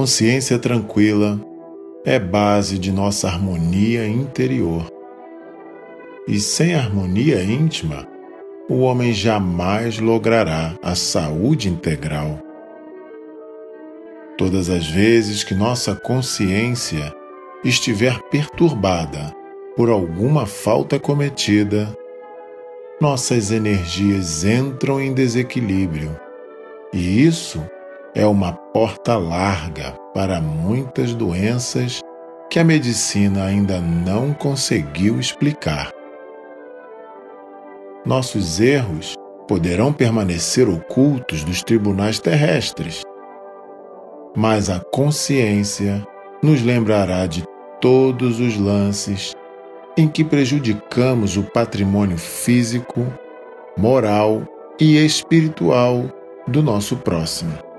Consciência 0.00 0.58
tranquila 0.58 1.38
é 2.06 2.18
base 2.18 2.78
de 2.78 2.90
nossa 2.90 3.28
harmonia 3.28 4.08
interior. 4.08 4.86
E 6.26 6.40
sem 6.40 6.74
harmonia 6.74 7.44
íntima, 7.44 8.08
o 8.66 8.78
homem 8.78 9.12
jamais 9.12 9.98
logrará 9.98 10.74
a 10.82 10.94
saúde 10.94 11.68
integral. 11.68 12.40
Todas 14.38 14.70
as 14.70 14.86
vezes 14.86 15.44
que 15.44 15.54
nossa 15.54 15.94
consciência 15.94 17.14
estiver 17.62 18.18
perturbada 18.30 19.36
por 19.76 19.90
alguma 19.90 20.46
falta 20.46 20.98
cometida, 20.98 21.94
nossas 22.98 23.50
energias 23.50 24.44
entram 24.44 24.98
em 24.98 25.12
desequilíbrio. 25.12 26.18
E 26.90 27.22
isso 27.22 27.62
é 28.14 28.26
uma 28.26 28.54
porta 28.72 29.16
larga 29.16 29.92
para 30.14 30.40
muitas 30.40 31.14
doenças 31.14 32.00
que 32.48 32.58
a 32.58 32.64
medicina 32.64 33.44
ainda 33.44 33.80
não 33.80 34.32
conseguiu 34.32 35.18
explicar. 35.18 35.90
Nossos 38.04 38.60
erros 38.60 39.14
poderão 39.46 39.92
permanecer 39.92 40.68
ocultos 40.68 41.44
dos 41.44 41.62
tribunais 41.62 42.18
terrestres, 42.20 43.02
mas 44.36 44.70
a 44.70 44.80
consciência 44.92 46.06
nos 46.42 46.62
lembrará 46.62 47.26
de 47.26 47.44
todos 47.80 48.38
os 48.38 48.56
lances 48.56 49.34
em 49.96 50.08
que 50.08 50.24
prejudicamos 50.24 51.36
o 51.36 51.42
patrimônio 51.42 52.16
físico, 52.16 53.06
moral 53.76 54.42
e 54.80 54.96
espiritual 55.04 56.04
do 56.46 56.62
nosso 56.62 56.96
próximo. 56.96 57.69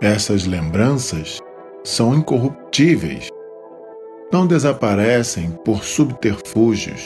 Essas 0.00 0.46
lembranças 0.46 1.40
são 1.82 2.14
incorruptíveis, 2.14 3.30
não 4.32 4.46
desaparecem 4.46 5.50
por 5.64 5.82
subterfúgios. 5.82 7.04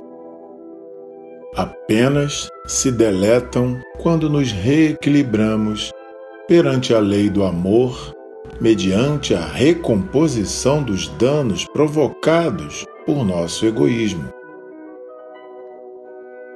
Apenas 1.56 2.50
se 2.66 2.92
deletam 2.92 3.80
quando 3.98 4.28
nos 4.28 4.52
reequilibramos 4.52 5.90
perante 6.46 6.92
a 6.92 6.98
lei 6.98 7.30
do 7.30 7.44
amor, 7.44 8.14
mediante 8.60 9.34
a 9.34 9.40
recomposição 9.40 10.82
dos 10.82 11.08
danos 11.08 11.64
provocados 11.72 12.84
por 13.06 13.24
nosso 13.24 13.64
egoísmo. 13.64 14.28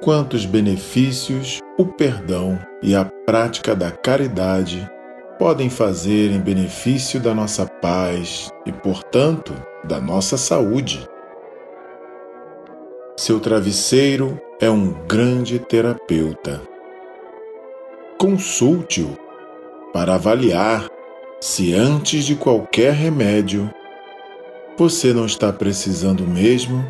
Quantos 0.03 0.45
benefícios 0.45 1.59
o 1.79 1.85
perdão 1.87 2.59
e 2.83 2.93
a 2.93 3.05
prática 3.25 3.75
da 3.75 3.89
caridade 3.89 4.87
podem 5.37 5.69
fazer 5.69 6.31
em 6.31 6.39
benefício 6.39 7.19
da 7.19 7.33
nossa 7.33 7.65
paz 7.65 8.51
e, 8.65 8.71
portanto, 8.71 9.53
da 9.83 9.99
nossa 9.99 10.37
saúde. 10.37 11.07
Seu 13.15 13.39
travesseiro 13.39 14.39
é 14.59 14.69
um 14.69 14.91
grande 15.07 15.59
terapeuta. 15.59 16.61
Consulte-o 18.17 19.17
para 19.93 20.15
avaliar 20.15 20.87
se 21.39 21.73
antes 21.73 22.25
de 22.25 22.35
qualquer 22.35 22.93
remédio 22.93 23.69
você 24.75 25.13
não 25.13 25.25
está 25.25 25.51
precisando 25.53 26.23
mesmo 26.23 26.83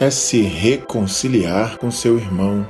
é 0.00 0.10
se 0.10 0.40
reconciliar 0.42 1.76
com 1.78 1.90
seu 1.90 2.16
irmão, 2.16 2.66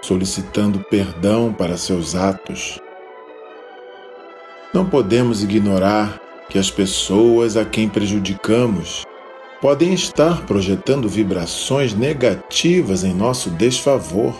solicitando 0.00 0.80
perdão 0.88 1.52
para 1.52 1.76
seus 1.76 2.14
atos 2.14 2.80
não 4.72 4.84
podemos 4.84 5.42
ignorar 5.42 6.20
que 6.48 6.58
as 6.58 6.70
pessoas 6.70 7.56
a 7.56 7.64
quem 7.64 7.88
prejudicamos 7.88 9.04
podem 9.60 9.92
estar 9.92 10.46
projetando 10.46 11.08
vibrações 11.08 11.94
negativas 11.94 13.02
em 13.02 13.14
nosso 13.14 13.50
desfavor. 13.50 14.34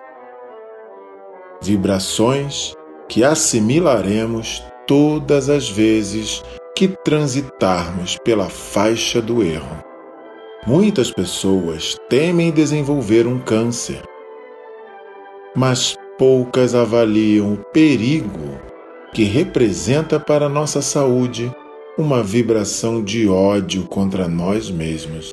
Vibrações 1.60 2.74
que 3.08 3.24
assimilaremos 3.24 4.62
todas 4.86 5.48
as 5.48 5.68
vezes 5.68 6.42
que 6.76 6.88
transitarmos 6.88 8.16
pela 8.22 8.48
faixa 8.48 9.20
do 9.20 9.42
erro. 9.42 9.82
Muitas 10.66 11.10
pessoas 11.10 11.96
temem 12.08 12.52
desenvolver 12.52 13.26
um 13.26 13.38
câncer, 13.38 14.02
mas 15.56 15.96
poucas 16.18 16.74
avaliam 16.74 17.54
o 17.54 17.56
perigo 17.72 18.67
que 19.12 19.24
representa 19.24 20.20
para 20.20 20.48
nossa 20.48 20.82
saúde 20.82 21.52
uma 21.96 22.22
vibração 22.22 23.02
de 23.02 23.28
ódio 23.28 23.86
contra 23.88 24.28
nós 24.28 24.70
mesmos. 24.70 25.32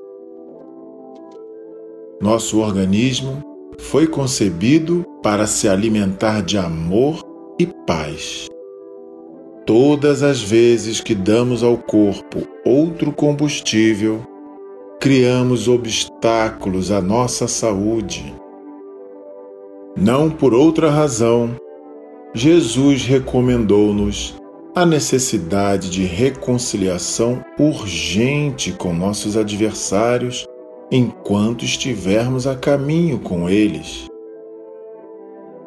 Nosso 2.22 2.60
organismo 2.60 3.44
foi 3.78 4.08
concebido 4.08 5.06
para 5.22 5.46
se 5.46 5.68
alimentar 5.68 6.42
de 6.42 6.58
amor 6.58 7.22
e 7.60 7.68
paz. 7.86 8.48
Todas 9.66 10.24
as 10.24 10.42
vezes 10.42 11.02
que 11.02 11.14
damos 11.14 11.62
ao 11.62 11.78
corpo 11.78 12.48
outro 12.66 13.12
combustível, 13.12 14.22
criamos 15.00 15.68
obstáculos 15.68 16.92
à 16.92 17.02
nossa 17.02 17.48
saúde. 17.48 18.34
Não 19.96 20.30
por 20.30 20.54
outra 20.54 20.90
razão 20.90 21.56
Jesus 22.38 23.06
recomendou-nos 23.06 24.36
a 24.76 24.86
necessidade 24.86 25.90
de 25.90 26.04
reconciliação 26.04 27.42
urgente 27.58 28.74
com 28.74 28.92
nossos 28.92 29.38
adversários 29.38 30.46
enquanto 30.92 31.64
estivermos 31.64 32.46
a 32.46 32.54
caminho 32.54 33.20
com 33.20 33.50
eles. 33.50 34.10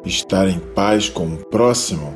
Estar 0.05 0.47
em 0.47 0.59
paz 0.59 1.09
com 1.09 1.25
o 1.25 1.37
próximo 1.37 2.13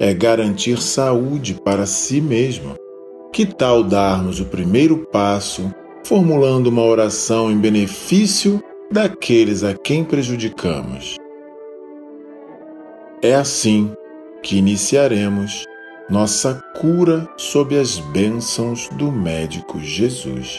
é 0.00 0.14
garantir 0.14 0.80
saúde 0.80 1.60
para 1.62 1.84
si 1.84 2.18
mesmo. 2.18 2.74
Que 3.30 3.44
tal 3.44 3.84
darmos 3.84 4.40
o 4.40 4.46
primeiro 4.46 5.06
passo 5.12 5.70
formulando 6.02 6.68
uma 6.68 6.82
oração 6.82 7.52
em 7.52 7.58
benefício 7.58 8.58
daqueles 8.90 9.62
a 9.62 9.74
quem 9.74 10.02
prejudicamos? 10.02 11.21
É 13.24 13.36
assim 13.36 13.92
que 14.42 14.56
iniciaremos 14.56 15.64
nossa 16.10 16.60
cura 16.74 17.28
sob 17.36 17.78
as 17.78 18.00
bênçãos 18.00 18.88
do 18.88 19.12
médico 19.12 19.78
Jesus. 19.78 20.58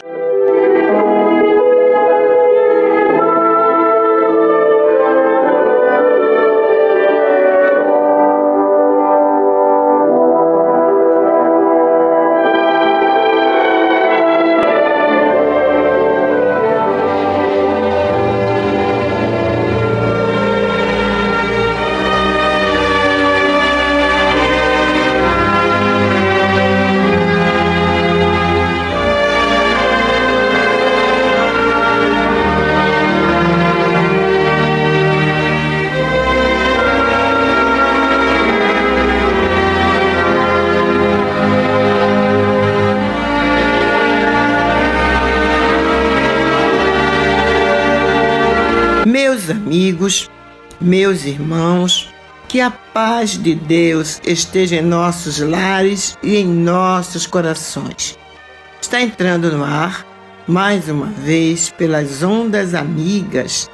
Meus 50.84 51.24
irmãos, 51.24 52.12
que 52.46 52.60
a 52.60 52.70
paz 52.70 53.42
de 53.42 53.54
Deus 53.54 54.20
esteja 54.24 54.76
em 54.76 54.82
nossos 54.82 55.38
lares 55.40 56.16
e 56.22 56.36
em 56.36 56.46
nossos 56.46 57.26
corações. 57.26 58.18
Está 58.80 59.00
entrando 59.00 59.50
no 59.50 59.64
ar, 59.64 60.06
mais 60.46 60.88
uma 60.88 61.06
vez, 61.06 61.70
pelas 61.70 62.22
ondas 62.22 62.74
amigas 62.74 63.68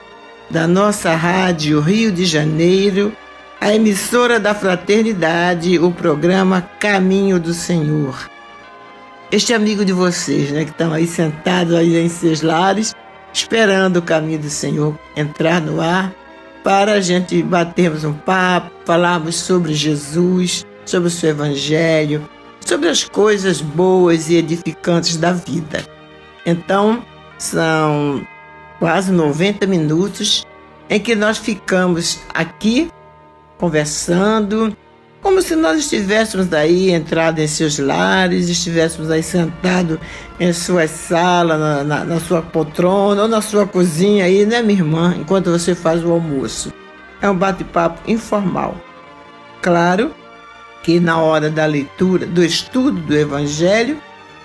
da 0.48 0.66
nossa 0.66 1.14
Rádio 1.14 1.80
Rio 1.80 2.12
de 2.12 2.24
Janeiro, 2.24 3.12
a 3.60 3.74
emissora 3.74 4.38
da 4.38 4.54
Fraternidade, 4.54 5.78
o 5.78 5.90
programa 5.90 6.62
Caminho 6.78 7.38
do 7.40 7.52
Senhor. 7.52 8.30
Este 9.32 9.52
amigo 9.52 9.84
de 9.84 9.92
vocês, 9.92 10.50
né, 10.50 10.64
que 10.64 10.70
estão 10.70 10.92
aí 10.92 11.06
sentados 11.06 11.74
aí 11.74 11.96
em 11.96 12.08
seus 12.08 12.40
lares, 12.40 12.94
esperando 13.32 13.98
o 13.98 14.02
caminho 14.02 14.38
do 14.38 14.50
Senhor 14.50 14.98
entrar 15.16 15.60
no 15.60 15.80
ar 15.80 16.19
para 16.62 16.92
a 16.92 17.00
gente 17.00 17.42
batermos 17.42 18.04
um 18.04 18.12
papo, 18.12 18.70
falarmos 18.84 19.36
sobre 19.36 19.74
Jesus, 19.74 20.66
sobre 20.84 21.08
o 21.08 21.10
seu 21.10 21.30
Evangelho, 21.30 22.28
sobre 22.60 22.88
as 22.88 23.04
coisas 23.04 23.60
boas 23.60 24.28
e 24.28 24.36
edificantes 24.36 25.16
da 25.16 25.32
vida. 25.32 25.84
Então, 26.44 27.04
são 27.38 28.26
quase 28.78 29.12
90 29.12 29.66
minutos 29.66 30.46
em 30.88 30.98
que 30.98 31.14
nós 31.14 31.38
ficamos 31.38 32.20
aqui 32.34 32.90
conversando, 33.58 34.76
como 35.22 35.42
se 35.42 35.54
nós 35.54 35.78
estivéssemos 35.78 36.52
aí 36.52 36.90
entrado 36.90 37.40
em 37.40 37.46
seus 37.46 37.78
lares, 37.78 38.48
estivéssemos 38.48 39.10
aí 39.10 39.22
sentado 39.22 40.00
em 40.38 40.52
sua 40.52 40.88
sala, 40.88 41.58
na, 41.58 41.84
na, 41.84 42.04
na, 42.04 42.20
sua 42.20 42.40
poltrona 42.40 43.22
ou 43.22 43.28
na 43.28 43.42
sua 43.42 43.66
cozinha 43.66 44.24
aí, 44.24 44.46
né, 44.46 44.62
minha 44.62 44.78
irmã, 44.78 45.14
enquanto 45.18 45.50
você 45.50 45.74
faz 45.74 46.02
o 46.04 46.10
almoço. 46.10 46.72
É 47.20 47.28
um 47.28 47.36
bate-papo 47.36 48.00
informal. 48.10 48.74
Claro 49.60 50.10
que 50.82 50.98
na 50.98 51.18
hora 51.18 51.50
da 51.50 51.66
leitura, 51.66 52.24
do 52.24 52.42
estudo 52.42 52.98
do 53.00 53.14
Evangelho, 53.14 53.98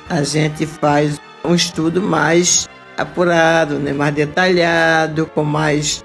a 0.10 0.24
gente 0.24 0.66
faz 0.66 1.20
um 1.44 1.56
estudo 1.56 2.02
mais 2.02 2.68
apurado, 2.98 3.80
né, 3.80 3.94
mais 3.94 4.14
detalhado, 4.14 5.26
com 5.28 5.44
mais, 5.44 6.04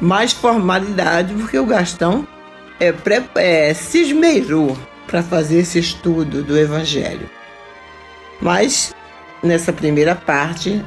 mais 0.00 0.32
formalidade, 0.32 1.32
porque 1.34 1.58
o 1.58 1.66
Gastão 1.66 2.26
é, 2.80 2.94
é, 3.36 3.74
se 3.74 4.02
para 5.06 5.22
fazer 5.22 5.58
esse 5.58 5.78
estudo 5.78 6.42
do 6.42 6.56
Evangelho. 6.56 7.28
Mas, 8.40 8.94
nessa 9.42 9.72
primeira 9.72 10.14
parte, 10.14 10.82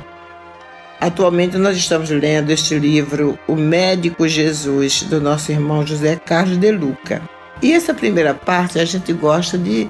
atualmente 0.99 1.57
nós 1.57 1.77
estamos 1.77 2.09
lendo 2.09 2.49
este 2.49 2.79
livro, 2.79 3.37
O 3.47 3.55
Médico 3.55 4.27
Jesus, 4.27 5.03
do 5.03 5.21
nosso 5.21 5.51
irmão 5.51 5.85
José 5.85 6.15
Carlos 6.15 6.57
de 6.57 6.71
Luca. 6.71 7.21
E 7.61 7.71
essa 7.73 7.93
primeira 7.93 8.33
parte 8.33 8.79
a 8.79 8.85
gente 8.85 9.13
gosta 9.13 9.57
de 9.57 9.89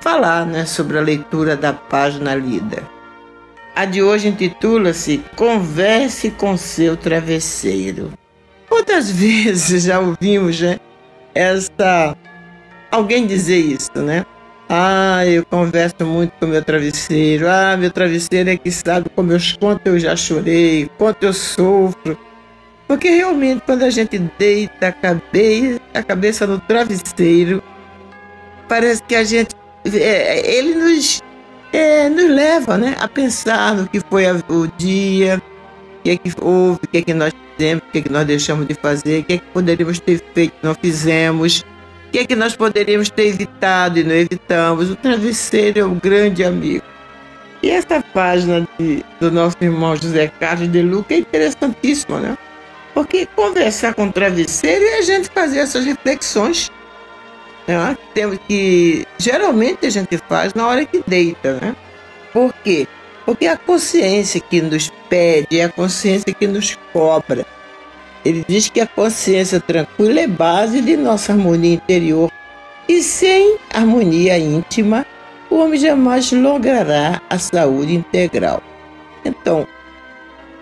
falar 0.00 0.46
né, 0.46 0.64
sobre 0.64 0.98
a 0.98 1.02
leitura 1.02 1.56
da 1.56 1.72
página 1.72 2.34
lida. 2.34 2.82
A 3.74 3.84
de 3.84 4.02
hoje 4.02 4.28
intitula-se 4.28 5.22
Converse 5.36 6.30
com 6.30 6.56
seu 6.56 6.96
travesseiro. 6.96 8.12
Quantas 8.68 9.10
vezes 9.10 9.84
já 9.84 9.98
ouvimos 9.98 10.60
né, 10.60 10.78
essa 11.34 12.16
alguém 12.90 13.26
dizer 13.26 13.58
isso, 13.58 13.90
né? 13.96 14.24
Ah, 14.68 15.26
eu 15.26 15.44
converso 15.44 16.06
muito 16.06 16.32
com 16.38 16.46
meu 16.46 16.64
travesseiro. 16.64 17.48
Ah, 17.48 17.76
meu 17.76 17.90
travesseiro 17.90 18.50
é 18.50 18.56
que 18.56 18.70
sabe 18.70 19.10
como 19.10 19.32
eu, 19.32 19.38
quanto 19.58 19.86
eu 19.86 19.98
já 19.98 20.14
chorei, 20.14 20.88
quanto 20.96 21.24
eu 21.24 21.32
sofro. 21.32 22.16
Porque 22.86 23.08
realmente 23.08 23.62
quando 23.66 23.82
a 23.82 23.90
gente 23.90 24.18
deita 24.38 24.88
a 24.88 24.92
cabeça, 24.92 25.80
a 25.94 26.02
cabeça 26.02 26.46
no 26.46 26.58
travesseiro, 26.60 27.62
parece 28.68 29.02
que 29.02 29.14
a 29.14 29.24
gente 29.24 29.54
é, 29.84 30.56
ele 30.56 30.74
nos 30.74 31.20
é, 31.72 32.08
nos 32.08 32.28
leva, 32.28 32.76
né, 32.76 32.96
a 32.98 33.08
pensar 33.08 33.74
no 33.74 33.88
que 33.88 34.00
foi 34.00 34.24
o 34.48 34.66
dia, 34.76 35.40
o 36.00 36.02
que 36.02 36.10
é 36.10 36.16
que 36.16 36.32
houve, 36.40 36.80
o 36.82 36.88
que 36.88 36.98
é 36.98 37.02
que 37.02 37.14
nós 37.14 37.32
fizemos, 37.56 37.84
o 37.86 37.92
que 37.92 37.98
é 37.98 38.02
que 38.02 38.10
nós 38.10 38.26
deixamos 38.26 38.66
de 38.66 38.74
fazer, 38.74 39.20
o 39.20 39.24
que 39.24 39.34
é 39.34 39.38
que 39.38 39.44
poderíamos 39.52 40.00
ter 40.00 40.22
feito 40.34 40.54
não 40.62 40.74
fizemos, 40.74 41.60
o 42.08 42.10
que 42.10 42.18
é 42.20 42.24
que 42.24 42.34
nós 42.34 42.56
poderíamos 42.56 43.10
ter 43.10 43.26
evitado 43.26 43.98
e 43.98 44.04
não 44.04 44.14
evitamos. 44.14 44.90
O 44.90 44.96
travesseiro 44.96 45.78
é 45.78 45.84
um 45.84 45.98
grande 45.98 46.42
amigo. 46.42 46.84
E 47.62 47.70
essa 47.70 48.02
página 48.14 48.66
de, 48.78 49.04
do 49.20 49.30
nosso 49.30 49.56
irmão 49.60 49.94
José 49.94 50.28
Carlos 50.40 50.72
de 50.72 50.80
Luca 50.80 51.12
é 51.12 51.18
interessantíssima, 51.18 52.18
né? 52.18 52.38
Porque 52.94 53.26
conversar 53.36 53.94
com 53.94 54.06
o 54.06 54.12
travesseiro 54.12 54.82
é 54.82 54.98
a 54.98 55.02
gente 55.02 55.28
fazer 55.28 55.58
essas 55.58 55.84
reflexões. 55.84 56.72
Né? 57.68 57.96
Que 58.48 59.06
geralmente 59.18 59.86
a 59.86 59.90
gente 59.90 60.16
faz 60.26 60.54
na 60.54 60.66
hora 60.66 60.84
que 60.86 61.02
deita, 61.06 61.60
né? 61.60 61.76
Por 62.32 62.52
quê? 62.64 62.88
Porque 63.30 63.46
é 63.46 63.50
a 63.50 63.56
consciência 63.56 64.40
que 64.40 64.60
nos 64.60 64.92
pede, 65.08 65.60
é 65.60 65.66
a 65.66 65.68
consciência 65.68 66.34
que 66.34 66.48
nos 66.48 66.76
cobra. 66.92 67.46
Ele 68.24 68.44
diz 68.48 68.68
que 68.68 68.80
a 68.80 68.86
consciência 68.88 69.60
tranquila 69.60 70.18
é 70.18 70.26
base 70.26 70.80
de 70.80 70.96
nossa 70.96 71.32
harmonia 71.32 71.74
interior. 71.74 72.28
E 72.88 73.00
sem 73.00 73.56
harmonia 73.72 74.36
íntima, 74.36 75.06
o 75.48 75.58
homem 75.58 75.78
jamais 75.78 76.32
logrará 76.32 77.22
a 77.30 77.38
saúde 77.38 77.94
integral. 77.94 78.60
Então, 79.24 79.64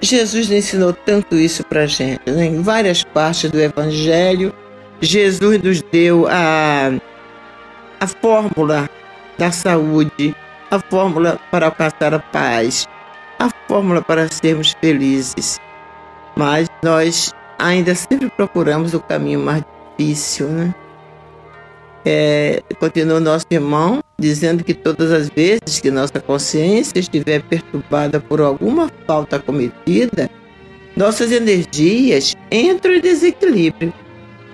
Jesus 0.02 0.50
ensinou 0.50 0.92
tanto 0.92 1.36
isso 1.36 1.64
para 1.64 1.84
a 1.84 1.86
gente. 1.86 2.30
Né? 2.30 2.48
Em 2.48 2.60
várias 2.60 3.02
partes 3.02 3.50
do 3.50 3.58
Evangelho, 3.58 4.52
Jesus 5.00 5.58
nos 5.62 5.80
deu 5.80 6.26
a, 6.28 6.92
a 7.98 8.06
fórmula 8.06 8.90
da 9.38 9.50
saúde 9.50 10.36
a 10.70 10.78
fórmula 10.78 11.38
para 11.50 11.66
alcançar 11.66 12.14
a 12.14 12.18
paz, 12.18 12.86
a 13.38 13.48
fórmula 13.66 14.02
para 14.02 14.28
sermos 14.28 14.74
felizes. 14.80 15.60
Mas 16.36 16.68
nós 16.82 17.34
ainda 17.58 17.94
sempre 17.94 18.30
procuramos 18.30 18.94
o 18.94 19.00
caminho 19.00 19.40
mais 19.40 19.62
difícil, 19.96 20.48
né? 20.48 20.74
É, 22.04 22.62
continua 22.78 23.20
nosso 23.20 23.46
irmão 23.50 24.00
dizendo 24.18 24.64
que 24.64 24.72
todas 24.72 25.12
as 25.12 25.28
vezes 25.28 25.80
que 25.80 25.90
nossa 25.90 26.20
consciência 26.20 26.98
estiver 26.98 27.42
perturbada 27.42 28.18
por 28.20 28.40
alguma 28.40 28.90
falta 29.06 29.38
cometida, 29.38 30.30
nossas 30.96 31.30
energias 31.32 32.34
entram 32.50 32.94
em 32.94 33.00
desequilíbrio. 33.00 33.92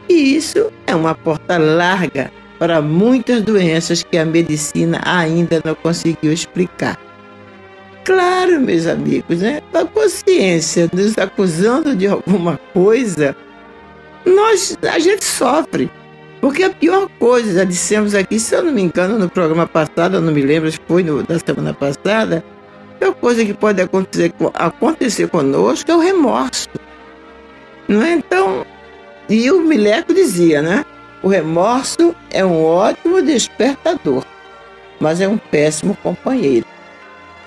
E 0.09 0.37
isso 0.37 0.71
é 0.87 0.95
uma 0.95 1.15
porta 1.15 1.57
larga 1.57 2.31
para 2.59 2.81
muitas 2.81 3.43
doenças 3.43 4.03
que 4.03 4.17
a 4.17 4.25
medicina 4.25 5.01
ainda 5.05 5.61
não 5.65 5.75
conseguiu 5.75 6.33
explicar. 6.33 6.99
Claro, 8.05 8.61
meus 8.61 8.87
amigos, 8.87 9.41
né? 9.41 9.63
A 9.73 9.85
consciência 9.85 10.89
nos 10.93 11.17
acusando 11.17 11.97
de 11.97 12.07
alguma 12.07 12.59
coisa, 12.73 13.35
nós, 14.25 14.77
a 14.83 14.99
gente 14.99 15.25
sofre. 15.25 15.91
Porque 16.41 16.63
a 16.63 16.71
pior 16.71 17.09
coisa, 17.19 17.55
já 17.55 17.65
dissemos 17.65 18.15
aqui, 18.15 18.39
se 18.39 18.55
eu 18.55 18.63
não 18.63 18.73
me 18.73 18.83
engano, 18.83 19.19
no 19.19 19.31
programa 19.31 19.67
passado, 19.67 20.17
eu 20.17 20.21
não 20.21 20.31
me 20.31 20.43
lembro 20.43 20.71
se 20.71 20.79
foi 20.87 21.03
no, 21.03 21.23
da 21.23 21.39
semana 21.39 21.73
passada, 21.73 22.45
a 22.97 22.99
pior 22.99 23.15
coisa 23.15 23.43
que 23.43 23.55
pode 23.55 23.81
acontecer, 23.81 24.35
acontecer 24.53 25.29
conosco 25.29 25.91
é 25.91 25.97
o 25.97 26.01
remorso. 26.01 26.69
Não 27.89 28.03
é? 28.03 28.13
Então, 28.13 28.67
e 29.29 29.51
o 29.51 29.63
Mileco 29.63 30.13
dizia, 30.13 30.61
né? 30.61 30.85
O 31.25 31.29
remorso 31.29 32.15
é 32.31 32.45
um 32.45 32.63
ótimo 32.63 33.23
despertador, 33.23 34.27
mas 35.01 35.23
é 35.23 35.27
um 35.27 35.39
péssimo 35.39 35.97
companheiro. 36.03 36.67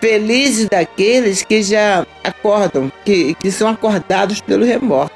Felizes 0.01 0.67
daqueles 0.67 1.43
que 1.43 1.62
já 1.62 2.03
acordam, 2.24 2.91
que, 3.05 3.36
que 3.36 3.51
são 3.51 3.69
acordados 3.69 4.41
pelo 4.41 4.65
remorso. 4.65 5.13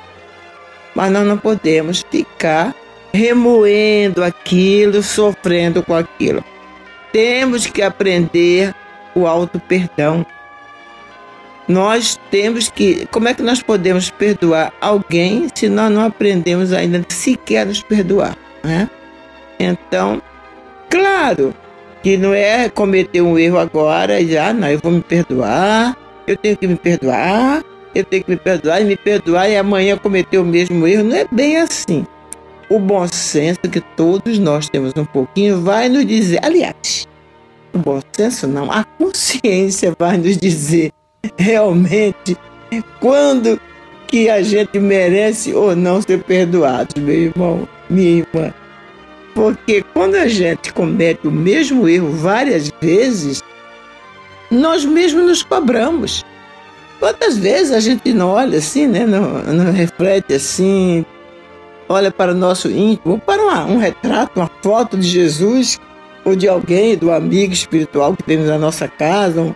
Mas 0.93 1.11
nós 1.11 1.25
não 1.25 1.39
podemos 1.39 2.05
ficar 2.11 2.75
remoendo 3.11 4.23
aquilo, 4.23 5.01
sofrendo 5.01 5.81
com 5.81 5.95
aquilo. 5.95 6.43
Temos 7.11 7.65
que 7.65 7.81
aprender 7.81 8.75
o 9.15 9.25
auto 9.25 9.59
perdão. 9.59 10.23
Nós 11.67 12.19
temos 12.29 12.69
que. 12.69 13.07
Como 13.07 13.27
é 13.27 13.33
que 13.33 13.41
nós 13.41 13.63
podemos 13.63 14.11
perdoar 14.11 14.71
alguém 14.79 15.47
se 15.51 15.67
nós 15.67 15.91
não 15.91 16.05
aprendemos 16.05 16.71
ainda 16.71 17.03
sequer 17.09 17.65
nos 17.65 17.81
perdoar? 17.81 18.37
Né? 18.63 18.89
Então, 19.59 20.21
claro 20.89 21.53
que 22.01 22.17
não 22.17 22.33
é 22.33 22.69
cometer 22.69 23.21
um 23.21 23.37
erro 23.37 23.59
agora 23.59 24.19
e 24.19 24.31
já, 24.31 24.53
não, 24.53 24.69
eu 24.69 24.79
vou 24.79 24.91
me 24.91 25.01
perdoar, 25.01 25.95
eu 26.27 26.35
tenho 26.35 26.57
que 26.57 26.67
me 26.67 26.75
perdoar, 26.75 27.63
eu 27.93 28.03
tenho 28.03 28.23
que 28.23 28.31
me 28.31 28.37
perdoar 28.37 28.81
e 28.81 28.85
me 28.85 28.95
perdoar 28.95 29.49
e 29.49 29.57
amanhã 29.57 29.97
cometer 29.97 30.37
o 30.37 30.45
mesmo 30.45 30.87
erro. 30.87 31.03
Não 31.03 31.15
é 31.15 31.25
bem 31.31 31.57
assim. 31.57 32.05
O 32.69 32.79
bom 32.79 33.05
senso 33.07 33.59
que 33.61 33.81
todos 33.81 34.39
nós 34.39 34.69
temos 34.69 34.93
um 34.95 35.05
pouquinho 35.05 35.61
vai 35.61 35.89
nos 35.89 36.05
dizer, 36.05 36.39
aliás, 36.41 37.07
o 37.73 37.77
bom 37.77 37.99
senso 38.13 38.47
não, 38.47 38.71
a 38.71 38.83
consciência 38.83 39.93
vai 39.97 40.17
nos 40.17 40.37
dizer 40.37 40.91
realmente 41.37 42.37
quando 42.99 43.59
que 44.07 44.29
a 44.29 44.41
gente 44.41 44.79
merece 44.79 45.53
ou 45.53 45.75
não 45.75 46.01
ser 46.01 46.23
perdoado, 46.23 46.99
meu 46.99 47.15
irmão, 47.15 47.67
irmã. 47.99 48.53
Porque 49.33 49.83
quando 49.93 50.15
a 50.15 50.27
gente 50.27 50.73
comete 50.73 51.27
o 51.27 51.31
mesmo 51.31 51.87
erro 51.87 52.11
várias 52.11 52.71
vezes, 52.81 53.41
nós 54.49 54.83
mesmos 54.83 55.25
nos 55.25 55.43
cobramos. 55.43 56.25
Quantas 56.99 57.37
vezes 57.37 57.71
a 57.71 57.79
gente 57.79 58.13
não 58.13 58.29
olha 58.29 58.59
assim, 58.59 58.87
né? 58.87 59.05
Não, 59.05 59.41
não 59.43 59.71
reflete 59.71 60.33
assim, 60.33 61.05
olha 61.89 62.11
para 62.11 62.31
o 62.31 62.35
nosso 62.35 62.69
íntimo, 62.69 63.19
para 63.19 63.41
uma, 63.41 63.65
um 63.65 63.77
retrato, 63.77 64.39
uma 64.39 64.49
foto 64.61 64.97
de 64.97 65.07
Jesus 65.07 65.79
ou 66.23 66.35
de 66.35 66.47
alguém, 66.47 66.95
do 66.95 67.11
amigo 67.11 67.53
espiritual 67.53 68.15
que 68.15 68.23
temos 68.23 68.47
na 68.47 68.57
nossa 68.57 68.87
casa. 68.87 69.55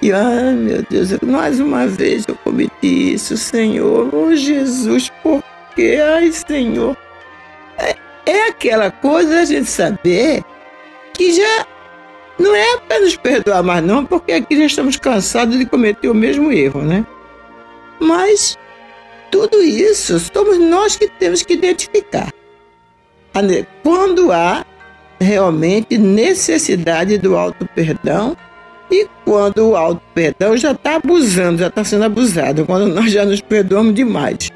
E, 0.00 0.12
ai 0.12 0.52
meu 0.52 0.84
Deus, 0.88 1.18
mais 1.22 1.58
uma 1.58 1.86
vez 1.86 2.24
eu 2.28 2.36
cometi 2.36 3.14
isso, 3.14 3.36
Senhor. 3.36 4.14
Oh 4.14 4.34
Jesus, 4.34 5.10
por 5.22 5.42
quê? 5.74 5.98
Ai, 6.00 6.30
Senhor. 6.30 6.96
É, 8.26 8.48
aquela 8.48 8.90
coisa 8.90 9.40
a 9.40 9.44
gente 9.44 9.68
saber 9.68 10.42
que 11.12 11.32
já 11.32 11.66
não 12.38 12.54
é 12.54 12.78
para 12.78 13.00
nos 13.00 13.16
perdoar 13.16 13.62
mais, 13.62 13.84
não, 13.84 14.04
porque 14.04 14.32
aqui 14.32 14.56
já 14.56 14.66
estamos 14.66 14.96
cansados 14.96 15.58
de 15.58 15.66
cometer 15.66 16.08
o 16.08 16.14
mesmo 16.14 16.50
erro, 16.50 16.82
né? 16.82 17.06
Mas 18.00 18.58
tudo 19.30 19.62
isso 19.62 20.18
somos 20.18 20.58
nós 20.58 20.96
que 20.96 21.08
temos 21.08 21.42
que 21.42 21.54
identificar. 21.54 22.32
Quando 23.82 24.32
há 24.32 24.64
realmente 25.20 25.98
necessidade 25.98 27.18
do 27.18 27.36
auto-perdão 27.36 28.36
e 28.90 29.08
quando 29.24 29.70
o 29.70 29.76
auto-perdão 29.76 30.56
já 30.56 30.72
está 30.72 30.96
abusando, 30.96 31.58
já 31.58 31.68
está 31.68 31.82
sendo 31.82 32.04
abusado, 32.04 32.64
quando 32.66 32.86
nós 32.86 33.10
já 33.10 33.24
nos 33.24 33.40
perdoamos 33.40 33.94
demais. 33.94 34.50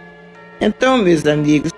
Então, 0.61 0.99
meus 0.99 1.25
amigos, 1.27 1.73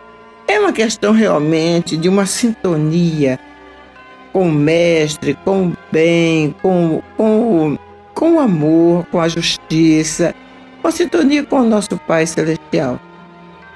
é 0.51 0.59
uma 0.59 0.73
questão 0.73 1.13
realmente 1.13 1.97
de 1.97 2.09
uma 2.09 2.27
sintonia 2.27 3.39
com 4.33 4.49
o 4.49 4.53
mestre, 4.53 5.37
com 5.45 5.69
o 5.69 5.73
bem, 5.93 6.55
com, 6.61 7.03
com, 7.17 7.79
com 8.15 8.35
o 8.35 8.41
amor, 8.41 9.07
com 9.07 9.21
a 9.21 9.29
justiça, 9.29 10.35
com 10.83 10.89
a 10.89 10.91
sintonia 10.91 11.45
com 11.45 11.61
o 11.61 11.65
nosso 11.65 11.97
Pai 11.99 12.27
Celestial. 12.27 12.99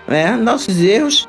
Né? 0.09 0.37
Nossos 0.37 0.81
erros 0.81 1.29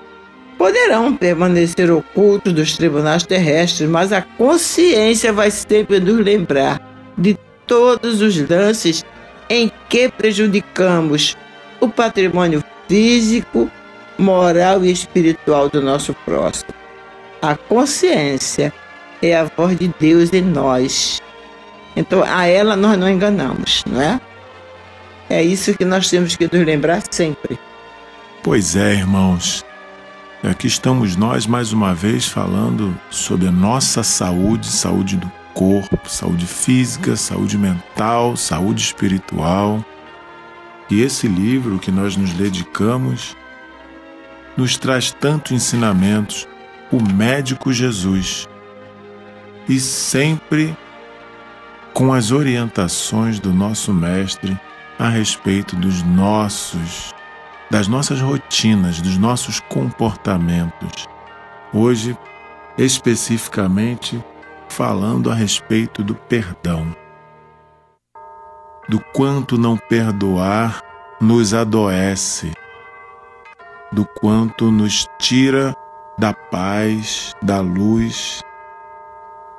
poderão 0.58 1.16
permanecer 1.16 1.92
ocultos 1.92 2.54
dos 2.54 2.76
tribunais 2.76 3.24
terrestres, 3.24 3.88
mas 3.88 4.12
a 4.12 4.22
consciência 4.22 5.32
vai 5.32 5.52
sempre 5.52 6.00
nos 6.00 6.18
lembrar 6.18 6.82
de 7.18 7.38
todos 7.68 8.22
os 8.22 8.38
lances 8.50 9.04
em 9.50 9.72
que 9.90 10.10
prejudicamos 10.10 11.38
o 11.80 11.88
patrimônio 11.88 12.64
físico, 12.88 13.70
moral 14.18 14.84
e 14.84 14.92
espiritual 14.92 15.70
do 15.70 15.82
nosso 15.82 16.14
próximo. 16.26 16.74
A 17.42 17.56
consciência 17.56 18.74
é 19.22 19.36
a 19.36 19.46
voz 19.46 19.78
de 19.78 19.94
Deus 20.00 20.32
em 20.34 20.42
nós. 20.42 21.22
Então, 21.96 22.24
a 22.24 22.46
ela 22.46 22.76
nós 22.76 22.98
não 22.98 23.10
enganamos, 23.10 23.84
não 23.90 24.02
é? 24.02 24.20
É 25.30 25.44
isso 25.44 25.74
que 25.76 25.86
nós 25.86 26.10
temos 26.10 26.36
que 26.36 26.46
nos 26.46 26.66
lembrar 26.66 27.02
sempre. 27.10 27.58
Pois 28.44 28.76
é, 28.76 28.94
irmãos. 28.94 29.66
Aqui 30.44 30.68
estamos 30.68 31.16
nós 31.16 31.48
mais 31.48 31.74
uma 31.74 31.96
vez 31.96 32.28
falando 32.28 32.96
sobre 33.10 33.48
a 33.48 33.52
nossa 33.52 34.04
saúde, 34.04 34.68
saúde 34.68 35.18
do 35.18 35.32
corpo, 35.56 36.08
saúde 36.08 36.46
física, 36.46 37.16
saúde 37.16 37.58
mental, 37.58 38.38
saúde 38.38 38.84
espiritual. 38.84 39.84
E 40.90 41.02
esse 41.02 41.28
livro 41.28 41.80
que 41.80 41.90
nós 41.90 42.16
nos 42.16 42.32
dedicamos 42.34 43.36
nos 44.58 44.78
traz 44.78 45.12
tantos 45.12 45.52
ensinamentos, 45.52 46.48
o 46.92 47.02
médico 47.02 47.74
Jesus, 47.74 48.48
e 49.68 49.80
sempre 49.80 50.78
com 51.94 52.14
as 52.14 52.32
orientações 52.32 53.40
do 53.40 53.54
nosso 53.54 53.94
mestre 53.94 54.60
a 55.00 55.10
respeito 55.10 55.76
dos 55.76 56.04
nossos 56.04 57.14
das 57.70 57.88
nossas 57.88 58.22
rotinas, 58.22 59.02
dos 59.02 59.18
nossos 59.18 59.60
comportamentos. 59.60 61.08
Hoje, 61.74 62.16
especificamente, 62.78 64.24
falando 64.70 65.32
a 65.32 65.34
respeito 65.34 66.04
do 66.04 66.14
perdão. 66.14 66.96
Do 68.88 69.00
quanto 69.00 69.58
não 69.58 69.78
perdoar 69.78 70.82
nos 71.20 71.54
adoece, 71.54 72.54
do 73.96 74.06
quanto 74.06 74.70
nos 74.70 75.08
tira 75.18 75.74
da 76.18 76.34
paz, 76.34 77.34
da 77.42 77.62
luz 77.62 78.44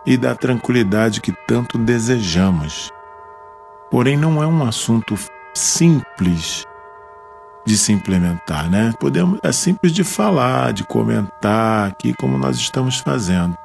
e 0.04 0.16
da 0.16 0.34
tranquilidade 0.34 1.22
que 1.22 1.32
tanto 1.32 1.78
desejamos. 1.78 2.92
Porém, 3.90 4.16
não 4.16 4.42
é 4.42 4.46
um 4.46 4.62
assunto 4.62 5.14
simples 5.54 6.66
de 7.66 7.78
se 7.78 7.92
implementar, 7.92 8.70
né? 8.70 8.92
Podemos 9.00 9.40
é 9.42 9.50
simples 9.50 9.92
de 9.92 10.04
falar, 10.04 10.72
de 10.72 10.84
comentar 10.84 11.88
aqui 11.88 12.12
como 12.14 12.36
nós 12.36 12.58
estamos 12.58 12.98
fazendo. 12.98 13.56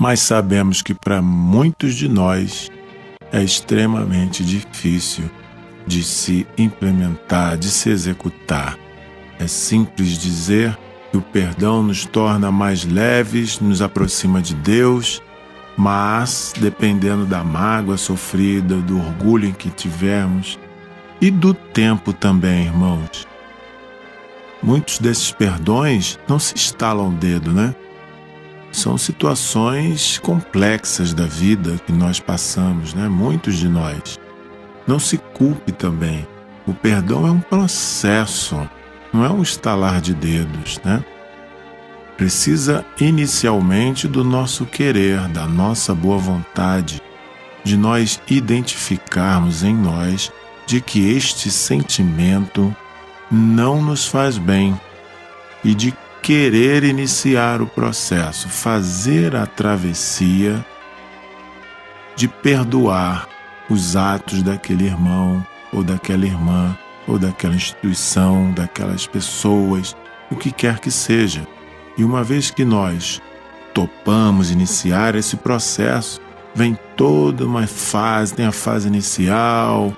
Mas 0.00 0.20
sabemos 0.20 0.80
que 0.80 0.94
para 0.94 1.20
muitos 1.20 1.94
de 1.94 2.08
nós 2.08 2.70
é 3.30 3.42
extremamente 3.42 4.42
difícil 4.42 5.30
de 5.86 6.02
se 6.02 6.46
implementar, 6.56 7.58
de 7.58 7.68
se 7.68 7.90
executar. 7.90 8.81
É 9.42 9.46
simples 9.48 10.18
dizer 10.18 10.78
que 11.10 11.16
o 11.16 11.20
perdão 11.20 11.82
nos 11.82 12.06
torna 12.06 12.52
mais 12.52 12.84
leves, 12.84 13.58
nos 13.58 13.82
aproxima 13.82 14.40
de 14.40 14.54
Deus, 14.54 15.20
mas 15.76 16.54
dependendo 16.56 17.26
da 17.26 17.42
mágoa 17.42 17.96
sofrida, 17.96 18.76
do 18.76 18.98
orgulho 18.98 19.48
em 19.48 19.52
que 19.52 19.68
tivermos, 19.68 20.60
e 21.20 21.28
do 21.28 21.52
tempo 21.52 22.12
também, 22.12 22.66
irmãos. 22.66 23.26
Muitos 24.62 25.00
desses 25.00 25.32
perdões 25.32 26.20
não 26.28 26.38
se 26.38 26.54
instalam 26.54 27.08
o 27.08 27.12
dedo, 27.12 27.50
né? 27.50 27.74
São 28.70 28.96
situações 28.96 30.18
complexas 30.18 31.12
da 31.12 31.26
vida 31.26 31.80
que 31.84 31.90
nós 31.90 32.20
passamos, 32.20 32.94
né? 32.94 33.08
Muitos 33.08 33.56
de 33.56 33.68
nós. 33.68 34.20
Não 34.86 35.00
se 35.00 35.18
culpe 35.18 35.72
também. 35.72 36.24
O 36.64 36.72
perdão 36.72 37.26
é 37.26 37.30
um 37.32 37.40
processo, 37.40 38.56
não 39.12 39.24
é 39.24 39.30
um 39.30 39.42
estalar 39.42 40.00
de 40.00 40.14
dedos, 40.14 40.80
né? 40.84 41.04
Precisa 42.16 42.84
inicialmente 43.00 44.06
do 44.06 44.22
nosso 44.22 44.64
querer, 44.64 45.28
da 45.28 45.46
nossa 45.46 45.94
boa 45.94 46.18
vontade, 46.18 47.02
de 47.64 47.76
nós 47.76 48.20
identificarmos 48.28 49.62
em 49.62 49.74
nós 49.74 50.32
de 50.66 50.80
que 50.80 51.12
este 51.14 51.50
sentimento 51.50 52.74
não 53.30 53.82
nos 53.82 54.06
faz 54.06 54.38
bem 54.38 54.78
e 55.64 55.74
de 55.74 55.94
querer 56.22 56.84
iniciar 56.84 57.60
o 57.60 57.66
processo, 57.66 58.48
fazer 58.48 59.34
a 59.34 59.46
travessia 59.46 60.64
de 62.14 62.28
perdoar 62.28 63.28
os 63.68 63.96
atos 63.96 64.42
daquele 64.42 64.84
irmão 64.84 65.44
ou 65.72 65.82
daquela 65.82 66.26
irmã 66.26 66.76
ou 67.06 67.18
daquela 67.18 67.54
instituição, 67.54 68.52
daquelas 68.52 69.06
pessoas, 69.06 69.96
o 70.30 70.36
que 70.36 70.50
quer 70.50 70.78
que 70.78 70.90
seja. 70.90 71.46
E 71.96 72.04
uma 72.04 72.22
vez 72.22 72.50
que 72.50 72.64
nós 72.64 73.20
topamos 73.74 74.50
iniciar 74.50 75.14
esse 75.14 75.36
processo, 75.36 76.20
vem 76.54 76.78
toda 76.96 77.44
uma 77.44 77.66
fase, 77.66 78.34
tem 78.34 78.46
a 78.46 78.52
fase 78.52 78.88
inicial, 78.88 79.94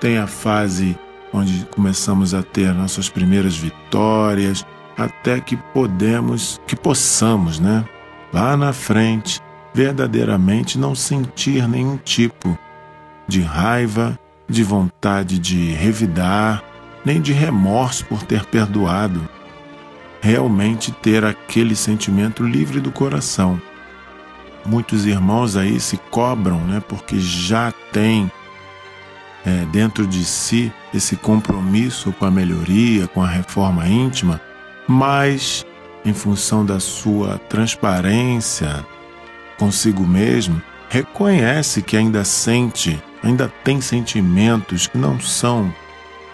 tem 0.00 0.18
a 0.18 0.26
fase 0.26 0.98
onde 1.32 1.66
começamos 1.66 2.34
a 2.34 2.42
ter 2.42 2.72
nossas 2.72 3.08
primeiras 3.08 3.56
vitórias, 3.56 4.64
até 4.96 5.40
que 5.40 5.56
podemos, 5.56 6.60
que 6.66 6.74
possamos, 6.74 7.58
né, 7.60 7.84
lá 8.32 8.56
na 8.56 8.72
frente, 8.72 9.40
verdadeiramente 9.74 10.78
não 10.78 10.94
sentir 10.94 11.68
nenhum 11.68 11.98
tipo 11.98 12.58
de 13.28 13.42
raiva, 13.42 14.18
de 14.48 14.62
vontade 14.62 15.38
de 15.38 15.72
revidar, 15.72 16.62
nem 17.04 17.20
de 17.20 17.32
remorso 17.32 18.04
por 18.06 18.22
ter 18.22 18.44
perdoado. 18.46 19.28
Realmente 20.20 20.90
ter 20.92 21.24
aquele 21.24 21.76
sentimento 21.76 22.42
livre 22.42 22.80
do 22.80 22.90
coração. 22.90 23.60
Muitos 24.64 25.06
irmãos 25.06 25.56
aí 25.56 25.78
se 25.78 25.96
cobram, 26.10 26.58
né, 26.60 26.82
porque 26.88 27.20
já 27.20 27.72
têm 27.92 28.30
é, 29.44 29.64
dentro 29.66 30.06
de 30.06 30.24
si 30.24 30.72
esse 30.92 31.14
compromisso 31.14 32.12
com 32.12 32.24
a 32.24 32.30
melhoria, 32.30 33.06
com 33.06 33.22
a 33.22 33.28
reforma 33.28 33.86
íntima, 33.86 34.40
mas 34.88 35.64
em 36.04 36.12
função 36.12 36.64
da 36.64 36.80
sua 36.80 37.38
transparência 37.48 38.84
consigo 39.58 40.06
mesmo, 40.06 40.60
reconhece 40.88 41.82
que 41.82 41.96
ainda 41.96 42.24
sente, 42.24 43.02
ainda 43.26 43.52
tem 43.64 43.80
sentimentos 43.80 44.86
que 44.86 44.96
não 44.96 45.20
são 45.20 45.72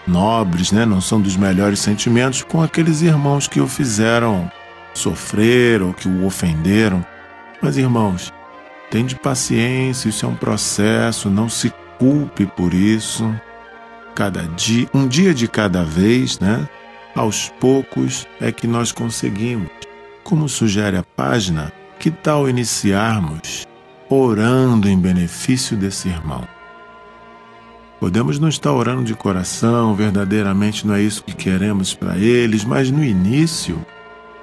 nobres, 0.07 0.71
né? 0.71 0.85
não 0.85 1.01
são 1.01 1.19
dos 1.19 1.35
melhores 1.35 1.79
sentimentos 1.79 2.43
com 2.43 2.61
aqueles 2.61 3.01
irmãos 3.01 3.47
que 3.47 3.59
o 3.59 3.67
fizeram 3.67 4.51
sofrer 4.93 5.81
ou 5.81 5.93
que 5.93 6.07
o 6.07 6.25
ofenderam. 6.25 7.05
Mas, 7.61 7.77
irmãos, 7.77 8.31
tende 8.91 9.15
paciência, 9.15 10.09
isso 10.09 10.25
é 10.25 10.29
um 10.29 10.35
processo, 10.35 11.29
não 11.29 11.49
se 11.49 11.73
culpe 11.97 12.45
por 12.45 12.73
isso. 12.73 13.33
Cada 14.13 14.43
dia, 14.43 14.87
um 14.93 15.07
dia 15.07 15.33
de 15.33 15.47
cada 15.47 15.83
vez, 15.83 16.39
né? 16.39 16.67
Aos 17.15 17.49
poucos 17.59 18.27
é 18.39 18.51
que 18.51 18.67
nós 18.67 18.91
conseguimos. 18.91 19.69
Como 20.23 20.47
sugere 20.47 20.97
a 20.97 21.03
página, 21.03 21.71
que 21.99 22.11
tal 22.11 22.47
iniciarmos 22.47 23.67
orando 24.09 24.87
em 24.87 24.99
benefício 24.99 25.75
desse 25.75 26.09
irmão? 26.09 26.47
Podemos 28.03 28.37
não 28.37 28.49
estar 28.49 28.73
orando 28.73 29.05
de 29.05 29.15
coração, 29.15 29.95
verdadeiramente 29.95 30.85
não 30.85 30.93
é 30.93 31.01
isso 31.01 31.23
que 31.23 31.33
queremos 31.33 31.93
para 31.93 32.17
eles, 32.17 32.65
mas 32.65 32.91
no 32.91 33.01
início, 33.01 33.81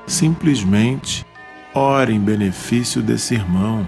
simplesmente 0.06 1.26
ore 1.74 2.14
em 2.14 2.18
benefício 2.18 3.02
desse 3.02 3.34
irmão. 3.34 3.86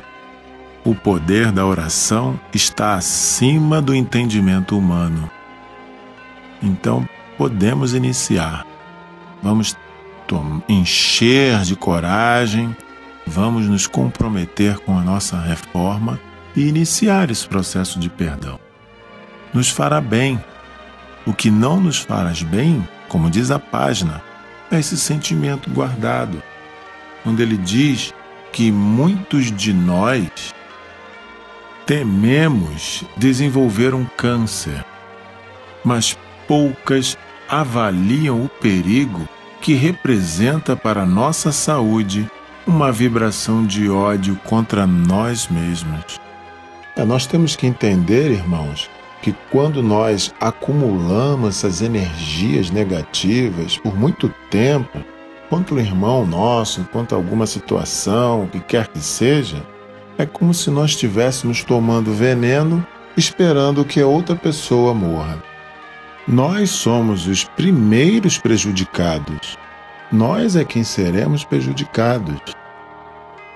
O 0.85 0.95
poder 0.95 1.51
da 1.51 1.65
oração 1.65 2.39
está 2.53 2.97
acima 2.97 3.81
do 3.81 3.95
entendimento 3.95 4.77
humano. 4.77 5.31
Então, 6.63 7.09
podemos 7.39 7.95
iniciar. 7.95 8.67
Vamos 9.43 9.75
encher 10.69 11.63
de 11.63 11.77
coragem, 11.77 12.77
vamos 13.27 13.67
nos 13.67 13.87
comprometer 13.87 14.79
com 14.81 14.99
a 14.99 15.03
nossa 15.03 15.41
reforma 15.41 16.21
e 16.55 16.69
iniciar 16.69 17.31
esse 17.31 17.49
processo 17.49 17.99
de 17.99 18.11
perdão. 18.11 18.61
Nos 19.53 19.69
fará 19.69 20.01
bem. 20.01 20.43
O 21.27 21.33
que 21.33 21.51
não 21.51 21.81
nos 21.81 21.99
faz 21.99 22.43
bem, 22.43 22.87
como 23.09 23.31
diz 23.31 23.51
a 23.51 23.59
página, 23.59 24.23
é 24.71 24.79
esse 24.79 24.97
sentimento 24.97 25.71
guardado, 25.71 26.43
onde 27.25 27.43
ele 27.43 27.57
diz 27.57 28.13
que 28.53 28.73
muitos 28.73 29.53
de 29.53 29.73
nós 29.73 30.55
tememos 31.87 33.05
desenvolver 33.17 33.95
um 33.95 34.05
câncer, 34.17 34.85
mas 35.85 36.17
poucas 36.49 37.17
avaliam 37.49 38.45
o 38.45 38.49
perigo 38.49 39.29
que 39.61 39.75
representa 39.75 40.75
para 40.75 41.07
nossa 41.07 41.53
saúde 41.53 42.29
uma 42.67 42.91
vibração 42.91 43.67
de 43.67 43.91
ódio 43.91 44.37
contra 44.45 44.87
nós 44.87 45.49
mesmos. 45.49 46.21
Nós 47.07 47.27
temos 47.27 47.57
que 47.57 47.67
entender, 47.67 48.31
irmãos, 48.31 48.91
que 49.23 49.33
quando 49.51 49.83
nós 49.83 50.35
acumulamos 50.41 51.57
essas 51.57 51.81
energias 51.81 52.71
negativas 52.71 53.79
por 53.79 53.97
muito 53.97 54.29
tempo, 54.51 54.99
quanto 55.49 55.77
o 55.77 55.81
irmão 55.81 56.27
nosso, 56.27 56.87
quanto 56.93 57.15
alguma 57.15 57.47
situação, 57.47 58.45
o 58.45 58.49
que 58.49 58.61
quer 58.61 58.89
que 58.89 58.99
seja, 58.99 59.65
é 60.19 60.27
como 60.27 60.53
se 60.53 60.71
nós 60.71 60.91
estivéssemos 60.91 61.65
tomando 61.65 62.13
veneno 62.13 62.85
esperando 63.17 63.85
que 63.85 64.01
a 64.01 64.07
outra 64.07 64.35
pessoa 64.35 64.95
morra. 64.95 65.43
Nós 66.27 66.71
somos 66.71 67.27
os 67.27 67.45
primeiros 67.45 68.39
prejudicados. 68.39 69.59
Nós 70.11 70.57
é 70.57 70.65
quem 70.65 70.85
seremos 70.85 71.45
prejudicados. 71.45 72.41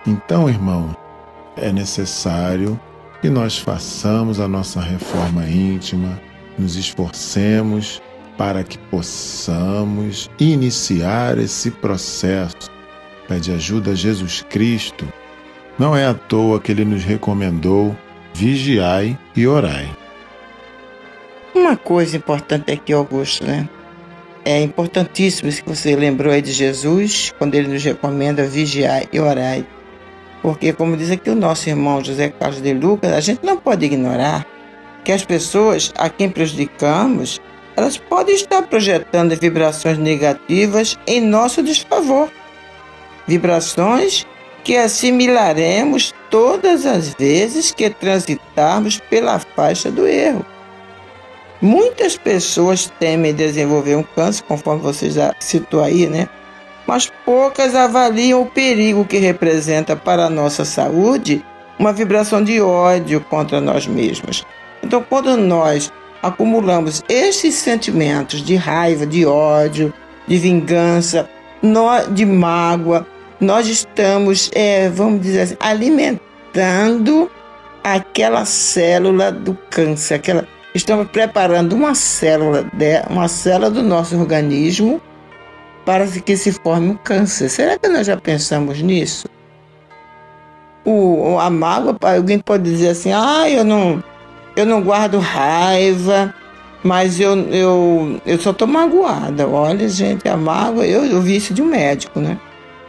Então, 0.06 0.48
irmão, 0.48 0.96
é 1.56 1.72
necessário 1.72 2.78
que 3.20 3.28
nós 3.30 3.58
façamos 3.58 4.40
a 4.40 4.48
nossa 4.48 4.80
reforma 4.80 5.48
íntima, 5.48 6.20
nos 6.58 6.76
esforcemos 6.76 8.02
para 8.36 8.62
que 8.62 8.78
possamos 8.78 10.30
iniciar 10.38 11.38
esse 11.38 11.70
processo. 11.70 12.70
Pede 13.28 13.52
ajuda 13.52 13.92
a 13.92 13.94
Jesus 13.94 14.44
Cristo 14.48 15.06
não 15.78 15.94
é 15.94 16.06
à 16.06 16.14
toa 16.14 16.58
que 16.58 16.72
ele 16.72 16.84
nos 16.84 17.04
recomendou: 17.04 17.94
vigiai 18.34 19.18
e 19.34 19.46
orai. 19.46 19.88
Uma 21.54 21.76
coisa 21.76 22.16
importante 22.16 22.72
aqui, 22.72 22.92
Augusto, 22.92 23.44
né? 23.44 23.68
É 24.44 24.62
importantíssimo 24.62 25.48
isso 25.48 25.62
que 25.62 25.68
você 25.68 25.96
lembrou 25.96 26.32
aí 26.32 26.40
de 26.40 26.52
Jesus, 26.52 27.34
quando 27.36 27.54
ele 27.54 27.68
nos 27.68 27.82
recomenda 27.82 28.46
vigiar 28.46 29.04
e 29.12 29.18
orai. 29.18 29.66
Porque, 30.42 30.72
como 30.72 30.96
diz 30.96 31.10
aqui 31.10 31.30
o 31.30 31.34
nosso 31.34 31.68
irmão 31.68 32.04
José 32.04 32.28
Carlos 32.28 32.62
de 32.62 32.72
Lucas, 32.72 33.12
a 33.12 33.20
gente 33.20 33.44
não 33.44 33.56
pode 33.56 33.84
ignorar 33.86 34.46
que 35.04 35.12
as 35.12 35.24
pessoas 35.24 35.92
a 35.96 36.08
quem 36.08 36.28
prejudicamos, 36.28 37.40
elas 37.76 37.96
podem 37.96 38.34
estar 38.34 38.62
projetando 38.62 39.38
vibrações 39.38 39.98
negativas 39.98 40.98
em 41.06 41.20
nosso 41.20 41.62
desfavor. 41.62 42.30
Vibrações 43.26 44.26
que 44.64 44.76
assimilaremos 44.76 46.12
todas 46.28 46.86
as 46.86 47.14
vezes 47.14 47.70
que 47.70 47.88
transitarmos 47.88 48.98
pela 48.98 49.38
faixa 49.38 49.90
do 49.90 50.06
erro. 50.06 50.44
Muitas 51.60 52.16
pessoas 52.16 52.92
temem 52.98 53.32
desenvolver 53.32 53.94
um 53.94 54.02
câncer, 54.02 54.42
conforme 54.42 54.82
você 54.82 55.10
já 55.10 55.34
citou 55.38 55.82
aí, 55.82 56.06
né? 56.08 56.28
Mas 56.86 57.10
poucas 57.24 57.74
avaliam 57.74 58.42
o 58.42 58.46
perigo 58.46 59.04
que 59.04 59.18
representa 59.18 59.96
para 59.96 60.26
a 60.26 60.30
nossa 60.30 60.64
saúde 60.64 61.44
uma 61.78 61.92
vibração 61.92 62.42
de 62.42 62.60
ódio 62.60 63.20
contra 63.20 63.60
nós 63.60 63.86
mesmos. 63.86 64.44
Então, 64.82 65.04
quando 65.06 65.36
nós 65.36 65.92
acumulamos 66.22 67.02
esses 67.08 67.54
sentimentos 67.54 68.42
de 68.42 68.54
raiva, 68.54 69.06
de 69.06 69.26
ódio, 69.26 69.92
de 70.26 70.38
vingança, 70.38 71.28
de 72.12 72.24
mágoa, 72.24 73.06
nós 73.40 73.66
estamos, 73.66 74.50
é, 74.54 74.88
vamos 74.88 75.20
dizer 75.20 75.40
assim, 75.42 75.56
alimentando 75.60 77.30
aquela 77.82 78.44
célula 78.44 79.30
do 79.30 79.56
câncer, 79.70 80.14
aquela, 80.14 80.46
estamos 80.74 81.08
preparando 81.08 81.74
uma 81.74 81.94
célula, 81.94 82.64
de, 82.72 83.02
uma 83.10 83.28
célula 83.28 83.70
do 83.70 83.82
nosso 83.82 84.18
organismo 84.18 85.00
para 85.86 86.06
que 86.06 86.36
se 86.36 86.52
forme 86.52 86.90
um 86.90 86.96
câncer. 86.96 87.48
Será 87.48 87.78
que 87.78 87.88
nós 87.88 88.06
já 88.06 88.16
pensamos 88.18 88.82
nisso? 88.82 89.26
O, 90.84 91.38
a 91.38 91.48
mágoa, 91.48 91.96
alguém 92.02 92.38
pode 92.38 92.64
dizer 92.64 92.90
assim, 92.90 93.12
ah, 93.12 93.48
eu 93.48 93.64
não, 93.64 94.04
eu 94.54 94.66
não 94.66 94.82
guardo 94.82 95.18
raiva, 95.18 96.34
mas 96.84 97.18
eu, 97.18 97.34
eu, 97.48 98.20
eu 98.26 98.38
só 98.38 98.50
estou 98.50 98.68
magoada. 98.68 99.48
Olha, 99.48 99.88
gente, 99.88 100.28
a 100.28 100.36
mágoa, 100.36 100.86
eu, 100.86 101.06
eu 101.06 101.22
vi 101.22 101.36
isso 101.36 101.54
de 101.54 101.62
um 101.62 101.66
médico, 101.66 102.20
né? 102.20 102.38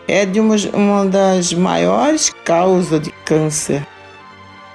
é 0.07 0.25
de 0.25 0.39
uma, 0.39 0.55
uma 0.73 1.05
das 1.05 1.53
maiores 1.53 2.33
causas 2.45 3.01
de 3.01 3.11
câncer. 3.25 3.85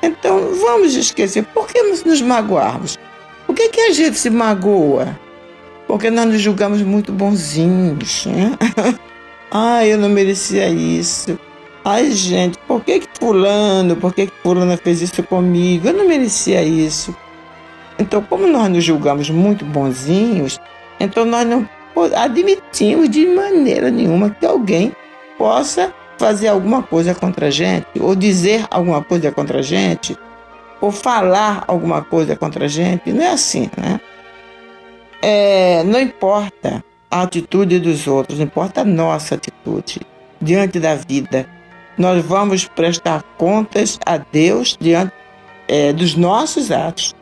Então 0.03 0.55
vamos 0.57 0.95
esquecer, 0.95 1.45
por 1.45 1.67
que 1.67 1.83
nos 1.83 2.21
magoarmos? 2.21 2.99
Por 3.47 3.55
que, 3.55 3.69
que 3.71 3.81
a 3.81 3.93
gente 3.93 4.19
se 4.19 4.29
magoa? 4.29 5.19
Porque 5.93 6.11
nós 6.11 6.25
nos 6.25 6.41
julgamos 6.41 6.81
muito 6.81 7.13
bonzinhos. 7.13 8.25
Né? 8.25 8.57
Ai, 9.53 9.93
eu 9.93 9.99
não 9.99 10.09
merecia 10.09 10.67
isso. 10.67 11.39
Ai, 11.85 12.11
gente, 12.13 12.57
por 12.67 12.83
que, 12.83 13.01
que 13.01 13.09
fulano, 13.21 13.95
por 13.97 14.15
que, 14.15 14.27
que 14.27 14.33
fulana 14.43 14.79
fez 14.79 15.03
isso 15.03 15.23
comigo? 15.23 15.89
Eu 15.89 15.93
não 15.93 16.09
merecia 16.09 16.63
isso. 16.63 17.15
Então, 17.99 18.23
como 18.23 18.47
nós 18.47 18.71
nos 18.71 18.83
julgamos 18.83 19.29
muito 19.29 19.67
bonzinhos, 19.67 20.59
então 20.99 21.27
nós 21.27 21.47
não 21.47 21.69
admitimos 22.17 23.11
de 23.11 23.27
maneira 23.27 23.91
nenhuma 23.91 24.31
que 24.31 24.47
alguém 24.47 24.97
possa 25.37 25.93
fazer 26.17 26.49
alguma 26.49 26.83
coisa 26.83 27.15
contra 27.15 27.49
a 27.49 27.51
gente, 27.51 27.87
ou 28.01 28.17
dizer 28.17 28.65
alguma 28.71 29.05
coisa 29.05 29.31
contra 29.31 29.59
a 29.59 29.63
gente, 29.63 30.17
ou 30.81 30.91
falar 30.91 31.65
alguma 31.69 32.01
coisa 32.01 32.35
contra 32.35 32.65
a 32.65 32.69
gente. 32.69 33.13
Não 33.13 33.23
é 33.23 33.29
assim, 33.29 33.71
né? 33.77 34.01
É, 35.23 35.85
não 35.85 36.01
importa 36.01 36.85
a 37.09 37.23
atitude 37.23 37.79
dos 37.79 38.09
outros, 38.09 38.41
importa 38.41 38.81
a 38.81 38.85
nossa 38.85 39.37
atitude 39.37 40.01
diante 40.41 40.81
da 40.81 40.97
vida. 40.97 41.47
Nós 41.97 42.25
vamos 42.25 42.67
prestar 42.67 43.23
contas 43.39 44.01
a 44.05 44.17
Deus 44.17 44.77
diante 44.81 45.13
é, 45.69 45.93
dos 45.93 46.17
nossos 46.17 46.73
atos. 46.73 47.15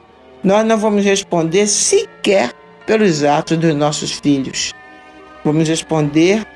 Nós 0.42 0.64
não 0.64 0.78
vamos 0.78 1.04
responder 1.04 1.66
sequer 1.66 2.54
pelos 2.86 3.22
atos 3.22 3.58
dos 3.58 3.74
nossos 3.74 4.12
filhos. 4.12 4.72
Vamos 5.44 5.68
responder 5.68 6.46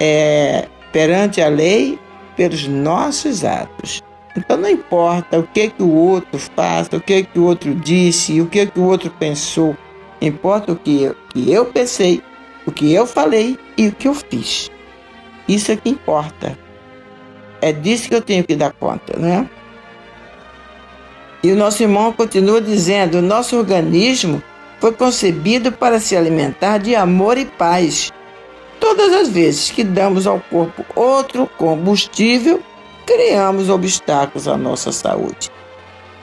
é, 0.00 0.66
perante 0.92 1.40
a 1.40 1.48
lei 1.48 1.98
pelos 2.36 2.66
nossos 2.66 3.44
atos. 3.44 4.02
Então 4.36 4.56
não 4.56 4.68
importa 4.68 5.38
o 5.38 5.44
que 5.44 5.70
que 5.70 5.82
o 5.82 5.94
outro 5.94 6.38
faz, 6.38 6.88
o 6.92 7.00
que 7.00 7.22
que 7.22 7.38
o 7.38 7.44
outro 7.44 7.74
disse, 7.74 8.40
o 8.40 8.46
que 8.46 8.66
que 8.66 8.80
o 8.80 8.84
outro 8.84 9.10
pensou. 9.10 9.76
Importa 10.20 10.72
o 10.72 10.76
que 10.76 11.02
eu, 11.02 11.16
que 11.30 11.52
eu 11.52 11.66
pensei, 11.66 12.22
o 12.66 12.72
que 12.72 12.92
eu 12.92 13.06
falei 13.06 13.58
e 13.76 13.88
o 13.88 13.92
que 13.92 14.08
eu 14.08 14.14
fiz. 14.14 14.70
Isso 15.48 15.70
é 15.70 15.76
que 15.76 15.88
importa. 15.88 16.58
É 17.60 17.72
disso 17.72 18.08
que 18.08 18.14
eu 18.14 18.22
tenho 18.22 18.44
que 18.44 18.56
dar 18.56 18.72
conta, 18.72 19.18
né? 19.18 19.48
E 21.42 21.52
o 21.52 21.56
nosso 21.56 21.82
irmão 21.82 22.12
continua 22.12 22.60
dizendo: 22.60 23.18
o 23.18 23.22
nosso 23.22 23.56
organismo 23.56 24.42
foi 24.80 24.92
concebido 24.92 25.70
para 25.72 26.00
se 26.00 26.16
alimentar 26.16 26.78
de 26.78 26.94
amor 26.94 27.38
e 27.38 27.44
paz. 27.44 28.12
Todas 28.80 29.12
as 29.12 29.28
vezes 29.28 29.70
que 29.70 29.82
damos 29.82 30.26
ao 30.26 30.40
corpo 30.40 30.84
outro 30.94 31.48
combustível, 31.56 32.60
criamos 33.06 33.70
obstáculos 33.70 34.48
à 34.48 34.56
nossa 34.56 34.92
saúde. 34.92 35.50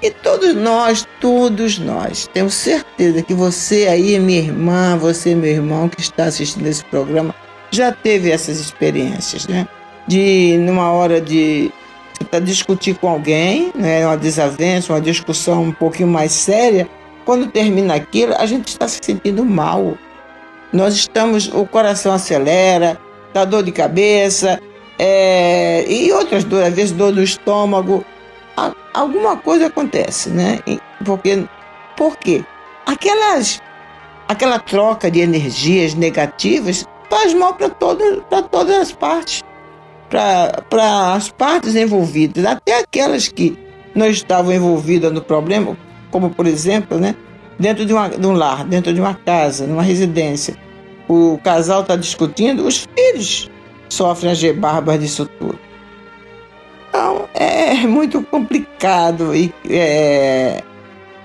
E 0.03 0.11
todos 0.11 0.53
nós, 0.53 1.07
todos 1.21 1.79
nós, 1.79 2.29
tenho 2.33 2.49
certeza 2.49 3.21
que 3.21 3.33
você 3.33 3.87
aí, 3.87 4.19
minha 4.19 4.39
irmã, 4.39 4.97
você, 4.97 5.33
meu 5.33 5.49
irmão, 5.49 5.87
que 5.87 6.01
está 6.01 6.25
assistindo 6.25 6.67
esse 6.67 6.83
programa, 6.83 7.33
já 7.71 7.89
teve 7.89 8.29
essas 8.29 8.59
experiências, 8.59 9.47
né? 9.47 9.65
De, 10.05 10.57
numa 10.59 10.91
hora 10.91 11.21
de 11.21 11.71
discutir 12.43 12.95
com 12.95 13.07
alguém, 13.07 13.71
né? 13.73 14.05
uma 14.05 14.17
desavença, 14.17 14.91
uma 14.91 14.99
discussão 14.99 15.63
um 15.63 15.71
pouquinho 15.71 16.09
mais 16.09 16.33
séria, 16.33 16.85
quando 17.23 17.47
termina 17.47 17.95
aquilo, 17.95 18.33
a 18.37 18.45
gente 18.45 18.67
está 18.67 18.89
se 18.89 18.99
sentindo 19.01 19.45
mal. 19.45 19.97
Nós 20.73 20.95
estamos, 20.95 21.47
o 21.47 21.65
coração 21.65 22.11
acelera, 22.11 22.99
dá 23.33 23.45
dor 23.45 23.63
de 23.63 23.71
cabeça, 23.71 24.59
é, 24.99 25.85
e 25.87 26.11
outras 26.11 26.43
dores, 26.43 26.67
às 26.67 26.73
vezes 26.73 26.91
dor 26.91 27.13
do 27.13 27.23
estômago. 27.23 28.03
Alguma 28.93 29.37
coisa 29.37 29.67
acontece, 29.67 30.29
né? 30.29 30.59
Porque, 31.03 31.45
por 31.97 32.17
quê? 32.17 32.43
Aquelas, 32.85 33.61
aquela 34.27 34.59
troca 34.59 35.09
de 35.09 35.19
energias 35.19 35.95
negativas 35.95 36.85
faz 37.09 37.33
mal 37.33 37.55
para 37.55 37.69
todas 37.69 38.75
as 38.77 38.91
partes, 38.91 39.43
para 40.09 41.13
as 41.13 41.29
partes 41.29 41.75
envolvidas, 41.75 42.45
até 42.45 42.79
aquelas 42.79 43.27
que 43.27 43.57
não 43.95 44.07
estavam 44.07 44.53
envolvidas 44.53 45.11
no 45.11 45.21
problema, 45.21 45.77
como 46.11 46.29
por 46.29 46.47
exemplo, 46.47 46.99
né, 46.99 47.15
dentro 47.59 47.85
de, 47.85 47.93
uma, 47.93 48.09
de 48.09 48.25
um 48.25 48.33
lar, 48.33 48.65
dentro 48.65 48.93
de 48.93 48.99
uma 48.99 49.13
casa, 49.13 49.65
numa 49.65 49.83
residência. 49.83 50.55
O 51.07 51.39
casal 51.43 51.81
está 51.81 51.95
discutindo, 51.95 52.65
os 52.65 52.87
filhos 52.95 53.49
sofrem 53.89 54.31
as 54.31 54.41
rebarbas 54.41 54.99
disso 54.99 55.25
tudo. 55.39 55.59
Então 56.93 57.27
é 57.33 57.87
muito 57.87 58.21
complicado 58.21 59.35
e 59.35 59.51
é, 59.67 60.61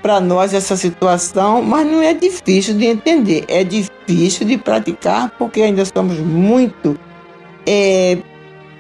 para 0.01 0.19
nós 0.19 0.55
essa 0.55 0.79
situação, 0.79 1.61
mas 1.61 1.87
não 1.87 2.01
é 2.01 2.15
difícil 2.15 2.75
de 2.75 2.87
entender, 2.87 3.45
é 3.49 3.63
difícil 3.63 4.47
de 4.47 4.57
praticar 4.57 5.31
porque 5.39 5.61
ainda 5.61 5.85
somos 5.85 6.19
muito 6.21 6.99
é, 7.67 8.17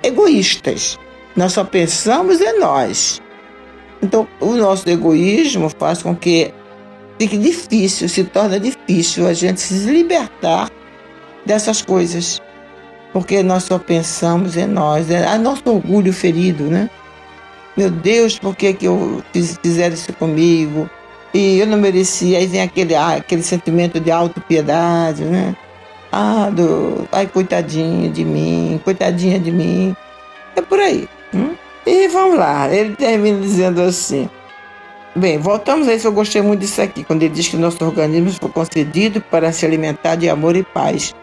egoístas. 0.02 0.98
Nós 1.36 1.52
só 1.52 1.62
pensamos 1.62 2.40
em 2.40 2.58
nós. 2.58 3.20
Então, 4.00 4.26
o 4.40 4.54
nosso 4.54 4.88
egoísmo 4.88 5.68
faz 5.68 6.02
com 6.02 6.16
que 6.16 6.54
fique 7.18 7.36
difícil, 7.36 8.08
se 8.08 8.24
torna 8.24 8.58
difícil 8.58 9.26
a 9.26 9.34
gente 9.34 9.60
se 9.60 9.74
libertar 9.90 10.70
dessas 11.44 11.82
coisas 11.82 12.40
porque 13.12 13.42
nós 13.42 13.64
só 13.64 13.78
pensamos 13.78 14.56
em 14.56 14.66
nós, 14.66 15.10
é 15.10 15.36
nosso 15.38 15.62
orgulho 15.66 16.12
ferido, 16.12 16.64
né? 16.64 16.90
Meu 17.76 17.90
Deus, 17.90 18.38
por 18.38 18.56
que, 18.56 18.72
que 18.74 18.86
eu 18.86 19.22
fiz, 19.32 19.58
fizeram 19.62 19.94
isso 19.94 20.12
comigo? 20.14 20.90
E 21.32 21.60
eu 21.60 21.66
não 21.66 21.78
merecia. 21.78 22.38
Aí 22.38 22.46
vem 22.46 22.60
aquele, 22.60 22.94
ah, 22.94 23.14
aquele 23.14 23.42
sentimento 23.42 24.00
de 24.00 24.10
autopiedade, 24.10 25.24
né? 25.24 25.54
Ah, 26.10 26.50
do, 26.50 27.06
ai, 27.12 27.26
coitadinho 27.26 28.10
de 28.10 28.24
mim, 28.24 28.80
coitadinha 28.82 29.38
de 29.38 29.52
mim. 29.52 29.94
É 30.56 30.60
por 30.60 30.80
aí. 30.80 31.08
Hum? 31.32 31.54
E 31.86 32.08
vamos 32.08 32.38
lá, 32.38 32.68
ele 32.72 32.96
termina 32.96 33.40
dizendo 33.40 33.80
assim. 33.80 34.28
Bem, 35.14 35.38
voltamos 35.38 35.88
a 35.88 35.94
isso. 35.94 36.08
Eu 36.08 36.12
gostei 36.12 36.42
muito 36.42 36.60
disso 36.60 36.82
aqui, 36.82 37.04
quando 37.04 37.22
ele 37.22 37.34
diz 37.34 37.48
que 37.48 37.56
nosso 37.56 37.82
organismo 37.84 38.30
foi 38.32 38.50
concedido 38.50 39.20
para 39.20 39.52
se 39.52 39.64
alimentar 39.64 40.16
de 40.16 40.28
amor 40.28 40.56
e 40.56 40.62
paz 40.62 41.14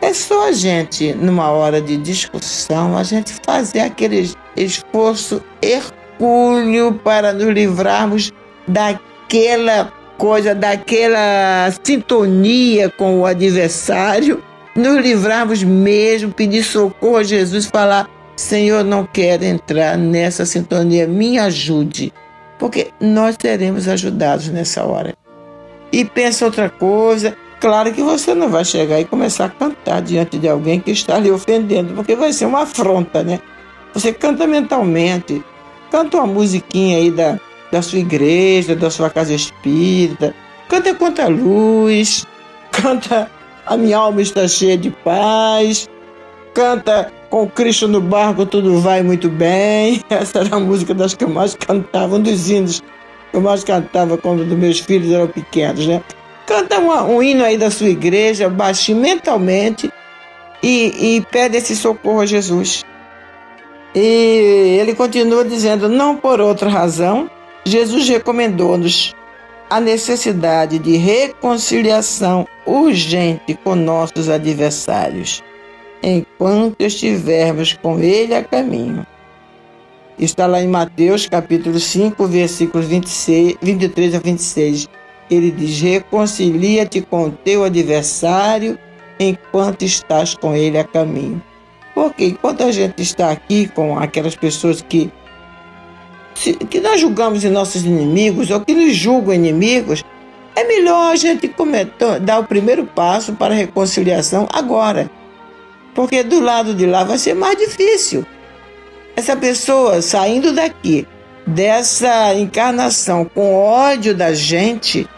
é 0.00 0.12
só 0.12 0.48
a 0.48 0.52
gente, 0.52 1.12
numa 1.14 1.50
hora 1.50 1.80
de 1.80 1.96
discussão, 1.96 2.96
a 2.96 3.02
gente 3.02 3.34
fazer 3.44 3.80
aquele 3.80 4.30
esforço 4.56 5.42
hercúleo 5.62 6.94
para 7.02 7.32
nos 7.32 7.46
livrarmos 7.46 8.32
daquela 8.66 9.92
coisa, 10.18 10.54
daquela 10.54 11.72
sintonia 11.82 12.90
com 12.90 13.20
o 13.20 13.26
adversário, 13.26 14.42
nos 14.76 15.00
livrarmos 15.02 15.62
mesmo, 15.62 16.32
pedir 16.32 16.62
socorro 16.62 17.16
a 17.16 17.22
Jesus, 17.22 17.66
falar: 17.66 18.08
Senhor, 18.36 18.84
não 18.84 19.06
quero 19.06 19.44
entrar 19.44 19.96
nessa 19.96 20.44
sintonia, 20.44 21.06
me 21.06 21.38
ajude, 21.38 22.12
porque 22.58 22.90
nós 23.00 23.36
seremos 23.40 23.88
ajudados 23.88 24.48
nessa 24.48 24.84
hora. 24.84 25.14
E 25.92 26.04
pensa 26.04 26.44
outra 26.44 26.68
coisa, 26.68 27.36
Claro 27.64 27.94
que 27.94 28.02
você 28.02 28.34
não 28.34 28.50
vai 28.50 28.62
chegar 28.62 29.00
e 29.00 29.06
começar 29.06 29.46
a 29.46 29.48
cantar 29.48 30.02
diante 30.02 30.38
de 30.38 30.46
alguém 30.46 30.78
que 30.78 30.90
está 30.90 31.18
lhe 31.18 31.30
ofendendo, 31.30 31.94
porque 31.94 32.14
vai 32.14 32.30
ser 32.30 32.44
uma 32.44 32.64
afronta, 32.64 33.22
né? 33.22 33.40
Você 33.94 34.12
canta 34.12 34.46
mentalmente, 34.46 35.42
canta 35.90 36.18
uma 36.18 36.26
musiquinha 36.26 36.98
aí 36.98 37.10
da, 37.10 37.40
da 37.72 37.80
sua 37.80 38.00
igreja, 38.00 38.76
da 38.76 38.90
sua 38.90 39.08
casa 39.08 39.32
espírita, 39.32 40.34
canta 40.68 40.94
quanta 40.94 41.26
luz, 41.26 42.26
canta 42.70 43.30
a 43.64 43.78
minha 43.78 43.96
alma 43.96 44.20
está 44.20 44.46
cheia 44.46 44.76
de 44.76 44.90
paz, 44.90 45.88
canta 46.52 47.10
com 47.30 47.48
Cristo 47.48 47.88
no 47.88 48.02
barco 48.02 48.44
tudo 48.44 48.78
vai 48.78 49.02
muito 49.02 49.30
bem. 49.30 50.02
Essa 50.10 50.40
era 50.40 50.56
a 50.56 50.60
música 50.60 50.92
das 50.92 51.14
que 51.14 51.24
eu 51.24 51.30
mais 51.30 51.54
cantava, 51.54 52.16
um 52.16 52.20
dos 52.20 52.50
hinos 52.50 52.82
que 53.30 53.38
eu 53.38 53.40
mais 53.40 53.64
cantava 53.64 54.18
quando 54.18 54.44
meus 54.54 54.80
filhos 54.80 55.10
eram 55.10 55.28
pequenos, 55.28 55.86
né? 55.86 56.02
Canta 56.46 56.78
um, 56.78 57.22
hino 57.22 57.42
aí 57.42 57.56
da 57.56 57.70
sua 57.70 57.88
igreja, 57.88 58.48
baixe 58.48 58.94
mentalmente 58.94 59.90
e, 60.62 61.16
e 61.16 61.20
pede 61.30 61.56
esse 61.56 61.74
socorro 61.74 62.20
a 62.20 62.26
Jesus. 62.26 62.84
E 63.94 64.78
ele 64.80 64.94
continua 64.94 65.44
dizendo: 65.44 65.88
não 65.88 66.16
por 66.16 66.40
outra 66.40 66.68
razão, 66.68 67.30
Jesus 67.64 68.08
recomendou-nos 68.08 69.14
a 69.70 69.80
necessidade 69.80 70.78
de 70.78 70.96
reconciliação 70.96 72.46
urgente 72.66 73.58
com 73.64 73.74
nossos 73.74 74.28
adversários, 74.28 75.42
enquanto 76.02 76.82
estivermos 76.82 77.72
com 77.72 77.98
ele 77.98 78.34
a 78.34 78.44
caminho. 78.44 79.06
Está 80.18 80.46
lá 80.46 80.60
em 80.62 80.68
Mateus 80.68 81.26
capítulo 81.26 81.80
5, 81.80 82.26
versículos 82.26 82.86
26, 82.86 83.56
23 83.60 84.14
a 84.14 84.18
26. 84.18 84.88
Ele 85.34 85.50
diz: 85.50 85.80
reconcilia-te 85.80 87.00
com 87.00 87.24
o 87.24 87.30
teu 87.30 87.64
adversário 87.64 88.78
enquanto 89.18 89.82
estás 89.82 90.34
com 90.34 90.54
ele 90.54 90.78
a 90.78 90.84
caminho. 90.84 91.42
Porque 91.94 92.26
enquanto 92.26 92.62
a 92.62 92.72
gente 92.72 93.00
está 93.02 93.30
aqui 93.30 93.68
com 93.68 93.98
aquelas 93.98 94.34
pessoas 94.34 94.82
que, 94.82 95.10
que 96.68 96.80
nós 96.80 97.00
julgamos 97.00 97.44
em 97.44 97.50
nossos 97.50 97.84
inimigos 97.84 98.50
ou 98.50 98.60
que 98.60 98.74
nos 98.74 98.96
julgam 98.96 99.34
inimigos, 99.34 100.04
é 100.56 100.64
melhor 100.64 101.12
a 101.12 101.16
gente 101.16 101.48
cometer, 101.48 102.20
dar 102.20 102.40
o 102.40 102.44
primeiro 102.44 102.84
passo 102.84 103.32
para 103.34 103.54
a 103.54 103.56
reconciliação 103.56 104.48
agora. 104.52 105.10
Porque 105.94 106.24
do 106.24 106.40
lado 106.40 106.74
de 106.74 106.86
lá 106.86 107.04
vai 107.04 107.18
ser 107.18 107.34
mais 107.34 107.56
difícil. 107.56 108.26
Essa 109.16 109.36
pessoa 109.36 110.02
saindo 110.02 110.52
daqui, 110.52 111.06
dessa 111.46 112.34
encarnação 112.34 113.24
com 113.24 113.54
ódio 113.54 114.14
da 114.14 114.34
gente, 114.34 115.08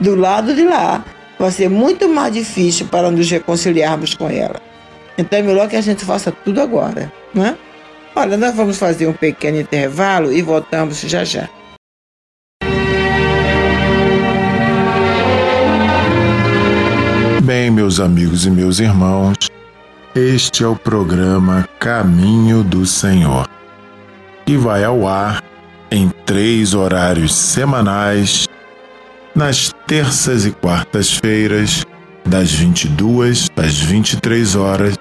do 0.00 0.14
lado 0.14 0.54
de 0.54 0.64
lá, 0.64 1.04
vai 1.38 1.50
ser 1.50 1.68
muito 1.68 2.08
mais 2.08 2.32
difícil 2.32 2.86
para 2.86 3.10
nos 3.10 3.30
reconciliarmos 3.30 4.14
com 4.14 4.28
ela. 4.28 4.60
Então 5.16 5.38
é 5.38 5.42
melhor 5.42 5.68
que 5.68 5.76
a 5.76 5.80
gente 5.80 6.04
faça 6.04 6.30
tudo 6.30 6.60
agora, 6.60 7.12
né? 7.34 7.56
Olha, 8.14 8.36
nós 8.36 8.54
vamos 8.54 8.78
fazer 8.78 9.06
um 9.06 9.12
pequeno 9.12 9.60
intervalo 9.60 10.32
e 10.32 10.42
voltamos 10.42 11.00
já 11.00 11.24
já. 11.24 11.48
Bem, 17.42 17.70
meus 17.70 17.98
amigos 17.98 18.44
e 18.44 18.50
meus 18.50 18.78
irmãos, 18.78 19.36
este 20.14 20.64
é 20.64 20.66
o 20.66 20.76
programa 20.76 21.66
Caminho 21.78 22.62
do 22.62 22.84
Senhor, 22.84 23.48
que 24.44 24.56
vai 24.56 24.84
ao 24.84 25.08
ar 25.08 25.42
em 25.90 26.10
três 26.26 26.74
horários 26.74 27.34
semanais, 27.34 28.46
nas 29.38 29.72
terças 29.86 30.44
e 30.44 30.50
quartas-feiras, 30.50 31.86
das 32.26 32.50
22 32.50 33.48
às 33.56 33.78
23 33.78 34.56
horas, 34.56 34.96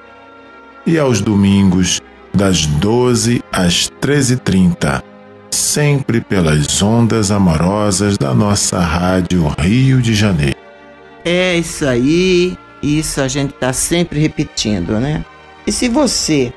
e 0.86 1.00
aos 1.00 1.22
domingos, 1.22 2.00
das 2.32 2.68
12 2.68 3.44
às 3.52 3.90
13h30, 4.00 5.02
sempre 5.50 6.22
pelas 6.22 6.84
ondas 6.84 7.32
amorosas 7.32 8.16
da 8.16 8.32
nossa 8.32 8.80
Rádio 8.80 9.48
Rio 9.58 10.00
de 10.04 10.14
Janeiro. 10.14 10.56
É 11.26 11.58
isso 11.58 11.88
aí, 11.88 12.56
isso 12.84 13.20
a 13.20 13.28
gente 13.28 13.56
está 13.56 13.74
sempre 13.74 14.20
repetindo, 14.20 15.00
né? 15.00 15.26
E 15.66 15.72
se 15.72 15.90
você 15.90 16.54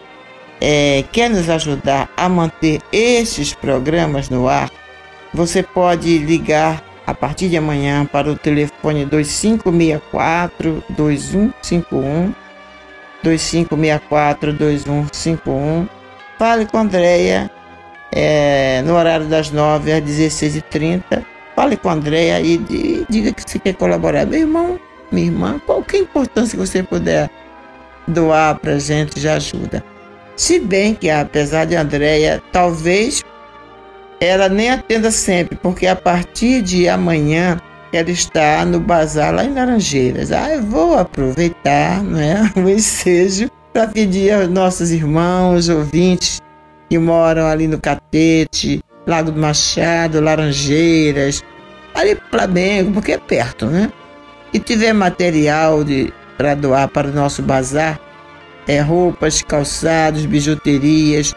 é, 0.60 1.02
quer 1.10 1.30
nos 1.30 1.48
ajudar 1.48 2.10
a 2.14 2.28
manter 2.28 2.82
estes 2.92 3.54
programas 3.54 4.28
no 4.28 4.46
ar, 4.50 4.70
você 5.32 5.62
pode 5.62 6.18
ligar 6.18 6.89
a 7.10 7.14
partir 7.14 7.48
de 7.48 7.56
amanhã 7.56 8.06
para 8.06 8.30
o 8.30 8.36
telefone 8.36 9.04
2564 9.04 10.82
2151 10.90 12.34
2564 13.22 14.52
2151. 14.52 15.88
Fale 16.38 16.66
com 16.66 16.78
a 16.78 16.80
Andréia 16.80 17.50
é, 18.12 18.82
no 18.82 18.94
horário 18.94 19.26
das 19.26 19.50
9 19.50 19.92
às 19.92 20.02
16h30. 20.02 21.24
Fale 21.54 21.76
com 21.76 21.90
a 21.90 21.92
Andréia 21.92 22.40
e 22.40 22.58
diga 23.08 23.32
que 23.32 23.42
você 23.48 23.58
quer 23.58 23.74
colaborar. 23.74 24.24
Meu 24.24 24.40
irmão, 24.40 24.80
minha 25.10 25.26
irmã, 25.26 25.60
qualquer 25.66 25.98
importância 25.98 26.58
que 26.58 26.66
você 26.66 26.82
puder 26.82 27.28
doar 28.06 28.58
para 28.58 28.78
gente 28.78 29.20
já 29.20 29.34
ajuda. 29.34 29.84
Se 30.36 30.58
bem 30.58 30.94
que, 30.94 31.10
apesar 31.10 31.66
de 31.66 31.76
Andréia, 31.76 32.42
talvez 32.50 33.22
ela 34.20 34.48
nem 34.48 34.70
atenda 34.70 35.10
sempre, 35.10 35.56
porque 35.56 35.86
a 35.86 35.96
partir 35.96 36.60
de 36.60 36.88
amanhã 36.88 37.58
ela 37.92 38.10
está 38.10 38.64
no 38.64 38.78
bazar 38.78 39.34
lá 39.34 39.44
em 39.44 39.54
Laranjeiras. 39.54 40.30
Ah, 40.30 40.54
eu 40.54 40.62
vou 40.62 40.96
aproveitar 40.96 42.02
né, 42.02 42.52
o 42.54 42.68
ensejo 42.68 43.50
para 43.72 43.88
pedir 43.88 44.32
aos 44.32 44.48
nossos 44.48 44.90
irmãos, 44.90 45.68
ouvintes 45.68 46.40
que 46.88 46.98
moram 46.98 47.46
ali 47.46 47.66
no 47.66 47.80
Catete, 47.80 48.82
Lago 49.06 49.30
do 49.30 49.40
Machado, 49.40 50.20
Laranjeiras, 50.20 51.42
ali 51.94 52.16
Flamengo, 52.30 52.92
porque 52.92 53.12
é 53.12 53.18
perto, 53.18 53.66
né? 53.66 53.90
E 54.52 54.58
tiver 54.58 54.92
material 54.92 55.78
para 56.36 56.54
doar 56.54 56.88
para 56.88 57.08
o 57.08 57.12
nosso 57.12 57.42
bazar, 57.42 57.98
é 58.66 58.80
roupas, 58.80 59.42
calçados, 59.42 60.26
bijuterias, 60.26 61.34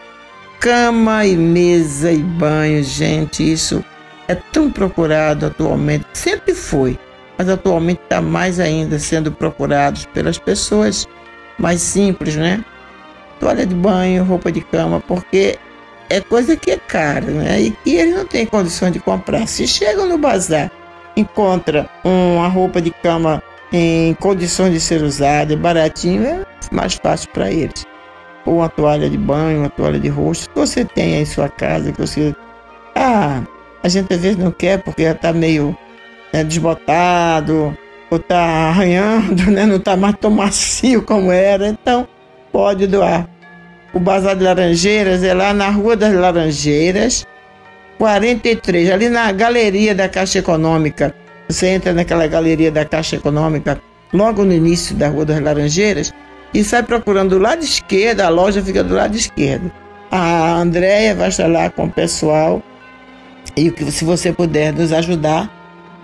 cama 0.64 1.26
e 1.26 1.36
mesa 1.36 2.10
e 2.10 2.22
banho, 2.22 2.82
gente, 2.82 3.52
isso 3.52 3.84
é 4.26 4.34
tão 4.34 4.70
procurado 4.70 5.44
atualmente, 5.44 6.06
sempre 6.14 6.54
foi, 6.54 6.98
mas 7.36 7.50
atualmente 7.50 8.00
está 8.02 8.22
mais 8.22 8.58
ainda 8.58 8.98
sendo 8.98 9.30
procurado 9.30 10.00
pelas 10.14 10.38
pessoas 10.38 11.06
mais 11.58 11.82
simples, 11.82 12.36
né? 12.36 12.64
Toalha 13.38 13.66
de 13.66 13.74
banho, 13.74 14.24
roupa 14.24 14.50
de 14.50 14.62
cama, 14.62 15.02
porque 15.06 15.58
é 16.08 16.22
coisa 16.22 16.56
que 16.56 16.70
é 16.70 16.78
cara, 16.78 17.26
né? 17.26 17.60
E 17.60 17.70
que 17.70 17.96
eles 17.96 18.16
não 18.16 18.24
têm 18.24 18.46
condições 18.46 18.92
de 18.94 19.00
comprar. 19.00 19.46
Se 19.46 19.68
chegam 19.68 20.08
no 20.08 20.16
bazar, 20.16 20.70
encontra 21.14 21.90
uma 22.02 22.48
roupa 22.48 22.80
de 22.80 22.90
cama 22.90 23.42
em 23.70 24.14
condições 24.14 24.72
de 24.72 24.80
ser 24.80 25.02
usada, 25.02 25.54
baratinho, 25.58 26.24
é 26.24 26.42
mais 26.72 26.94
fácil 26.94 27.28
para 27.34 27.52
eles. 27.52 27.84
Ou 28.46 28.56
uma 28.56 28.68
toalha 28.68 29.08
de 29.08 29.16
banho, 29.16 29.60
uma 29.60 29.70
toalha 29.70 29.98
de 29.98 30.08
rosto, 30.08 30.50
que 30.50 30.58
você 30.58 30.84
tem 30.84 31.20
em 31.20 31.24
sua 31.24 31.48
casa, 31.48 31.92
que 31.92 32.00
você. 32.00 32.34
Ah, 32.94 33.42
a 33.82 33.88
gente 33.88 34.12
às 34.12 34.20
vezes 34.20 34.38
não 34.38 34.50
quer 34.50 34.82
porque 34.82 35.02
já 35.04 35.12
está 35.12 35.32
meio 35.32 35.76
né, 36.32 36.44
desbotado, 36.44 37.76
ou 38.10 38.18
está 38.18 38.68
arranhando, 38.68 39.48
né? 39.52 39.66
não 39.66 39.76
está 39.76 39.96
mais 39.96 40.16
tão 40.20 40.30
macio 40.30 41.02
como 41.02 41.30
era, 41.30 41.68
então 41.68 42.06
pode 42.52 42.86
doar. 42.86 43.28
O 43.92 44.00
Bazar 44.00 44.34
de 44.36 44.42
Laranjeiras 44.42 45.22
é 45.22 45.32
lá 45.32 45.54
na 45.54 45.70
Rua 45.70 45.96
das 45.96 46.12
Laranjeiras, 46.12 47.26
43, 47.98 48.90
ali 48.90 49.08
na 49.08 49.30
galeria 49.30 49.94
da 49.94 50.08
Caixa 50.08 50.40
Econômica. 50.40 51.14
Você 51.48 51.68
entra 51.68 51.92
naquela 51.92 52.26
galeria 52.26 52.72
da 52.72 52.84
Caixa 52.84 53.16
Econômica, 53.16 53.80
logo 54.12 54.44
no 54.44 54.52
início 54.52 54.96
da 54.96 55.08
Rua 55.08 55.24
das 55.24 55.40
Laranjeiras, 55.40 56.12
e 56.54 56.62
sai 56.62 56.84
procurando 56.84 57.30
do 57.30 57.38
lado 57.38 57.64
esquerdo, 57.64 58.20
a 58.20 58.28
loja 58.28 58.62
fica 58.62 58.84
do 58.84 58.94
lado 58.94 59.16
esquerdo. 59.16 59.70
A 60.10 60.54
Andréia 60.54 61.14
vai 61.14 61.28
estar 61.28 61.48
lá 61.48 61.68
com 61.68 61.86
o 61.86 61.90
pessoal. 61.90 62.62
E 63.56 63.72
se 63.90 64.04
você 64.04 64.32
puder 64.32 64.72
nos 64.72 64.92
ajudar 64.92 65.50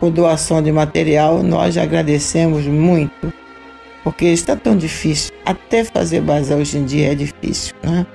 com 0.01 0.11
doação 0.11 0.61
de 0.61 0.73
material, 0.73 1.43
nós 1.43 1.79
agradecemos 1.79 2.67
muito 2.67 3.33
porque 4.03 4.27
está 4.27 4.57
tão 4.57 4.77
difícil. 4.77 5.33
Até 5.45 5.85
fazer 5.85 6.21
bazar 6.21 6.59
hoje 6.59 6.79
em 6.79 6.85
dia 6.85 7.13
é 7.13 7.15
difícil, 7.15 7.75
né? 7.83 8.07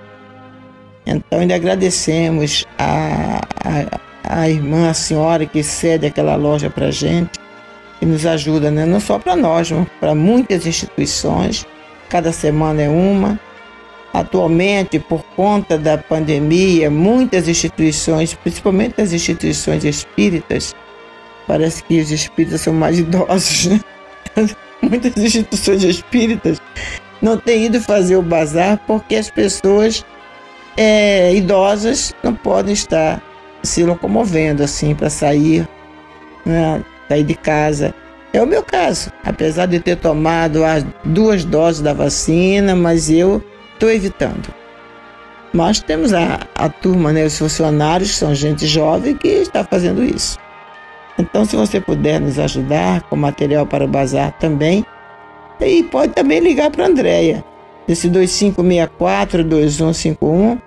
Então, 1.06 1.39
ainda 1.39 1.56
agradecemos 1.56 2.65
a, 2.78 3.39
a, 3.63 4.41
a 4.41 4.50
irmã, 4.50 4.89
a 4.89 4.93
senhora 4.93 5.45
que 5.45 5.62
cede 5.62 6.08
aquela 6.08 6.36
loja 6.36 6.69
para 6.69 6.89
gente, 6.89 7.39
que 8.00 8.06
nos 8.06 8.26
ajuda, 8.26 8.71
né? 8.71 8.86
não 8.86 9.00
só 9.00 9.19
para 9.19 9.36
nós, 9.36 9.71
mas 9.71 9.88
para 10.00 10.15
muitas 10.15 10.65
instituições. 10.65 11.65
Cada 12.15 12.32
semana 12.32 12.82
é 12.82 12.88
uma. 12.88 13.38
Atualmente, 14.13 14.97
por 14.97 15.21
conta 15.36 15.78
da 15.78 15.97
pandemia, 15.97 16.89
muitas 16.89 17.49
instituições, 17.49 18.34
principalmente 18.34 19.01
as 19.01 19.12
instituições 19.12 19.84
espíritas, 19.84 20.73
parece 21.45 21.84
que 21.84 21.99
os 21.99 22.12
espíritas 22.12 22.62
são 22.62 22.71
mais 22.73 22.97
idosos, 22.99 23.65
né? 23.65 23.82
muitas 24.82 25.17
instituições 25.17 25.84
espíritas 25.84 26.62
não 27.21 27.36
têm 27.38 27.65
ido 27.65 27.82
fazer 27.82 28.15
o 28.15 28.21
bazar 28.21 28.80
porque 28.88 29.17
as 29.17 29.30
pessoas 29.30 30.06
é, 30.78 31.36
idosas 31.36 32.15
não 32.23 32.34
podem 32.34 32.71
estar 32.71 33.21
se 33.62 33.84
locomovendo 33.84 34.63
assim 34.63 34.95
para 34.95 35.10
sair, 35.10 35.67
né, 36.45 36.82
sair 37.10 37.25
de 37.25 37.36
casa. 37.36 37.93
É 38.36 38.43
o 38.43 38.45
meu 38.45 38.62
caso, 38.62 39.10
apesar 39.24 39.65
de 39.65 39.80
ter 39.80 39.95
tomado 39.95 40.65
as 40.65 40.86
duas 41.06 41.45
doses 41.45 41.82
da 41.82 41.93
vacina, 41.93 42.76
mas 42.76 43.10
eu 43.10 43.41
estou 43.74 43.89
evitando. 43.89 44.54
Mas 45.54 45.80
temos 45.80 46.13
a, 46.13 46.41
a 46.54 46.67
turma, 46.67 47.13
né, 47.13 47.24
os 47.24 47.38
funcionários, 47.38 48.12
que 48.12 48.17
são 48.17 48.36
gente 48.36 48.67
jovem, 48.67 49.15
que 49.15 49.30
está 49.30 49.63
fazendo 49.63 50.04
isso. 50.04 50.38
Então, 51.17 51.45
se 51.45 51.56
você 51.56 51.80
puder 51.80 52.19
nos 52.19 52.38
ajudar 52.38 53.04
com 53.04 53.15
material 53.15 53.65
para 53.65 53.86
o 53.86 53.88
bazar 53.88 54.38
também, 54.38 54.86
e 55.62 55.84
pode 55.84 56.12
também 56.12 56.41
ligar 56.41 56.69
para 56.69 56.84
a 56.84 56.88
Andréia, 56.88 57.41
esse 57.88 58.10
2564-2151, 58.10 60.62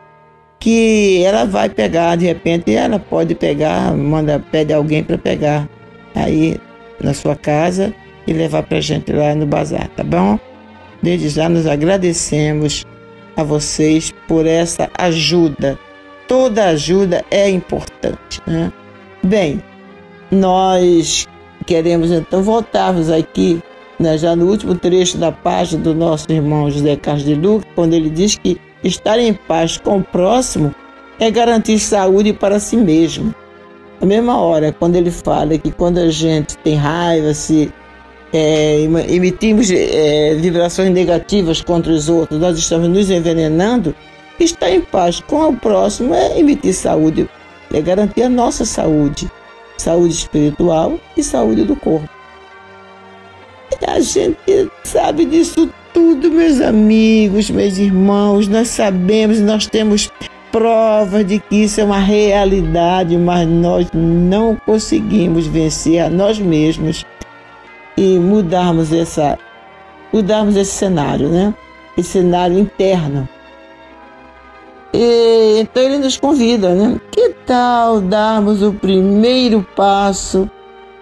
que 0.59 1.23
ela 1.23 1.45
vai 1.45 1.69
pegar, 1.69 2.17
de 2.17 2.25
repente 2.25 2.75
ela 2.75 2.99
pode 2.99 3.35
pegar, 3.35 3.95
manda, 3.95 4.43
pede 4.51 4.73
alguém 4.73 5.05
para 5.05 5.19
pegar 5.19 5.69
aí 6.15 6.59
na 7.01 7.15
sua 7.15 7.37
casa 7.37 7.95
e 8.27 8.33
levar 8.33 8.63
para 8.63 8.79
a 8.79 8.81
gente 8.81 9.13
lá 9.13 9.35
no 9.35 9.47
bazar, 9.47 9.89
tá 9.97 10.05
bom? 10.05 10.39
Desde 11.03 11.29
já 11.29 11.49
nos 11.49 11.67
agradecemos 11.67 12.85
a 13.37 13.43
vocês 13.43 14.13
por 14.27 14.47
essa 14.47 14.91
ajuda. 14.99 15.79
Toda 16.27 16.67
ajuda 16.67 17.25
é 17.31 17.49
importante, 17.49 18.41
né? 18.47 18.73
Bem, 19.23 19.63
nós 20.31 21.27
queremos 21.67 22.11
então 22.11 22.43
voltarmos 22.43 23.11
aqui, 23.11 23.63
né, 23.99 24.19
já 24.19 24.37
no 24.37 24.47
último 24.47 24.75
trecho 24.75 25.17
da 25.19 25.33
página 25.33 25.83
do 25.83 25.95
nosso 25.95 26.31
irmão 26.31 26.71
José 26.71 26.97
Carlos 26.97 27.25
de 27.25 27.35
Luca, 27.35 27.67
quando 27.75 27.95
ele 27.95 28.11
diz 28.11 28.37
que 28.37 28.61
estar 28.83 29.19
em 29.19 29.33
paz 29.33 29.77
com 29.77 29.99
o 29.99 30.05
próximo 30.05 30.75
é 31.19 31.31
garantir 31.31 31.79
saúde 31.79 32.33
para 32.33 32.61
si 32.61 32.77
mesmo. 32.77 33.35
Na 34.01 34.07
mesma 34.07 34.39
hora, 34.41 34.73
quando 34.73 34.97
ele 34.97 35.11
fala 35.11 35.59
que 35.59 35.73
quando 35.73 35.99
a 35.99 36.09
gente 36.09 36.57
tem 36.59 36.75
raiva, 36.75 37.35
se 37.35 37.73
é, 38.33 38.81
emitimos 39.09 39.71
é, 39.71 40.35
vibrações 40.35 40.91
negativas 40.91 41.61
contra 41.61 41.93
os 41.93 42.09
outros, 42.09 42.39
nós 42.41 42.57
estamos 42.59 42.89
nos 42.89 43.11
envenenando, 43.11 43.95
estar 44.39 44.71
em 44.71 44.81
paz 44.81 45.21
com 45.21 45.49
o 45.49 45.57
próximo 45.57 46.15
é 46.15 46.39
emitir 46.39 46.75
saúde, 46.75 47.29
é 47.73 47.81
garantir 47.81 48.23
a 48.23 48.29
nossa 48.29 48.65
saúde 48.65 49.29
saúde 49.79 50.13
espiritual 50.13 50.99
e 51.17 51.23
saúde 51.23 51.65
do 51.65 51.77
corpo. 51.77 52.09
E 53.81 53.91
a 53.91 54.01
gente 54.01 54.37
sabe 54.85 55.25
disso 55.25 55.71
tudo, 55.95 56.31
meus 56.31 56.61
amigos, 56.61 57.49
meus 57.51 57.79
irmãos, 57.79 58.49
nós 58.49 58.69
sabemos, 58.69 59.41
nós 59.41 59.67
temos 59.67 60.11
provas 60.51 61.27
de 61.27 61.39
que 61.39 61.65
isso 61.65 61.81
é 61.81 61.85
uma 61.85 61.99
realidade, 61.99 63.17
mas 63.17 63.47
nós 63.49 63.89
não 63.93 64.57
conseguimos 64.57 65.47
vencer 65.47 66.01
a 66.01 66.11
nós 66.11 66.39
mesmos 66.39 67.05
e 67.97 68.19
mudarmos 68.19 68.93
essa 68.93 69.39
mudarmos 70.13 70.57
esse 70.57 70.73
cenário, 70.73 71.29
né? 71.29 71.55
Esse 71.97 72.11
cenário 72.11 72.59
interno. 72.59 73.29
E, 74.93 75.61
então 75.61 75.83
ele 75.83 75.99
nos 75.99 76.17
convida, 76.17 76.75
né? 76.75 77.01
Que 77.11 77.31
tal 77.47 78.01
darmos 78.01 78.63
o 78.63 78.73
primeiro 78.73 79.67
passo 79.77 80.51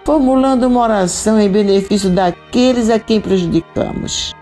formulando 0.03 0.63
uma 0.67 0.81
oração 0.81 1.39
em 1.39 1.49
benefício 1.49 2.09
daqueles 2.09 2.89
a 2.89 2.99
quem 2.99 3.21
prejudicamos? 3.21 4.35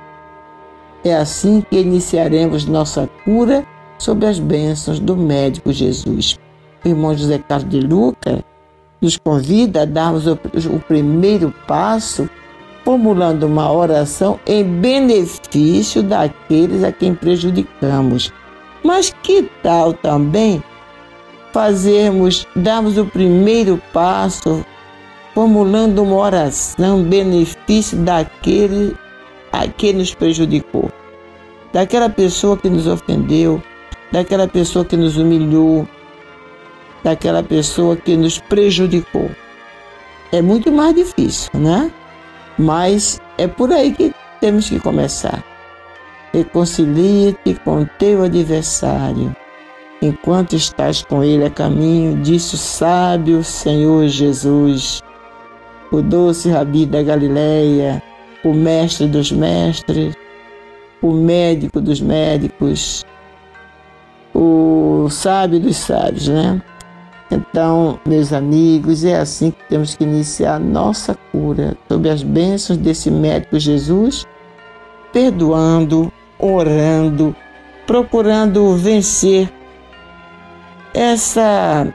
É 1.03 1.15
assim 1.15 1.63
que 1.69 1.79
iniciaremos 1.79 2.65
nossa 2.65 3.07
cura 3.23 3.65
sob 3.97 4.25
as 4.25 4.39
bênçãos 4.39 4.99
do 4.99 5.15
médico 5.15 5.71
Jesus. 5.71 6.37
O 6.83 6.87
irmão 6.87 7.15
José 7.15 7.39
Carlos 7.39 7.69
de 7.69 7.79
Luca 7.79 8.43
nos 9.01 9.17
convida 9.17 9.81
a 9.81 9.85
darmos 9.85 10.27
o, 10.27 10.33
o 10.33 10.79
primeiro 10.79 11.53
passo 11.67 12.29
formulando 12.83 13.43
uma 13.43 13.71
oração 13.71 14.39
em 14.45 14.63
benefício 14.63 16.03
daqueles 16.03 16.83
a 16.83 16.91
quem 16.91 17.15
prejudicamos. 17.15 18.31
Mas 18.83 19.13
que 19.23 19.49
tal 19.63 19.93
também 19.93 20.63
fazermos, 21.51 22.45
darmos 22.55 22.97
o 22.97 23.05
primeiro 23.05 23.81
passo 23.91 24.63
formulando 25.33 26.03
uma 26.03 26.15
oração 26.15 27.01
em 27.01 27.03
benefício 27.03 27.97
daquele 27.97 28.95
a 29.51 29.67
quem 29.67 29.93
nos 29.93 30.13
prejudicou, 30.13 30.91
daquela 31.73 32.09
pessoa 32.09 32.57
que 32.57 32.69
nos 32.69 32.87
ofendeu, 32.87 33.61
daquela 34.11 34.47
pessoa 34.47 34.85
que 34.85 34.95
nos 34.95 35.17
humilhou, 35.17 35.87
daquela 37.03 37.43
pessoa 37.43 37.95
que 37.95 38.15
nos 38.15 38.39
prejudicou. 38.39 39.29
É 40.31 40.41
muito 40.41 40.71
mais 40.71 40.95
difícil, 40.95 41.51
né? 41.53 41.91
Mas 42.57 43.21
é 43.37 43.47
por 43.47 43.71
aí 43.71 43.93
que 43.93 44.13
temos 44.39 44.69
que 44.69 44.79
começar. 44.79 45.43
Reconcilia-te 46.33 47.53
com 47.63 47.85
teu 47.99 48.23
adversário. 48.23 49.35
Enquanto 50.01 50.55
estás 50.55 51.01
com 51.03 51.23
ele 51.23 51.45
a 51.45 51.49
caminho, 51.49 52.21
disse 52.21 52.55
o 52.55 52.57
sábio 52.57 53.43
Senhor 53.43 54.07
Jesus, 54.07 55.01
o 55.91 56.01
doce 56.01 56.49
Rabi 56.49 56.85
da 56.85 57.01
Galileia, 57.01 58.03
o 58.43 58.53
mestre 58.53 59.07
dos 59.07 59.31
mestres, 59.31 60.13
o 61.01 61.11
médico 61.11 61.79
dos 61.79 62.01
médicos, 62.01 63.05
o 64.35 65.07
sábio 65.09 65.59
dos 65.59 65.77
sábios, 65.77 66.27
né? 66.27 66.61
Então, 67.31 67.99
meus 68.05 68.33
amigos, 68.33 69.05
é 69.05 69.15
assim 69.15 69.51
que 69.51 69.63
temos 69.69 69.95
que 69.95 70.03
iniciar 70.03 70.55
a 70.55 70.59
nossa 70.59 71.17
cura, 71.31 71.75
sob 71.89 72.09
as 72.09 72.21
bênçãos 72.21 72.77
desse 72.77 73.09
médico 73.09 73.57
Jesus, 73.57 74.27
perdoando, 75.11 76.11
orando, 76.37 77.35
procurando 77.87 78.75
vencer 78.75 79.51
essa 80.93 81.87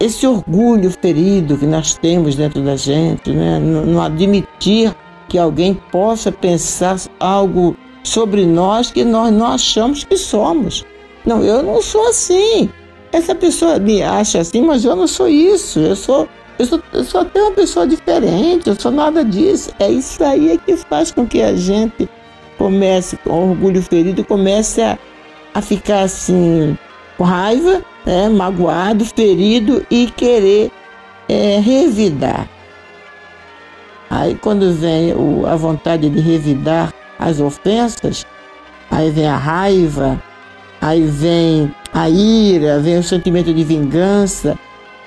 esse 0.00 0.26
orgulho 0.26 0.90
ferido 0.90 1.56
que 1.56 1.66
nós 1.66 1.94
temos 1.94 2.34
dentro 2.34 2.60
da 2.62 2.76
gente, 2.76 3.30
né? 3.30 3.58
não, 3.60 3.86
não 3.86 4.02
admitir 4.02 4.94
que 5.28 5.38
alguém 5.38 5.72
possa 5.72 6.30
pensar 6.32 7.00
algo 7.18 7.76
sobre 8.02 8.44
nós 8.44 8.90
que 8.90 9.04
nós 9.04 9.32
não 9.32 9.46
achamos 9.46 10.04
que 10.04 10.16
somos. 10.16 10.84
Não, 11.24 11.42
eu 11.42 11.62
não 11.62 11.80
sou 11.80 12.08
assim. 12.08 12.70
Essa 13.12 13.34
pessoa 13.34 13.78
me 13.78 14.02
acha 14.02 14.40
assim, 14.40 14.62
mas 14.62 14.84
eu 14.84 14.94
não 14.96 15.06
sou 15.06 15.28
isso. 15.28 15.78
Eu 15.78 15.96
sou, 15.96 16.28
eu 16.58 16.66
sou, 16.66 16.82
eu 16.92 17.04
sou 17.04 17.20
até 17.20 17.40
uma 17.40 17.52
pessoa 17.52 17.86
diferente. 17.86 18.68
Eu 18.68 18.78
sou 18.78 18.90
nada 18.90 19.24
disso. 19.24 19.70
É 19.78 19.88
isso 19.88 20.22
aí 20.22 20.60
que 20.64 20.76
faz 20.76 21.10
com 21.10 21.26
que 21.26 21.42
a 21.42 21.54
gente 21.54 22.08
comece 22.58 23.16
com 23.18 23.50
orgulho 23.50 23.82
ferido, 23.82 24.24
comece 24.24 24.82
a, 24.82 24.98
a 25.52 25.60
ficar 25.60 26.02
assim 26.02 26.76
com 27.16 27.24
raiva, 27.24 27.82
né, 28.04 28.28
magoado, 28.28 29.04
ferido 29.04 29.84
e 29.90 30.06
querer 30.06 30.70
é, 31.28 31.58
revidar. 31.58 32.48
Aí 34.10 34.34
quando 34.34 34.72
vem 34.72 35.12
o, 35.12 35.46
a 35.46 35.56
vontade 35.56 36.08
de 36.08 36.20
revidar 36.20 36.92
as 37.18 37.40
ofensas, 37.40 38.26
aí 38.90 39.10
vem 39.10 39.26
a 39.26 39.36
raiva, 39.36 40.22
aí 40.84 41.00
vem 41.06 41.74
a 41.94 42.10
ira, 42.10 42.78
vem 42.78 42.98
o 42.98 43.02
sentimento 43.02 43.54
de 43.54 43.64
vingança. 43.64 44.58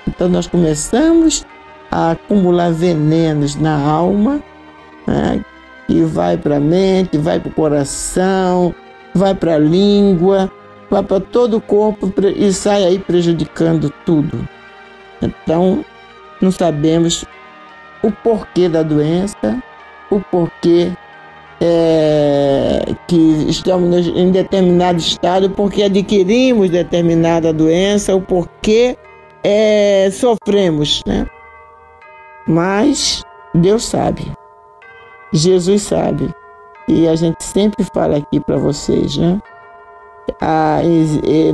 Então 0.08 0.28
nós 0.28 0.48
começamos 0.48 1.46
a 1.88 2.10
acumular 2.10 2.72
venenos 2.72 3.54
na 3.54 3.78
alma, 3.80 4.42
né, 5.06 5.44
que 5.86 6.02
vai 6.02 6.36
para 6.36 6.56
a 6.56 6.60
mente, 6.60 7.16
vai 7.16 7.38
para 7.38 7.50
o 7.50 7.54
coração, 7.54 8.74
vai 9.14 9.36
para 9.36 9.54
a 9.54 9.58
língua, 9.58 10.50
vai 10.90 11.02
para 11.04 11.20
todo 11.20 11.58
o 11.58 11.60
corpo 11.60 12.12
e 12.36 12.52
sai 12.52 12.84
aí 12.84 12.98
prejudicando 12.98 13.88
tudo. 14.04 14.48
Então, 15.22 15.84
não 16.40 16.50
sabemos 16.50 17.24
o 18.02 18.10
porquê 18.10 18.68
da 18.68 18.82
doença, 18.82 19.62
o 20.10 20.18
porquê 20.20 20.90
é, 21.60 22.84
que 23.06 23.46
estamos 23.48 24.06
em 24.06 24.30
determinado 24.30 24.98
estado, 24.98 25.50
porque 25.50 25.82
adquirimos 25.82 26.70
determinada 26.70 27.52
doença, 27.52 28.14
o 28.14 28.20
porquê 28.20 28.96
é, 29.42 30.08
sofremos, 30.12 31.02
né? 31.06 31.26
Mas 32.46 33.22
Deus 33.54 33.84
sabe, 33.84 34.32
Jesus 35.32 35.82
sabe, 35.82 36.32
e 36.86 37.06
a 37.08 37.14
gente 37.16 37.42
sempre 37.42 37.84
fala 37.92 38.18
aqui 38.18 38.40
para 38.40 38.56
vocês, 38.56 39.16
né? 39.16 39.40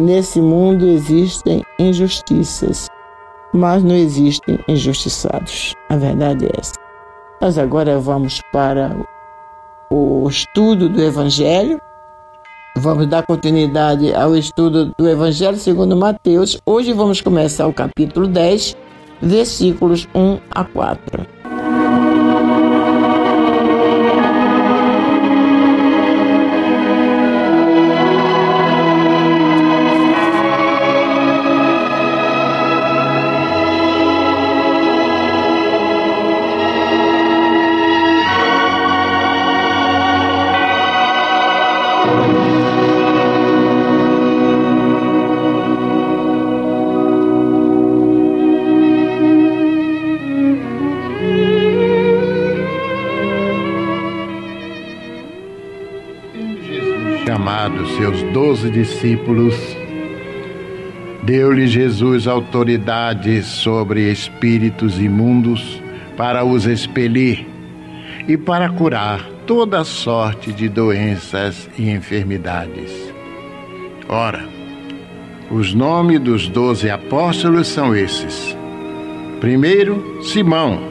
Nesse 0.00 0.40
mundo 0.40 0.86
existem 0.86 1.64
injustiças, 1.78 2.88
mas 3.52 3.82
não 3.82 3.94
existem 3.94 4.58
injustiçados. 4.68 5.74
A 5.88 5.96
verdade 5.96 6.46
é 6.46 6.50
essa. 6.60 6.74
Nós 7.40 7.56
agora 7.56 7.98
vamos 7.98 8.42
para 8.52 8.96
o 9.94 10.28
estudo 10.28 10.88
do 10.88 11.00
Evangelho. 11.00 11.80
Vamos 12.76 13.06
dar 13.06 13.24
continuidade 13.24 14.12
ao 14.12 14.34
estudo 14.34 14.92
do 14.98 15.08
Evangelho 15.08 15.56
segundo 15.56 15.96
Mateus. 15.96 16.58
Hoje 16.66 16.92
vamos 16.92 17.20
começar 17.20 17.68
o 17.68 17.72
capítulo 17.72 18.26
10, 18.26 18.76
versículos 19.22 20.08
1 20.12 20.40
a 20.50 20.64
4. 20.64 21.33
Doze 58.44 58.68
discípulos, 58.68 59.54
deu-lhe 61.22 61.66
Jesus 61.66 62.26
autoridade 62.26 63.42
sobre 63.42 64.12
espíritos 64.12 65.00
imundos 65.00 65.82
para 66.14 66.44
os 66.44 66.66
expelir 66.66 67.46
e 68.28 68.36
para 68.36 68.68
curar 68.68 69.24
toda 69.46 69.82
sorte 69.82 70.52
de 70.52 70.68
doenças 70.68 71.70
e 71.78 71.88
enfermidades. 71.88 72.92
Ora, 74.10 74.46
os 75.50 75.72
nomes 75.72 76.20
dos 76.20 76.46
doze 76.46 76.90
apóstolos 76.90 77.66
são 77.66 77.96
esses: 77.96 78.54
primeiro, 79.40 80.22
Simão, 80.22 80.82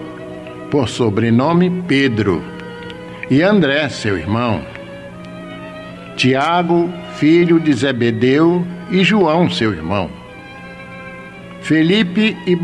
por 0.71 0.89
sobrenome 0.89 1.69
Pedro, 1.87 2.41
e 3.29 3.43
André, 3.43 3.89
seu 3.89 4.17
irmão 4.17 4.72
Tiago, 6.15 6.91
filho 7.15 7.59
de 7.59 7.73
Zebedeu, 7.73 8.65
e 8.91 9.03
João, 9.03 9.49
seu 9.49 9.73
irmão. 9.73 10.09
Felipe 11.61 12.37
e 12.45 12.55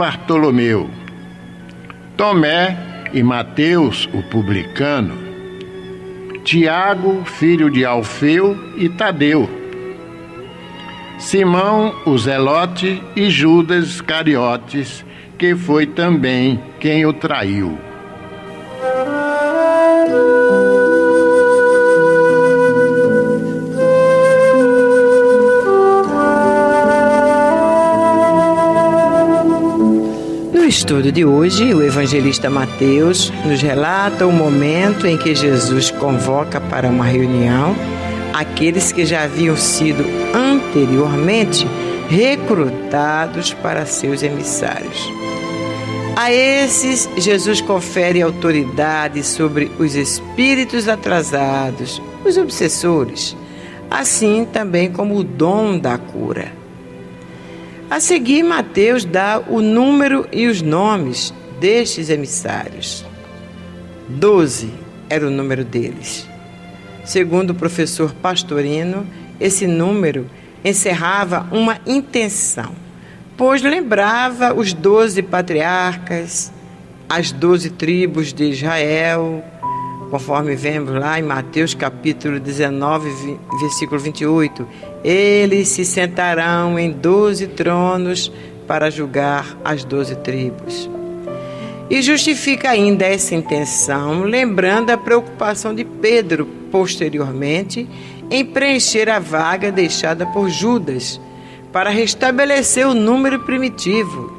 Tiago, 6.44 7.24
filho 7.26 7.70
de 7.70 7.86
Alfeu 7.86 8.58
e 8.78 8.90
Tadeu, 8.90 9.50
Simão, 11.20 11.94
o 12.06 12.18
Zelote 12.18 13.04
e 13.14 13.30
Judas 13.30 13.86
Iscariotes, 13.88 15.06
que 15.38 15.54
foi 15.54 15.86
também 15.86 16.60
quem 16.80 17.06
o 17.06 17.12
traiu. 17.12 17.78
Estudo 31.10 31.12
de 31.12 31.26
hoje, 31.26 31.74
o 31.74 31.82
evangelista 31.82 32.50
Mateus 32.50 33.32
nos 33.46 33.62
relata 33.62 34.28
o 34.28 34.32
momento 34.32 35.08
em 35.08 35.18
que 35.18 35.34
Jesus 35.34 35.90
convoca 35.90 36.62
para 36.62 36.88
uma 36.88 37.06
reunião 37.06 37.76
aqueles 38.34 38.92
que 38.92 39.06
já 39.06 39.24
haviam 39.24 39.58
sido 39.58 40.04
anteriormente 40.34 41.68
recrutados 42.10 43.54
para 43.54 43.86
seus 43.86 44.22
emissários. 44.22 45.12
A 46.16 46.32
esses, 46.32 47.10
Jesus 47.18 47.62
confere 47.62 48.22
autoridade 48.22 49.24
sobre 49.24 49.72
os 49.80 49.96
espíritos 49.96 50.88
atrasados, 50.88 52.02
os 52.24 52.38
obsessores, 52.38 53.36
assim 53.90 54.46
também 54.52 54.92
como 54.92 55.18
o 55.18 55.24
dom 55.24 55.78
da 55.78 55.98
cura. 55.98 56.59
A 57.90 58.00
seguir, 58.00 58.44
Mateus 58.44 59.04
dá 59.04 59.42
o 59.48 59.62
número 59.62 60.28
e 60.32 60.46
os 60.46 60.62
nomes 60.62 61.34
destes 61.60 62.12
emissários. 62.12 63.04
Doze 64.08 64.72
era 65.10 65.26
o 65.26 65.32
número 65.32 65.64
deles. 65.64 66.30
Segundo 67.04 67.50
o 67.50 67.56
professor 67.56 68.14
Pastorino, 68.22 69.08
esse 69.40 69.66
número 69.66 70.30
encerrava 70.64 71.48
uma 71.52 71.80
intenção, 71.88 72.76
pois 73.36 73.64
lembrava 73.64 74.54
os 74.54 74.72
doze 74.72 75.24
patriarcas, 75.24 76.52
as 77.10 77.32
doze 77.32 77.72
tribos 77.72 78.32
de 78.32 78.52
Israel, 78.52 79.44
conforme 80.12 80.56
vemos 80.56 80.94
lá 80.94 81.20
em 81.20 81.24
Mateus 81.24 81.74
capítulo 81.74 82.40
19, 82.40 83.38
versículo 83.60 84.00
28. 84.00 84.68
Eles 85.04 85.70
se 85.70 85.86
sentarão 85.86 86.78
em 86.78 86.92
doze 86.92 87.48
tronos 87.48 88.32
para 88.68 88.90
julgar 88.90 89.58
as 89.64 89.84
doze 89.84 90.16
tribos. 90.18 90.90
E 91.90 92.02
justifica 92.04 92.70
ainda 92.70 93.06
essa 93.06 93.34
intenção, 93.34 94.24
lembrando 94.24 94.92
a 94.92 94.98
preocupação 94.98 95.74
de 95.74 95.84
Pedro, 95.84 96.46
posteriormente, 96.72 97.90
em 98.30 98.46
preencher 98.46 99.10
a 99.10 99.18
vaga 99.18 99.72
deixada 99.72 100.26
por 100.28 100.50
Judas, 100.50 101.20
para 101.72 101.90
restabelecer 101.90 102.88
o 102.88 102.94
número 102.94 103.40
primitivo, 103.40 104.32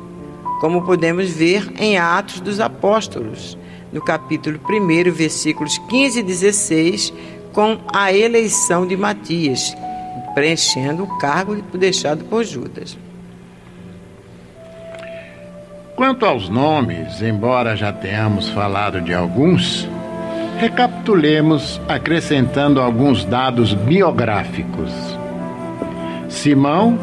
como 0.61 0.83
podemos 0.83 1.31
ver 1.31 1.73
em 1.79 1.99
Atos 1.99 2.41
dos 2.41 2.61
Apóstolos, 2.61 3.59
no 3.93 4.01
capítulo 4.01 4.61
1, 4.69 5.11
versículos 5.11 5.79
15 5.89 6.21
e 6.21 6.23
16, 6.23 7.13
com 7.53 7.79
a 7.93 8.13
eleição 8.13 8.87
de 8.87 8.97
Matias, 8.97 9.75
preenchendo 10.35 11.05
o 11.05 11.19
cargo 11.19 11.57
deixado 11.75 12.25
por 12.25 12.45
Judas. 12.45 12.97
Quanto 15.97 16.25
aos 16.25 16.49
nomes, 16.49 17.21
embora 17.21 17.77
já 17.77 17.93
tenhamos 17.93 18.49
falado 18.49 19.03
de 19.03 19.13
alguns, 19.13 19.87
recapitulemos 20.59 21.81
acrescentando 21.87 22.81
alguns 22.81 23.25
dados 23.25 23.75
biográficos. 23.75 24.91
Simão, 26.29 26.99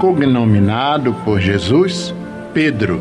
cognominado 0.00 1.14
por 1.24 1.40
Jesus 1.40 2.12
Pedro, 2.52 3.00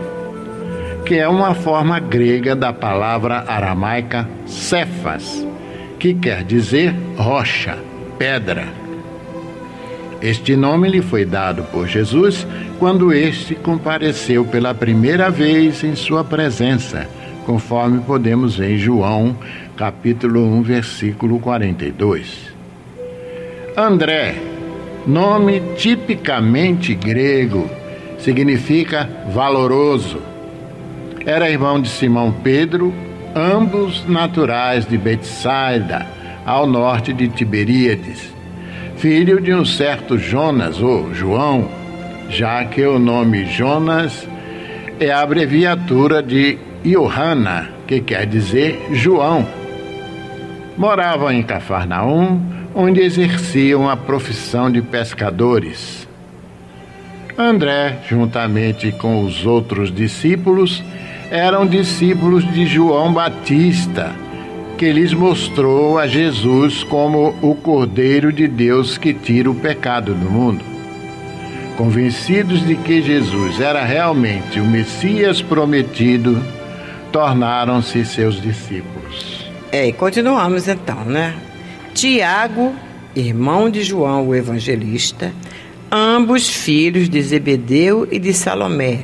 que 1.06 1.16
é 1.16 1.28
uma 1.28 1.56
forma 1.56 2.00
grega 2.00 2.56
da 2.56 2.74
palavra 2.74 3.46
aramaica 3.48 4.28
Cefas, 4.46 5.46
que 5.98 6.14
quer 6.14 6.44
dizer 6.44 6.94
rocha, 7.18 7.78
pedra. 8.20 8.85
Este 10.26 10.56
nome 10.56 10.90
lhe 10.90 11.04
foi 11.04 11.24
dado 11.24 11.62
por 11.66 11.88
Jesus 11.88 12.48
quando 12.80 13.14
este 13.14 13.54
compareceu 13.54 14.44
pela 14.44 14.74
primeira 14.74 15.30
vez 15.30 15.84
em 15.84 15.96
sua 15.96 16.24
presença, 16.24 17.08
conforme 17.46 18.02
podemos 18.02 18.58
ver 18.58 18.72
em 18.72 18.78
João, 18.80 19.38
capítulo 19.78 20.44
1, 20.44 20.64
versículo 20.64 21.40
42. 21.40 22.52
André, 23.78 24.34
nome 25.06 25.62
tipicamente 25.78 26.96
grego, 26.96 27.70
significa 28.18 29.08
valoroso. 29.32 30.24
Era 31.24 31.52
irmão 31.52 31.80
de 31.80 31.88
Simão 31.88 32.32
Pedro, 32.32 32.92
ambos 33.36 34.04
naturais 34.08 34.88
de 34.88 34.98
Betsaida, 34.98 36.04
ao 36.44 36.66
norte 36.66 37.14
de 37.14 37.28
Tiberíades 37.28 38.35
filho 38.98 39.42
de 39.42 39.54
um 39.54 39.66
certo 39.66 40.18
Jonas, 40.18 40.82
ou 40.82 41.14
João, 41.14 41.70
já 42.30 42.64
que 42.66 42.84
o 42.86 42.98
nome 42.98 43.46
Jonas 43.46 44.28
é 45.00 45.12
a 45.12 45.22
abreviatura 45.22 46.24
de 46.24 46.58
Johanna, 46.84 47.70
que 47.88 48.00
quer 48.00 48.26
dizer 48.26 48.88
João. 48.94 49.46
Moravam 50.78 51.32
em 51.32 51.44
Cafarnaum, 51.44 52.42
onde 52.74 53.02
exerciam 53.02 53.90
a 53.90 53.96
profissão 53.96 54.72
de 54.72 54.82
pescadores. 54.82 56.08
André, 57.38 58.00
juntamente 58.08 58.92
com 58.94 59.24
os 59.24 59.46
outros 59.46 59.94
discípulos, 59.94 60.84
eram 61.30 61.66
discípulos 61.66 62.50
de 62.54 62.66
João 62.66 63.14
Batista 63.14 64.25
que 64.78 64.92
lhes 64.92 65.14
mostrou 65.14 65.98
a 65.98 66.06
Jesus 66.06 66.84
como 66.84 67.34
o 67.42 67.56
Cordeiro 67.56 68.32
de 68.32 68.48
Deus 68.48 68.98
que 68.98 69.14
tira 69.14 69.50
o 69.50 69.56
pecado 69.56 70.14
do 70.14 70.30
mundo. 70.30 70.64
Convencidos 71.78 72.66
de 72.66 72.76
que 72.76 73.02
Jesus 73.02 73.60
era 73.60 73.84
realmente 73.84 74.60
o 74.60 74.66
Messias 74.66 75.42
prometido, 75.42 76.42
tornaram-se 77.12 78.06
seus 78.06 78.42
discípulos. 78.42 79.46
É, 79.72 79.88
e 79.88 79.94
continuamos 79.94 80.68
então, 80.68 81.04
né? 81.06 81.36
Tiago, 81.94 82.74
irmão 83.16 83.70
de 83.70 83.82
João 83.82 84.28
o 84.28 84.36
Evangelista, 84.36 85.32
ambos 85.92 86.50
filhos 86.50 87.10
de 87.10 87.22
Zebedeu 87.22 88.08
e 88.12 88.20
de 88.20 88.34
Salomé, 88.34 89.04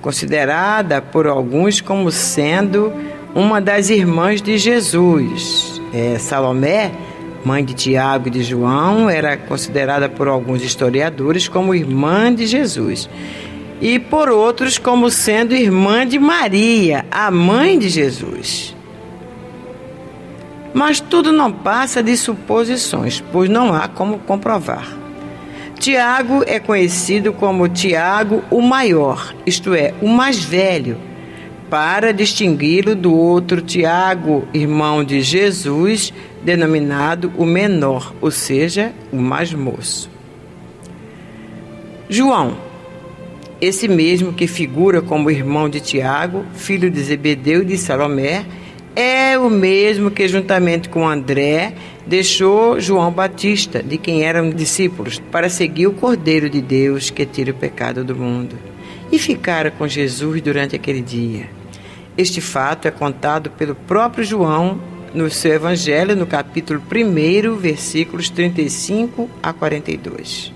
considerada 0.00 1.00
por 1.00 1.26
alguns 1.26 1.80
como 1.80 2.10
sendo 2.10 2.92
uma 3.36 3.60
das 3.60 3.90
irmãs 3.90 4.40
de 4.40 4.56
Jesus. 4.56 5.82
É, 5.92 6.18
Salomé, 6.18 6.90
mãe 7.44 7.62
de 7.62 7.74
Tiago 7.74 8.28
e 8.28 8.30
de 8.30 8.42
João, 8.42 9.10
era 9.10 9.36
considerada 9.36 10.08
por 10.08 10.26
alguns 10.26 10.62
historiadores 10.62 11.46
como 11.46 11.74
irmã 11.74 12.34
de 12.34 12.46
Jesus. 12.46 13.10
E 13.78 13.98
por 13.98 14.30
outros 14.30 14.78
como 14.78 15.10
sendo 15.10 15.54
irmã 15.54 16.06
de 16.06 16.18
Maria, 16.18 17.04
a 17.10 17.30
mãe 17.30 17.78
de 17.78 17.90
Jesus. 17.90 18.74
Mas 20.72 20.98
tudo 20.98 21.30
não 21.30 21.52
passa 21.52 22.02
de 22.02 22.16
suposições, 22.16 23.22
pois 23.32 23.50
não 23.50 23.74
há 23.74 23.86
como 23.86 24.18
comprovar. 24.20 24.88
Tiago 25.78 26.42
é 26.46 26.58
conhecido 26.58 27.34
como 27.34 27.68
Tiago 27.68 28.42
o 28.50 28.62
Maior, 28.62 29.34
isto 29.44 29.74
é, 29.74 29.92
o 30.00 30.08
mais 30.08 30.42
velho 30.42 30.96
para 31.70 32.12
distingui-lo 32.12 32.94
do 32.94 33.14
outro 33.14 33.60
Tiago, 33.60 34.46
irmão 34.54 35.02
de 35.02 35.20
Jesus, 35.20 36.12
denominado 36.42 37.32
o 37.36 37.44
menor, 37.44 38.14
ou 38.20 38.30
seja, 38.30 38.92
o 39.12 39.16
mais 39.16 39.52
moço. 39.52 40.08
João, 42.08 42.56
esse 43.60 43.88
mesmo 43.88 44.32
que 44.32 44.46
figura 44.46 45.02
como 45.02 45.30
irmão 45.30 45.68
de 45.68 45.80
Tiago, 45.80 46.44
filho 46.54 46.90
de 46.90 47.02
Zebedeu 47.02 47.62
e 47.62 47.64
de 47.64 47.76
Salomé, 47.76 48.44
é 48.94 49.38
o 49.38 49.50
mesmo 49.50 50.10
que, 50.10 50.26
juntamente 50.28 50.88
com 50.88 51.06
André, 51.06 51.74
deixou 52.06 52.80
João 52.80 53.10
Batista, 53.10 53.82
de 53.82 53.98
quem 53.98 54.22
eram 54.22 54.50
discípulos, 54.50 55.20
para 55.30 55.50
seguir 55.50 55.86
o 55.86 55.92
Cordeiro 55.92 56.48
de 56.48 56.62
Deus 56.62 57.10
que 57.10 57.26
tira 57.26 57.50
o 57.50 57.54
pecado 57.54 58.04
do 58.04 58.14
mundo 58.14 58.56
e 59.10 59.18
ficara 59.18 59.70
com 59.70 59.86
Jesus 59.86 60.40
durante 60.40 60.74
aquele 60.76 61.00
dia. 61.00 61.55
Este 62.16 62.40
fato 62.40 62.88
é 62.88 62.90
contado 62.90 63.50
pelo 63.50 63.74
próprio 63.74 64.24
João 64.24 64.80
no 65.12 65.30
seu 65.30 65.52
Evangelho, 65.52 66.16
no 66.16 66.26
capítulo 66.26 66.80
1, 66.80 67.56
versículos 67.56 68.30
35 68.30 69.28
a 69.42 69.52
42. 69.52 70.52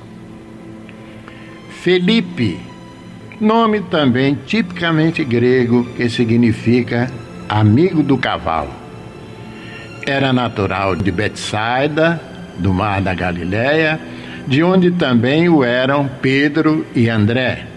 Felipe, 1.82 2.58
nome 3.40 3.80
também 3.82 4.38
tipicamente 4.46 5.24
grego 5.24 5.84
que 5.96 6.08
significa 6.08 7.10
amigo 7.48 8.02
do 8.02 8.16
cavalo. 8.18 8.72
era 10.06 10.32
natural 10.32 10.96
de 10.96 11.10
Betsaida, 11.10 12.20
do 12.58 12.72
mar 12.72 13.00
da 13.00 13.14
Galiléia, 13.14 14.00
de 14.46 14.62
onde 14.62 14.90
também 14.90 15.48
o 15.48 15.62
eram 15.62 16.08
Pedro 16.20 16.86
e 16.94 17.08
André. 17.08 17.69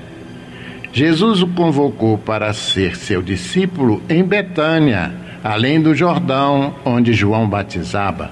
Jesus 0.94 1.42
o 1.42 1.48
convocou 1.48 2.20
para 2.20 2.54
ser 2.54 2.96
seu 2.96 3.24
discípulo 3.24 4.00
em 4.08 4.24
Betânia, 4.24 5.12
além 5.44 5.82
do 5.82 5.96
Jordão, 5.96 6.76
onde 6.86 7.14
João 7.14 7.50
batizava. 7.50 8.30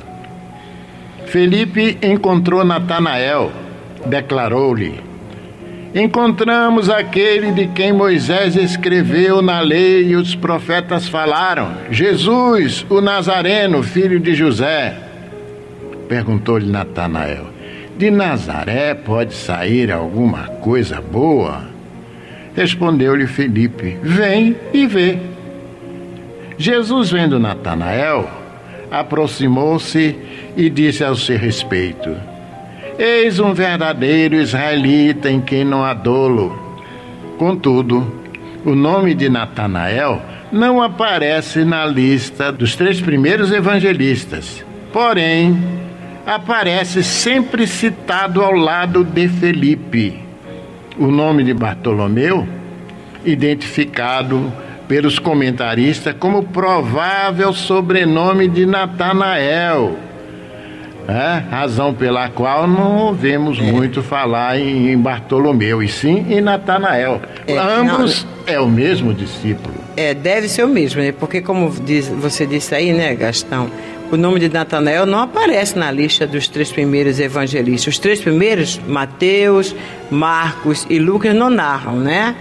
Felipe 1.26 1.98
encontrou 2.04 2.64
Natanael, 2.64 3.52
declarou-lhe: 4.06 5.02
Encontramos 5.96 6.88
aquele 6.88 7.52
de 7.52 7.66
quem 7.70 7.92
Moisés 7.92 8.56
escreveu 8.56 9.42
na 9.42 9.60
lei 9.60 10.10
e 10.10 10.16
os 10.16 10.36
profetas 10.36 11.08
falaram, 11.08 11.72
Jesus, 11.90 12.86
o 12.92 13.02
Nazareno, 13.02 13.82
filho 13.82 14.20
de 14.20 14.36
José. 14.36 14.96
Perguntou-lhe 16.08 16.70
Natanael: 16.70 17.48
De 17.98 18.12
Nazaré 18.12 18.94
pode 18.94 19.34
sair 19.34 19.92
alguma 19.92 20.44
coisa 20.62 21.02
boa? 21.02 21.71
Respondeu-lhe 22.56 23.28
Felipe: 23.28 23.98
Vem 24.02 24.56
e 24.74 24.86
vê. 24.86 25.18
Jesus, 26.58 27.10
vendo 27.10 27.40
Natanael, 27.40 28.30
aproximou-se 28.92 30.16
e 30.56 30.70
disse 30.70 31.04
ao 31.04 31.16
seu 31.16 31.38
respeito: 31.38 32.16
Eis 33.00 33.40
um 33.40 33.54
verdadeiro 33.54 34.36
israelita 34.36 35.30
em 35.30 35.42
quem 35.42 35.64
não 35.64 35.84
há 35.84 35.94
dolo. 35.94 36.60
Contudo, 37.38 38.22
o 38.64 38.76
nome 38.76 39.16
de 39.16 39.30
Natanael 39.30 40.22
não 40.52 40.82
aparece 40.82 41.64
na 41.64 41.86
lista 41.86 42.52
dos 42.52 42.76
três 42.76 43.00
primeiros 43.00 43.52
evangelistas. 43.52 44.64
Porém, 44.92 45.58
aparece 46.26 47.02
sempre 47.02 47.66
citado 47.66 48.42
ao 48.42 48.52
lado 48.52 49.04
de 49.04 49.28
Felipe. 49.28 50.31
O 50.98 51.08
nome 51.08 51.44
de 51.44 51.54
Bartolomeu, 51.54 52.48
identificado 53.26 54.52
pelos 54.88 55.20
comentaristas 55.20 56.14
como 56.20 56.44
provável 56.44 57.54
sobrenome 57.54 58.48
de 58.50 58.66
Natanael. 58.66 59.98
É, 61.08 61.42
razão 61.50 61.94
pela 61.94 62.30
qual 62.30 62.68
não 62.68 63.08
ouvemos 63.08 63.58
é. 63.60 63.64
muito 63.64 64.04
falar 64.04 64.60
em, 64.60 64.98
Bartolomeu, 64.98 65.82
e 65.82 65.88
sim 65.88 66.26
em 66.30 66.42
Natanael. 66.42 67.22
É, 67.48 67.58
Ambos 67.58 68.26
não, 68.46 68.54
é 68.54 68.60
o 68.60 68.68
mesmo 68.68 69.14
discípulo. 69.14 69.74
É, 69.98 70.14
deve 70.14 70.48
ser 70.48 70.64
o 70.64 70.68
mesmo, 70.68 71.02
né? 71.02 71.12
Porque 71.12 71.42
como 71.42 71.70
diz, 71.70 72.08
você 72.08 72.46
disse 72.46 72.76
aí, 72.76 72.94
né, 72.94 73.16
Gastão, 73.16 73.70
o 74.12 74.18
nome 74.18 74.40
de 74.40 74.50
Natanael 74.50 75.06
não 75.06 75.20
aparece 75.20 75.78
na 75.78 75.90
lista 75.90 76.28
dos 76.28 76.48
três 76.48 76.72
primeiros 76.72 77.20
evangelistas. 77.20 77.94
Os 77.94 78.00
três 78.00 78.20
primeiros, 78.20 78.80
Mateus, 78.88 79.74
Marcos 80.10 80.86
e 80.90 81.00
Lucas, 81.00 81.34
não 81.34 81.50
narram, 81.50 81.96
né? 81.96 82.36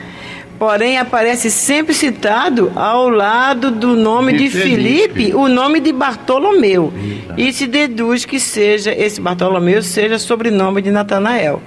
Porém, 0.59 0.99
aparece 0.99 1.51
sempre 1.51 1.95
citado 1.95 2.71
ao 2.77 3.09
lado 3.09 3.71
do 3.71 3.97
nome 3.97 4.33
de, 4.33 4.41
de 4.41 4.51
Filipe, 4.51 5.15
Felipe, 5.15 5.35
o 5.35 5.49
nome 5.49 5.81
de 5.81 5.91
Bartolomeu. 5.91 6.93
Exato. 6.95 7.41
E 7.41 7.53
se 7.53 7.67
deduz 7.67 8.27
que 8.27 8.39
seja 8.39 8.93
esse 8.93 9.21
Bartolomeu 9.21 9.83
seja 9.83 10.19
sobrenome 10.19 10.83
de 10.83 10.91
Natanael. 10.91 11.63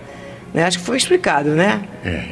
Né? 0.53 0.65
Acho 0.65 0.77
que 0.77 0.85
foi 0.85 0.97
explicado, 0.97 1.49
né? 1.49 1.81
É. 2.05 2.23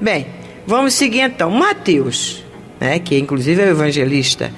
Bem, 0.00 0.26
vamos 0.66 0.94
seguir 0.94 1.22
então. 1.22 1.50
Mateus, 1.50 2.44
né, 2.78 2.98
que 2.98 3.18
inclusive 3.18 3.60
é 3.60 3.64
o 3.64 3.70
evangelista, 3.70 4.52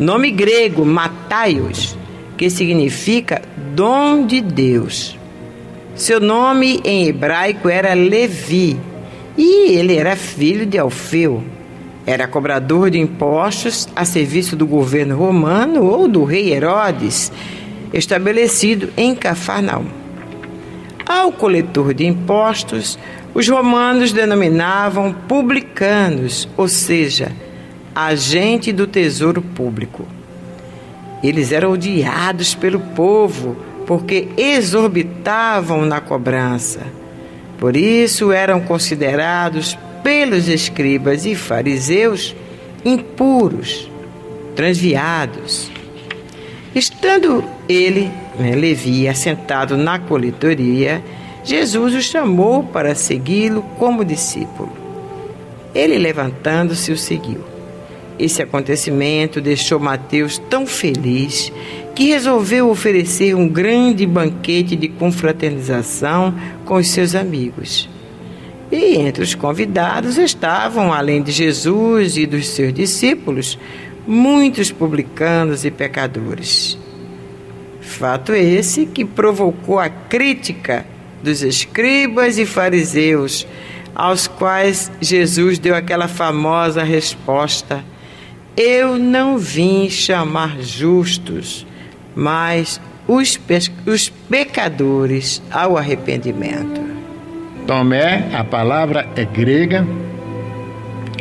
nome 0.00 0.30
grego, 0.30 0.82
Mataios, 0.82 1.94
que 2.38 2.48
significa 2.48 3.42
dom 3.74 4.24
de 4.24 4.40
Deus. 4.40 5.18
Seu 5.94 6.18
nome 6.18 6.80
em 6.82 7.06
hebraico 7.06 7.68
era 7.68 7.92
Levi 7.92 8.80
e 9.36 9.76
ele 9.76 9.96
era 9.96 10.16
filho 10.16 10.64
de 10.64 10.78
Alfeu. 10.78 11.44
Era 12.06 12.26
cobrador 12.26 12.90
de 12.90 12.98
impostos 12.98 13.86
a 13.94 14.06
serviço 14.06 14.56
do 14.56 14.66
governo 14.66 15.18
romano 15.18 15.84
ou 15.84 16.08
do 16.08 16.24
rei 16.24 16.50
Herodes, 16.50 17.30
estabelecido 17.92 18.88
em 18.96 19.14
Cafarnaum. 19.14 19.84
Ao 21.06 21.30
coletor 21.30 21.92
de 21.92 22.06
impostos, 22.06 22.98
os 23.34 23.46
romanos 23.46 24.12
denominavam 24.12 25.12
publicanos, 25.12 26.48
ou 26.56 26.68
seja, 26.68 27.32
agente 28.06 28.72
do 28.72 28.86
tesouro 28.86 29.42
público. 29.42 30.06
Eles 31.22 31.52
eram 31.52 31.72
odiados 31.72 32.54
pelo 32.54 32.80
povo 32.80 33.56
porque 33.86 34.28
exorbitavam 34.36 35.84
na 35.84 36.00
cobrança 36.00 37.00
por 37.60 37.76
isso 37.76 38.32
eram 38.32 38.58
considerados 38.62 39.78
pelos 40.02 40.48
escribas 40.48 41.26
e 41.26 41.34
fariseus 41.34 42.34
impuros, 42.82 43.90
transviados. 44.56 45.70
Estando 46.74 47.44
ele, 47.68 48.10
né, 48.38 48.54
Levi, 48.54 49.06
assentado 49.06 49.76
na 49.76 49.98
coletoria, 49.98 51.04
Jesus 51.44 51.94
o 51.94 52.00
chamou 52.00 52.62
para 52.64 52.94
segui-lo 52.94 53.60
como 53.78 54.06
discípulo. 54.06 54.72
Ele, 55.74 55.98
levantando-se, 55.98 56.90
o 56.90 56.96
seguiu. 56.96 57.49
Esse 58.20 58.42
acontecimento 58.42 59.40
deixou 59.40 59.80
Mateus 59.80 60.36
tão 60.36 60.66
feliz 60.66 61.50
que 61.94 62.10
resolveu 62.10 62.68
oferecer 62.68 63.34
um 63.34 63.48
grande 63.48 64.06
banquete 64.06 64.76
de 64.76 64.88
confraternização 64.88 66.34
com 66.66 66.74
os 66.74 66.90
seus 66.90 67.14
amigos. 67.14 67.88
E 68.70 68.96
entre 68.96 69.22
os 69.22 69.34
convidados 69.34 70.18
estavam, 70.18 70.92
além 70.92 71.22
de 71.22 71.32
Jesus 71.32 72.18
e 72.18 72.26
dos 72.26 72.46
seus 72.48 72.74
discípulos, 72.74 73.58
muitos 74.06 74.70
publicanos 74.70 75.64
e 75.64 75.70
pecadores. 75.70 76.76
Fato 77.80 78.34
esse 78.34 78.84
que 78.84 79.02
provocou 79.02 79.78
a 79.78 79.88
crítica 79.88 80.84
dos 81.22 81.42
escribas 81.42 82.36
e 82.36 82.44
fariseus, 82.44 83.46
aos 83.94 84.28
quais 84.28 84.92
Jesus 85.00 85.58
deu 85.58 85.74
aquela 85.74 86.06
famosa 86.06 86.82
resposta 86.82 87.82
eu 88.62 88.98
não 88.98 89.38
vim 89.38 89.88
chamar 89.88 90.60
justos, 90.60 91.66
mas 92.14 92.78
os, 93.08 93.40
os 93.86 94.10
pecadores 94.10 95.42
ao 95.50 95.78
arrependimento. 95.78 96.78
Tomé, 97.66 98.28
a 98.34 98.44
palavra 98.44 99.08
é 99.16 99.24
grega, 99.24 99.86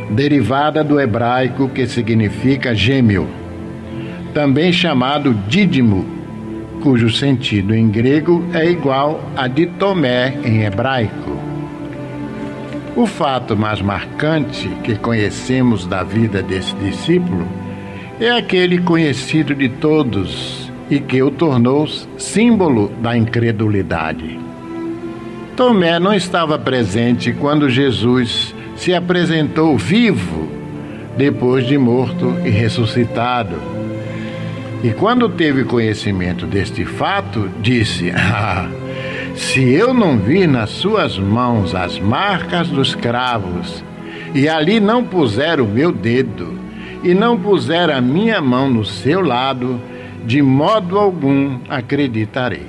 derivada 0.09 0.83
do 0.83 0.99
hebraico 0.99 1.69
que 1.69 1.87
significa 1.87 2.75
gêmeo, 2.75 3.29
também 4.33 4.73
chamado 4.73 5.33
dídimo, 5.47 6.05
cujo 6.83 7.09
sentido 7.09 7.73
em 7.73 7.87
grego 7.87 8.43
é 8.53 8.69
igual 8.69 9.23
a 9.37 9.47
de 9.47 9.65
Tomé 9.65 10.37
em 10.43 10.63
hebraico. 10.63 11.38
O 12.99 13.05
fato 13.05 13.55
mais 13.55 13.81
marcante 13.81 14.67
que 14.83 14.93
conhecemos 14.97 15.85
da 15.85 16.03
vida 16.03 16.43
desse 16.43 16.75
discípulo 16.75 17.47
é 18.19 18.29
aquele 18.29 18.79
conhecido 18.79 19.55
de 19.55 19.69
todos 19.69 20.69
e 20.89 20.99
que 20.99 21.23
o 21.23 21.31
tornou 21.31 21.87
símbolo 22.17 22.89
da 23.01 23.15
incredulidade. 23.15 24.37
Tomé 25.55 25.97
não 25.97 26.13
estava 26.13 26.59
presente 26.59 27.31
quando 27.31 27.69
Jesus 27.69 28.53
se 28.75 28.93
apresentou 28.93 29.77
vivo 29.77 30.49
depois 31.15 31.65
de 31.65 31.77
morto 31.77 32.35
e 32.43 32.49
ressuscitado. 32.49 33.55
E 34.83 34.89
quando 34.89 35.29
teve 35.29 35.63
conhecimento 35.63 36.45
deste 36.45 36.83
fato, 36.83 37.49
disse: 37.61 38.11
Ah, 38.11 38.67
se 39.39 39.73
eu 39.73 39.93
não 39.93 40.19
vir 40.19 40.49
nas 40.49 40.69
suas 40.69 41.17
mãos 41.17 41.73
as 41.73 41.97
marcas 41.97 42.67
dos 42.67 42.93
cravos, 42.93 43.81
e 44.35 44.49
ali 44.49 44.81
não 44.81 45.01
puser 45.01 45.61
o 45.61 45.65
meu 45.65 45.93
dedo, 45.93 46.59
e 47.01 47.13
não 47.13 47.39
puser 47.39 47.89
a 47.89 48.01
minha 48.01 48.41
mão 48.41 48.69
no 48.69 48.83
seu 48.83 49.21
lado, 49.21 49.81
de 50.25 50.41
modo 50.41 50.99
algum 50.99 51.57
acreditarei. 51.69 52.67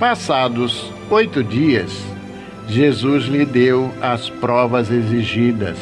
Passados 0.00 0.92
oito 1.08 1.44
dias, 1.44 2.04
Jesus 2.66 3.26
lhe 3.26 3.46
deu 3.46 3.92
as 4.02 4.28
provas 4.28 4.90
exigidas, 4.90 5.78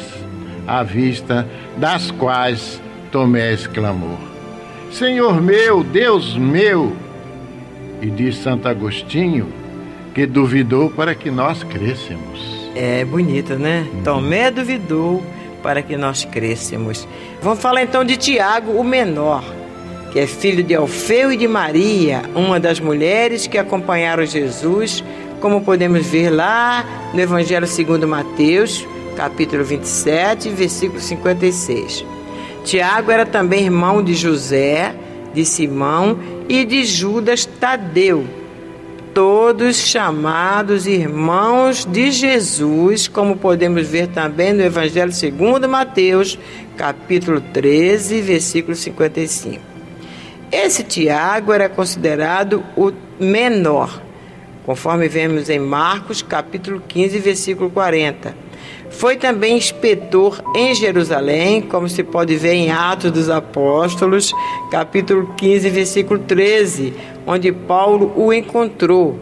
à 0.67 0.83
vista 0.83 1.47
das 1.77 2.11
quais 2.11 2.79
Tomé 3.11 3.53
exclamou: 3.53 4.19
Senhor 4.91 5.41
meu, 5.41 5.83
Deus 5.83 6.37
meu! 6.37 6.95
E 8.01 8.09
diz 8.09 8.37
Santo 8.37 8.67
Agostinho 8.67 9.47
que 10.13 10.25
duvidou 10.25 10.89
para 10.89 11.15
que 11.15 11.29
nós 11.31 11.63
crescemos. 11.63 12.69
É 12.75 13.05
bonito, 13.05 13.55
né? 13.55 13.87
Uhum. 13.93 14.03
Tomé 14.03 14.51
duvidou 14.51 15.23
para 15.61 15.81
que 15.81 15.95
nós 15.95 16.25
crescemos. 16.25 17.07
Vamos 17.41 17.59
falar 17.59 17.83
então 17.83 18.03
de 18.03 18.17
Tiago, 18.17 18.71
o 18.73 18.83
menor. 18.83 19.43
que 20.11 20.19
é 20.19 20.27
filho 20.27 20.61
de 20.61 20.75
Alfeu 20.75 21.31
e 21.31 21.37
de 21.37 21.47
Maria, 21.47 22.21
uma 22.35 22.59
das 22.59 22.81
mulheres 22.81 23.47
que 23.47 23.57
acompanharam 23.57 24.25
Jesus, 24.25 25.01
como 25.39 25.61
podemos 25.61 26.05
ver 26.05 26.29
lá 26.29 26.83
no 27.13 27.19
Evangelho 27.21 27.65
segundo 27.65 28.05
Mateus, 28.05 28.85
capítulo 29.15 29.63
27, 29.63 30.49
versículo 30.49 30.99
56. 30.99 32.05
Tiago 32.65 33.09
era 33.09 33.25
também 33.25 33.63
irmão 33.63 34.03
de 34.03 34.13
José, 34.13 34.93
de 35.33 35.45
Simão 35.45 36.19
e 36.49 36.65
de 36.65 36.83
Judas 36.83 37.45
Tadeu, 37.61 38.25
todos 39.13 39.75
chamados 39.75 40.87
irmãos 40.87 41.85
de 41.85 42.09
Jesus, 42.09 43.07
como 43.07 43.37
podemos 43.37 43.87
ver 43.87 44.07
também 44.07 44.51
no 44.51 44.63
Evangelho 44.63 45.11
segundo 45.11 45.69
Mateus, 45.69 46.39
capítulo 46.75 47.39
13, 47.39 48.19
versículo 48.19 48.75
55. 48.75 49.61
Esse 50.51 50.83
Tiago 50.83 51.53
era 51.53 51.69
considerado 51.69 52.63
o 52.75 52.91
menor, 53.19 54.01
conforme 54.65 55.07
vemos 55.07 55.47
em 55.47 55.59
Marcos, 55.59 56.23
capítulo 56.23 56.81
15, 56.87 57.19
versículo 57.19 57.69
40. 57.69 58.35
Foi 58.89 59.15
também 59.15 59.55
inspetor 59.57 60.43
em 60.55 60.75
Jerusalém, 60.75 61.61
como 61.61 61.87
se 61.87 62.03
pode 62.03 62.35
ver 62.35 62.53
em 62.53 62.71
Atos 62.71 63.11
dos 63.11 63.29
Apóstolos, 63.29 64.33
capítulo 64.69 65.33
15, 65.37 65.69
versículo 65.69 66.19
13, 66.19 66.93
onde 67.25 67.51
Paulo 67.51 68.11
o 68.15 68.33
encontrou. 68.33 69.17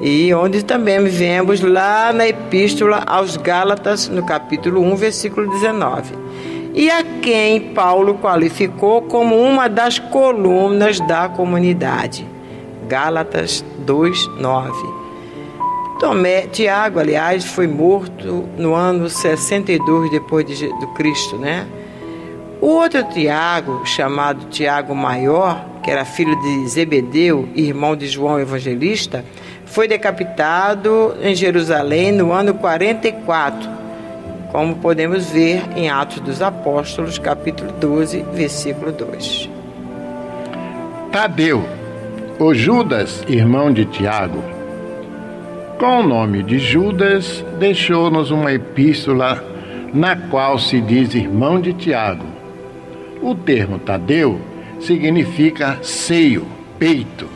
E 0.00 0.34
onde 0.34 0.64
também 0.64 1.04
vemos 1.04 1.60
lá 1.60 2.12
na 2.12 2.26
Epístola 2.26 3.04
aos 3.06 3.36
Gálatas, 3.36 4.08
no 4.08 4.24
capítulo 4.26 4.80
1, 4.82 4.96
versículo 4.96 5.48
19. 5.50 6.12
E 6.74 6.90
a 6.90 7.04
quem 7.22 7.72
Paulo 7.72 8.14
qualificou 8.16 9.02
como 9.02 9.40
uma 9.40 9.68
das 9.68 9.98
colunas 9.98 10.98
da 11.00 11.28
comunidade. 11.28 12.26
Gálatas 12.88 13.64
2, 13.78 14.26
9. 14.38 15.04
Tomé, 16.00 16.42
Tiago, 16.48 16.98
aliás, 16.98 17.44
foi 17.44 17.68
morto 17.68 18.48
no 18.58 18.74
ano 18.74 19.08
62 19.08 20.10
depois 20.10 20.44
de, 20.44 20.68
do 20.80 20.88
Cristo, 20.88 21.36
né? 21.38 21.66
O 22.60 22.66
outro 22.66 23.04
Tiago, 23.04 23.86
chamado 23.86 24.46
Tiago 24.46 24.94
Maior, 24.94 25.64
que 25.84 25.90
era 25.90 26.04
filho 26.06 26.34
de 26.40 26.66
Zebedeu, 26.66 27.46
irmão 27.54 27.94
de 27.94 28.06
João 28.06 28.40
Evangelista, 28.40 29.22
foi 29.66 29.86
decapitado 29.86 31.14
em 31.20 31.34
Jerusalém 31.34 32.10
no 32.10 32.32
ano 32.32 32.54
44, 32.54 33.68
como 34.50 34.76
podemos 34.76 35.30
ver 35.30 35.62
em 35.76 35.90
Atos 35.90 36.20
dos 36.20 36.40
Apóstolos, 36.40 37.18
capítulo 37.18 37.70
12, 37.72 38.24
versículo 38.32 38.92
2. 38.92 39.50
Tadeu, 41.12 41.62
o 42.38 42.54
Judas, 42.54 43.22
irmão 43.28 43.70
de 43.70 43.84
Tiago, 43.84 44.42
com 45.78 46.00
o 46.00 46.02
nome 46.02 46.42
de 46.42 46.58
Judas, 46.58 47.44
deixou-nos 47.58 48.30
uma 48.30 48.52
epístola 48.52 49.44
na 49.92 50.16
qual 50.16 50.58
se 50.58 50.80
diz 50.80 51.14
irmão 51.14 51.60
de 51.60 51.74
Tiago. 51.74 52.24
O 53.20 53.34
termo 53.34 53.78
Tadeu 53.78 54.40
significa 54.84 55.78
seio, 55.82 56.46
peito. 56.78 57.28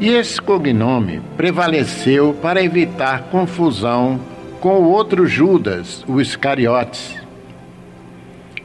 E 0.00 0.10
esse 0.10 0.40
cognome 0.40 1.20
prevaleceu 1.36 2.34
para 2.40 2.62
evitar 2.62 3.24
confusão 3.30 4.20
com 4.60 4.80
o 4.80 4.90
outro 4.90 5.26
Judas, 5.26 6.04
o 6.06 6.20
Iscariotes. 6.20 7.16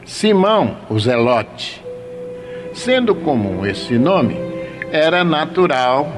Simão, 0.06 0.78
o 0.90 1.00
Zelote. 1.00 1.82
Sendo 2.74 3.16
comum 3.16 3.66
esse 3.66 3.98
nome, 3.98 4.36
era 4.92 5.24
natural 5.24 6.12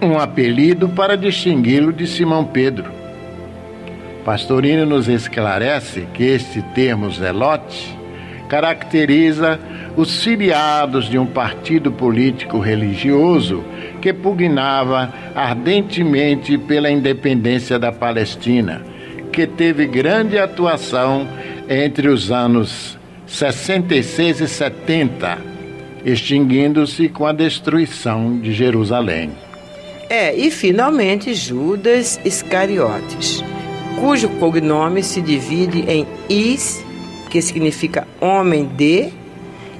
um 0.00 0.18
apelido 0.18 0.88
para 0.88 1.16
distingui-lo 1.16 1.92
de 1.92 2.06
Simão 2.06 2.44
Pedro. 2.44 2.90
Pastorino 4.24 4.84
nos 4.84 5.08
esclarece 5.08 6.06
que 6.12 6.24
este 6.24 6.60
termo 6.60 7.10
zelote 7.10 7.97
caracteriza 8.48 9.60
os 9.96 10.22
filiados 10.22 11.08
de 11.08 11.18
um 11.18 11.26
partido 11.26 11.92
político 11.92 12.58
religioso 12.58 13.64
que 14.00 14.12
pugnava 14.12 15.12
ardentemente 15.34 16.56
pela 16.56 16.90
independência 16.90 17.78
da 17.78 17.92
Palestina, 17.92 18.82
que 19.32 19.46
teve 19.46 19.86
grande 19.86 20.38
atuação 20.38 21.28
entre 21.68 22.08
os 22.08 22.30
anos 22.30 22.98
66 23.26 24.40
e 24.40 24.48
70, 24.48 25.38
extinguindo-se 26.04 27.08
com 27.08 27.26
a 27.26 27.32
destruição 27.32 28.38
de 28.38 28.52
Jerusalém. 28.52 29.30
É, 30.08 30.34
e 30.34 30.50
finalmente 30.50 31.34
Judas 31.34 32.18
Iscariotes, 32.24 33.44
cujo 34.00 34.28
cognome 34.40 35.02
se 35.02 35.20
divide 35.20 35.84
em 35.86 36.06
Is, 36.30 36.82
que 37.28 37.40
significa 37.42 38.06
homem 38.20 38.64
de, 38.64 39.10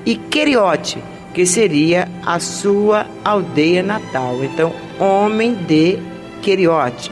e 0.04 0.16
Queriote, 0.16 0.98
que 1.34 1.44
seria 1.46 2.08
a 2.24 2.40
sua 2.40 3.06
aldeia 3.24 3.82
natal. 3.82 4.42
Então, 4.42 4.72
homem 4.98 5.54
de 5.54 5.98
Queriote, 6.42 7.10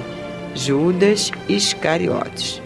Judas 0.54 1.30
Iscariotes. 1.48 2.62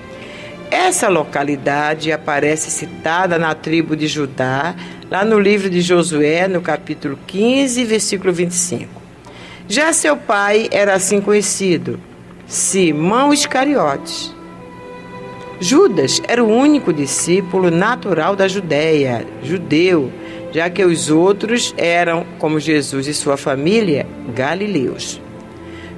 Essa 0.70 1.08
localidade 1.08 2.12
aparece 2.12 2.70
citada 2.70 3.38
na 3.38 3.54
tribo 3.54 3.96
de 3.96 4.06
Judá, 4.06 4.74
lá 5.10 5.24
no 5.24 5.38
livro 5.38 5.68
de 5.68 5.80
Josué, 5.80 6.46
no 6.46 6.60
capítulo 6.60 7.18
15, 7.26 7.84
versículo 7.84 8.32
25. 8.32 8.88
Já 9.68 9.92
seu 9.92 10.16
pai 10.16 10.68
era 10.70 10.94
assim 10.94 11.20
conhecido, 11.20 11.98
Simão 12.46 13.32
Iscariotes. 13.32 14.32
Judas 15.62 16.22
era 16.26 16.42
o 16.42 16.48
único 16.48 16.90
discípulo 16.90 17.70
natural 17.70 18.34
da 18.34 18.48
Judéia, 18.48 19.26
judeu, 19.42 20.10
já 20.50 20.70
que 20.70 20.82
os 20.82 21.10
outros 21.10 21.74
eram, 21.76 22.24
como 22.38 22.58
Jesus 22.58 23.06
e 23.06 23.12
sua 23.12 23.36
família, 23.36 24.06
galileus. 24.34 25.20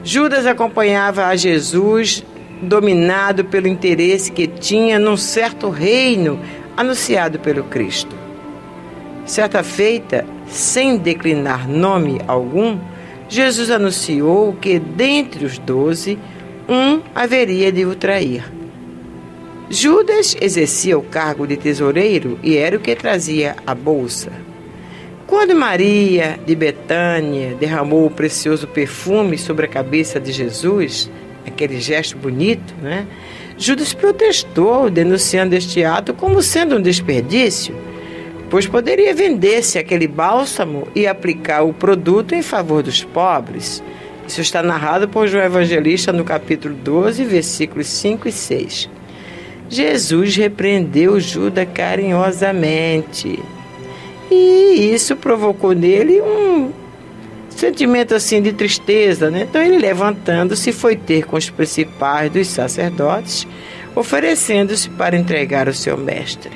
Judas 0.02 0.46
acompanhava 0.46 1.26
a 1.26 1.36
Jesus 1.36 2.24
dominado 2.60 3.44
pelo 3.44 3.68
interesse 3.68 4.32
que 4.32 4.48
tinha 4.48 4.98
num 4.98 5.16
certo 5.16 5.70
reino 5.70 6.40
anunciado 6.76 7.38
pelo 7.38 7.62
Cristo. 7.62 8.16
Certa 9.24 9.62
feita, 9.62 10.26
sem 10.48 10.96
declinar 10.96 11.68
nome 11.68 12.20
algum, 12.26 12.80
Jesus 13.28 13.70
anunciou 13.70 14.54
que 14.54 14.80
dentre 14.80 15.44
os 15.44 15.56
doze, 15.56 16.18
um 16.68 17.00
haveria 17.14 17.70
de 17.70 17.86
o 17.86 17.94
trair. 17.94 18.61
Judas 19.72 20.36
exercia 20.38 20.98
o 20.98 21.02
cargo 21.02 21.46
de 21.46 21.56
tesoureiro 21.56 22.38
e 22.42 22.58
era 22.58 22.76
o 22.76 22.80
que 22.80 22.94
trazia 22.94 23.56
a 23.66 23.74
bolsa. 23.74 24.30
Quando 25.26 25.54
Maria 25.54 26.38
de 26.44 26.54
Betânia 26.54 27.54
derramou 27.54 28.04
o 28.04 28.10
precioso 28.10 28.68
perfume 28.68 29.38
sobre 29.38 29.64
a 29.64 29.68
cabeça 29.68 30.20
de 30.20 30.30
Jesus, 30.30 31.10
aquele 31.46 31.80
gesto 31.80 32.18
bonito, 32.18 32.74
né? 32.82 33.06
Judas 33.56 33.94
protestou, 33.94 34.90
denunciando 34.90 35.54
este 35.54 35.82
ato 35.82 36.12
como 36.12 36.42
sendo 36.42 36.76
um 36.76 36.82
desperdício 36.82 37.74
pois 38.52 38.66
poderia 38.66 39.14
vender-se 39.14 39.78
aquele 39.78 40.06
bálsamo 40.06 40.86
e 40.94 41.06
aplicar 41.06 41.62
o 41.62 41.72
produto 41.72 42.34
em 42.34 42.42
favor 42.42 42.82
dos 42.82 43.02
pobres. 43.02 43.82
Isso 44.28 44.42
está 44.42 44.62
narrado 44.62 45.08
por 45.08 45.26
João 45.26 45.42
Evangelista 45.42 46.12
no 46.12 46.22
capítulo 46.22 46.74
12, 46.74 47.24
versículos 47.24 47.86
5 47.86 48.28
e 48.28 48.32
6. 48.32 48.90
Jesus 49.72 50.36
repreendeu 50.36 51.18
Judas 51.18 51.66
carinhosamente. 51.72 53.42
E 54.30 54.92
isso 54.92 55.16
provocou 55.16 55.72
nele 55.72 56.20
um 56.20 56.70
sentimento 57.48 58.14
assim 58.14 58.42
de 58.42 58.52
tristeza, 58.52 59.30
né? 59.30 59.46
Então 59.48 59.62
ele 59.62 59.78
levantando-se 59.78 60.72
foi 60.72 60.94
ter 60.94 61.24
com 61.24 61.36
os 61.36 61.48
principais 61.48 62.30
dos 62.30 62.48
sacerdotes, 62.48 63.46
oferecendo-se 63.96 64.90
para 64.90 65.16
entregar 65.16 65.68
o 65.68 65.74
seu 65.74 65.96
mestre. 65.96 66.52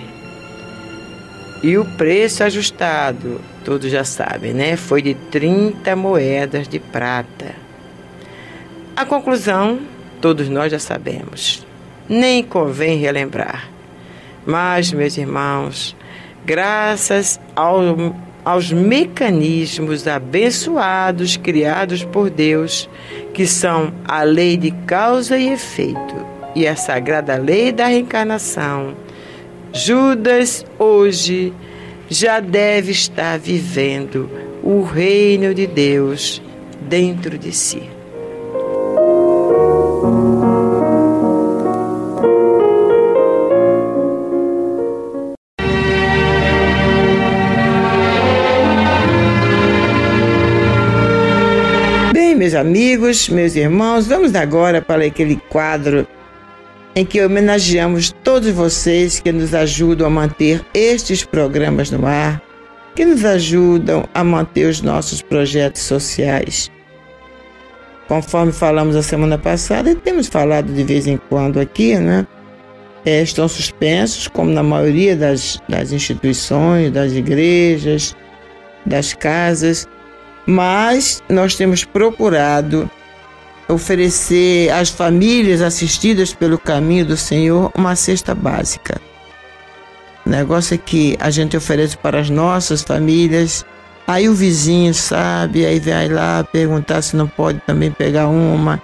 E 1.63 1.79
o 1.79 1.87
preço 1.97 2.45
ajustado, 2.45 3.41
todos 3.65 3.91
já 3.91 4.05
sabem, 4.05 4.53
né? 4.53 4.77
Foi 4.77 5.01
de 5.01 5.15
30 5.15 5.97
moedas 5.97 6.69
de 6.69 6.79
prata. 6.79 7.55
A 8.95 9.07
conclusão, 9.07 9.81
todos 10.21 10.51
nós 10.51 10.71
já 10.71 10.79
sabemos. 10.79 11.66
Nem 12.09 12.43
convém 12.43 12.99
relembrar. 12.99 13.69
Mas, 14.45 14.93
meus 14.93 15.17
irmãos, 15.17 15.97
graças 16.45 17.41
ao, 17.55 18.15
aos 18.45 18.73
mecanismos 18.73 20.07
abençoados 20.07 21.37
criados 21.37 22.05
por 22.05 22.31
Deus, 22.31 22.89
que 23.35 23.47
são 23.47 23.93
a 24.05 24.23
lei 24.23 24.57
de 24.57 24.71
causa 24.87 25.37
e 25.37 25.49
efeito 25.49 26.27
e 26.55 26.67
a 26.67 26.75
sagrada 26.75 27.37
lei 27.37 27.71
da 27.71 27.87
reencarnação, 27.87 28.95
Judas 29.73 30.65
hoje 30.79 31.53
já 32.09 32.41
deve 32.41 32.93
estar 32.93 33.39
vivendo 33.39 34.31
o 34.63 34.83
reino 34.83 35.53
de 35.53 35.67
Deus 35.67 36.41
dentro 36.81 37.37
de 37.37 37.53
si. 37.53 37.96
Amigos, 52.67 53.29
meus 53.29 53.55
irmãos, 53.55 54.09
vamos 54.09 54.35
agora 54.35 54.83
para 54.83 55.05
aquele 55.05 55.37
quadro 55.37 56.05
em 56.97 57.07
que 57.07 57.25
homenageamos 57.25 58.13
todos 58.25 58.51
vocês 58.51 59.21
que 59.21 59.31
nos 59.31 59.55
ajudam 59.55 60.09
a 60.09 60.11
manter 60.11 60.67
estes 60.75 61.23
programas 61.23 61.93
no 61.93 62.05
ar, 62.05 62.43
que 62.97 63.05
nos 63.05 63.25
ajudam 63.25 64.09
a 64.13 64.25
manter 64.25 64.69
os 64.69 64.83
nossos 64.83 65.23
projetos 65.23 65.83
sociais. 65.83 66.69
Conforme 68.09 68.51
falamos 68.51 68.97
a 68.97 69.03
semana 69.03 69.39
passada, 69.39 69.89
e 69.89 69.95
temos 69.95 70.27
falado 70.27 70.73
de 70.73 70.83
vez 70.83 71.07
em 71.07 71.21
quando 71.29 71.61
aqui, 71.61 71.95
né? 71.95 72.27
É, 73.05 73.23
estão 73.23 73.47
suspensos, 73.47 74.27
como 74.27 74.51
na 74.51 74.65
maioria 74.65 75.15
das, 75.15 75.63
das 75.69 75.93
instituições, 75.93 76.91
das 76.91 77.13
igrejas, 77.13 78.17
das 78.85 79.15
casas, 79.15 79.87
mas 80.47 81.23
nós 81.29 81.57
temos 81.57 81.85
procurado 81.85 82.89
oferecer 83.69 84.71
às 84.71 84.89
famílias 84.89 85.61
assistidas 85.61 86.33
pelo 86.33 86.59
caminho 86.59 87.05
do 87.05 87.17
Senhor 87.17 87.73
uma 87.75 87.97
cesta 87.97 88.35
básica. 88.35 89.01
O 90.25 90.31
negócio 90.31 90.75
é 90.75 90.79
que 90.79 91.17
a 91.21 91.31
gente 91.31 91.57
oferece 91.57 91.97
para 91.97 92.21
as 92.21 92.31
nossas 92.31 92.83
famílias, 92.83 93.65
aí 94.07 94.29
o 94.29 94.35
vizinho 94.35 94.95
sabe, 94.95 95.67
aí 95.67 95.81
vai 95.81 96.09
lá 96.09 96.45
perguntar 96.45 97.03
se 97.03 97.17
não 97.17 97.27
pode 97.27 97.61
também 97.67 97.91
pegar 97.91 98.29
uma, 98.29 98.81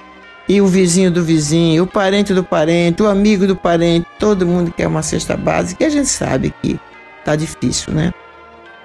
e 0.49 0.61
o 0.61 0.67
vizinho 0.67 1.11
do 1.11 1.23
vizinho, 1.23 1.85
o 1.85 1.87
parente 1.87 2.35
do 2.35 2.43
parente, 2.43 3.03
o 3.03 3.07
amigo 3.07 3.47
do 3.47 3.57
parente, 3.57 4.07
todo 4.19 4.47
mundo 4.47 4.73
quer 4.73 4.87
uma 4.87 5.03
cesta 5.03 5.37
básica 5.37 5.85
e 5.85 5.87
a 5.87 5.91
gente 5.91 6.09
sabe 6.09 6.53
que 6.63 6.79
tá 7.25 7.37
difícil, 7.37 7.93
né? 7.93 8.13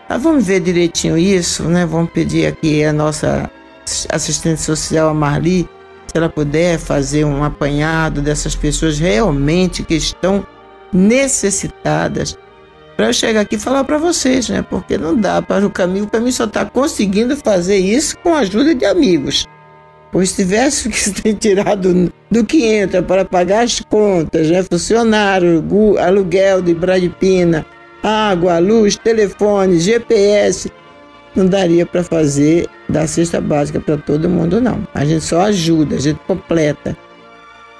Mas 0.09 0.23
vamos 0.23 0.45
ver 0.45 0.61
direitinho 0.61 1.17
isso, 1.17 1.63
né? 1.63 1.85
Vamos 1.85 2.11
pedir 2.11 2.47
aqui 2.47 2.83
a 2.83 2.93
nossa 2.93 3.49
assistente 4.09 4.61
social, 4.61 5.09
a 5.09 5.13
Marli, 5.13 5.67
se 6.07 6.17
ela 6.17 6.29
puder 6.29 6.77
fazer 6.77 7.25
um 7.25 7.43
apanhado 7.43 8.21
dessas 8.21 8.55
pessoas 8.55 8.99
realmente 8.99 9.83
que 9.83 9.95
estão 9.95 10.45
necessitadas, 10.91 12.37
para 12.95 13.07
eu 13.07 13.13
chegar 13.13 13.41
aqui 13.41 13.55
e 13.55 13.59
falar 13.59 13.83
para 13.83 13.97
vocês, 13.97 14.49
né? 14.49 14.65
Porque 14.67 14.97
não 14.97 15.15
dá 15.15 15.41
para 15.41 15.65
o 15.65 15.69
caminho, 15.69 16.05
o 16.05 16.09
caminho 16.09 16.33
só 16.33 16.45
está 16.45 16.65
conseguindo 16.65 17.35
fazer 17.37 17.77
isso 17.77 18.17
com 18.19 18.33
a 18.33 18.39
ajuda 18.39 18.73
de 18.73 18.85
amigos. 18.85 19.45
Pois 20.11 20.29
se 20.29 20.37
tivesse 20.37 20.89
que 20.89 20.97
ser 20.97 21.33
tirado 21.35 22.11
do 22.31 22.45
que 22.45 22.65
entra 22.65 23.03
para 23.03 23.23
pagar 23.23 23.63
as 23.63 23.81
contas, 23.81 24.49
né? 24.49 24.63
funcionário, 24.63 25.63
aluguel 25.99 26.61
de 26.61 26.73
Bradipina, 26.73 27.65
água, 28.03 28.59
luz, 28.59 28.95
telefone, 28.95 29.79
GPS, 29.79 30.71
não 31.35 31.45
daria 31.45 31.85
para 31.85 32.03
fazer 32.03 32.67
da 32.89 33.05
cesta 33.05 33.39
básica 33.39 33.79
para 33.79 33.97
todo 33.97 34.29
mundo, 34.29 34.59
não. 34.59 34.87
A 34.93 35.05
gente 35.05 35.23
só 35.23 35.41
ajuda, 35.41 35.95
a 35.95 35.99
gente 35.99 36.19
completa. 36.25 36.97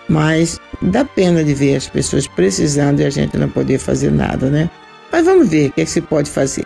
Mas 0.07 0.59
dá 0.81 1.03
pena 1.03 1.43
de 1.43 1.53
ver 1.53 1.75
as 1.75 1.87
pessoas 1.87 2.27
precisando 2.27 3.01
e 3.01 3.05
a 3.05 3.09
gente 3.09 3.37
não 3.37 3.49
poder 3.49 3.77
fazer 3.79 4.11
nada, 4.11 4.49
né? 4.49 4.69
Mas 5.11 5.25
vamos 5.25 5.49
ver 5.49 5.69
o 5.69 5.73
que, 5.73 5.81
é 5.81 5.85
que 5.85 5.91
se 5.91 6.01
pode 6.01 6.29
fazer. 6.29 6.65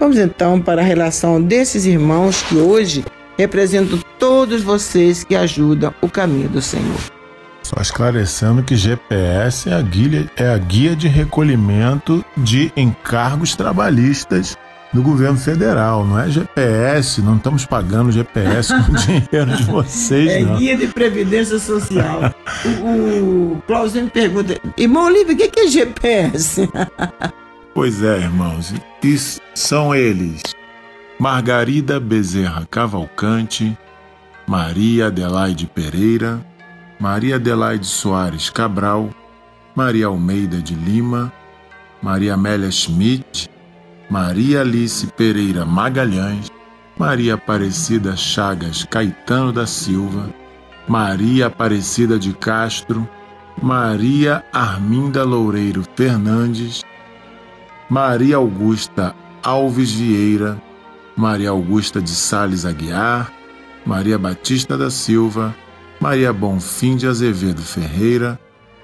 Vamos 0.00 0.18
então 0.18 0.60
para 0.60 0.82
a 0.82 0.84
relação 0.84 1.40
desses 1.40 1.84
irmãos 1.84 2.42
que 2.42 2.56
hoje 2.56 3.04
representam 3.38 4.00
todos 4.18 4.62
vocês 4.62 5.22
que 5.22 5.36
ajudam 5.36 5.94
o 6.00 6.08
caminho 6.08 6.48
do 6.48 6.60
Senhor. 6.60 7.21
Só 7.62 7.80
esclarecendo 7.80 8.62
que 8.62 8.76
GPS 8.76 9.68
é 9.68 9.74
a 9.74 9.82
guia, 9.82 10.30
é 10.36 10.48
a 10.48 10.58
guia 10.58 10.96
de 10.96 11.08
recolhimento 11.08 12.24
de 12.36 12.72
encargos 12.76 13.54
trabalhistas 13.54 14.58
do 14.92 15.02
governo 15.02 15.38
federal, 15.38 16.04
não 16.04 16.18
é 16.18 16.28
GPS, 16.28 17.22
não 17.22 17.36
estamos 17.36 17.64
pagando 17.64 18.12
GPS 18.12 18.74
com 18.74 18.92
o 18.92 18.96
dinheiro 19.00 19.56
de 19.56 19.64
vocês, 19.64 20.30
é 20.30 20.40
não. 20.40 20.58
guia 20.58 20.76
de 20.76 20.88
previdência 20.88 21.58
social. 21.58 22.34
o, 22.84 23.54
o 23.54 23.62
Claudio 23.66 24.04
me 24.04 24.10
pergunta, 24.10 24.60
irmão 24.76 25.06
Olívio, 25.06 25.34
o 25.34 25.36
que 25.36 25.60
é 25.60 25.66
GPS? 25.66 26.68
pois 27.72 28.02
é, 28.02 28.18
irmãos, 28.18 28.74
e 29.02 29.18
são 29.54 29.94
eles 29.94 30.42
Margarida 31.18 31.98
Bezerra 31.98 32.66
Cavalcante, 32.70 33.76
Maria 34.46 35.06
Adelaide 35.06 35.66
Pereira, 35.66 36.44
Maria 37.02 37.34
Adelaide 37.34 37.84
Soares 37.84 38.48
Cabral, 38.48 39.10
Maria 39.74 40.06
Almeida 40.06 40.62
de 40.62 40.72
Lima, 40.72 41.32
Maria 42.00 42.34
Amélia 42.34 42.70
Schmidt, 42.70 43.50
Maria 44.08 44.60
Alice 44.60 45.08
Pereira 45.16 45.66
Magalhães, 45.66 46.48
Maria 46.96 47.34
Aparecida 47.34 48.14
Chagas 48.14 48.84
Caetano 48.84 49.52
da 49.52 49.66
Silva, 49.66 50.32
Maria 50.86 51.48
Aparecida 51.48 52.20
de 52.20 52.32
Castro, 52.34 53.08
Maria 53.60 54.44
Arminda 54.52 55.24
Loureiro 55.24 55.82
Fernandes, 55.96 56.84
Maria 57.90 58.36
Augusta 58.36 59.12
Alves 59.42 59.90
Vieira, 59.90 60.62
Maria 61.16 61.50
Augusta 61.50 62.00
de 62.00 62.10
Sales 62.10 62.64
Aguiar, 62.64 63.32
Maria 63.84 64.16
Batista 64.16 64.78
da 64.78 64.88
Silva, 64.88 65.52
Maria 66.02 66.32
Bonfim 66.32 66.96
de 66.96 67.06
Azevedo 67.06 67.62
Ferreira, 67.62 68.36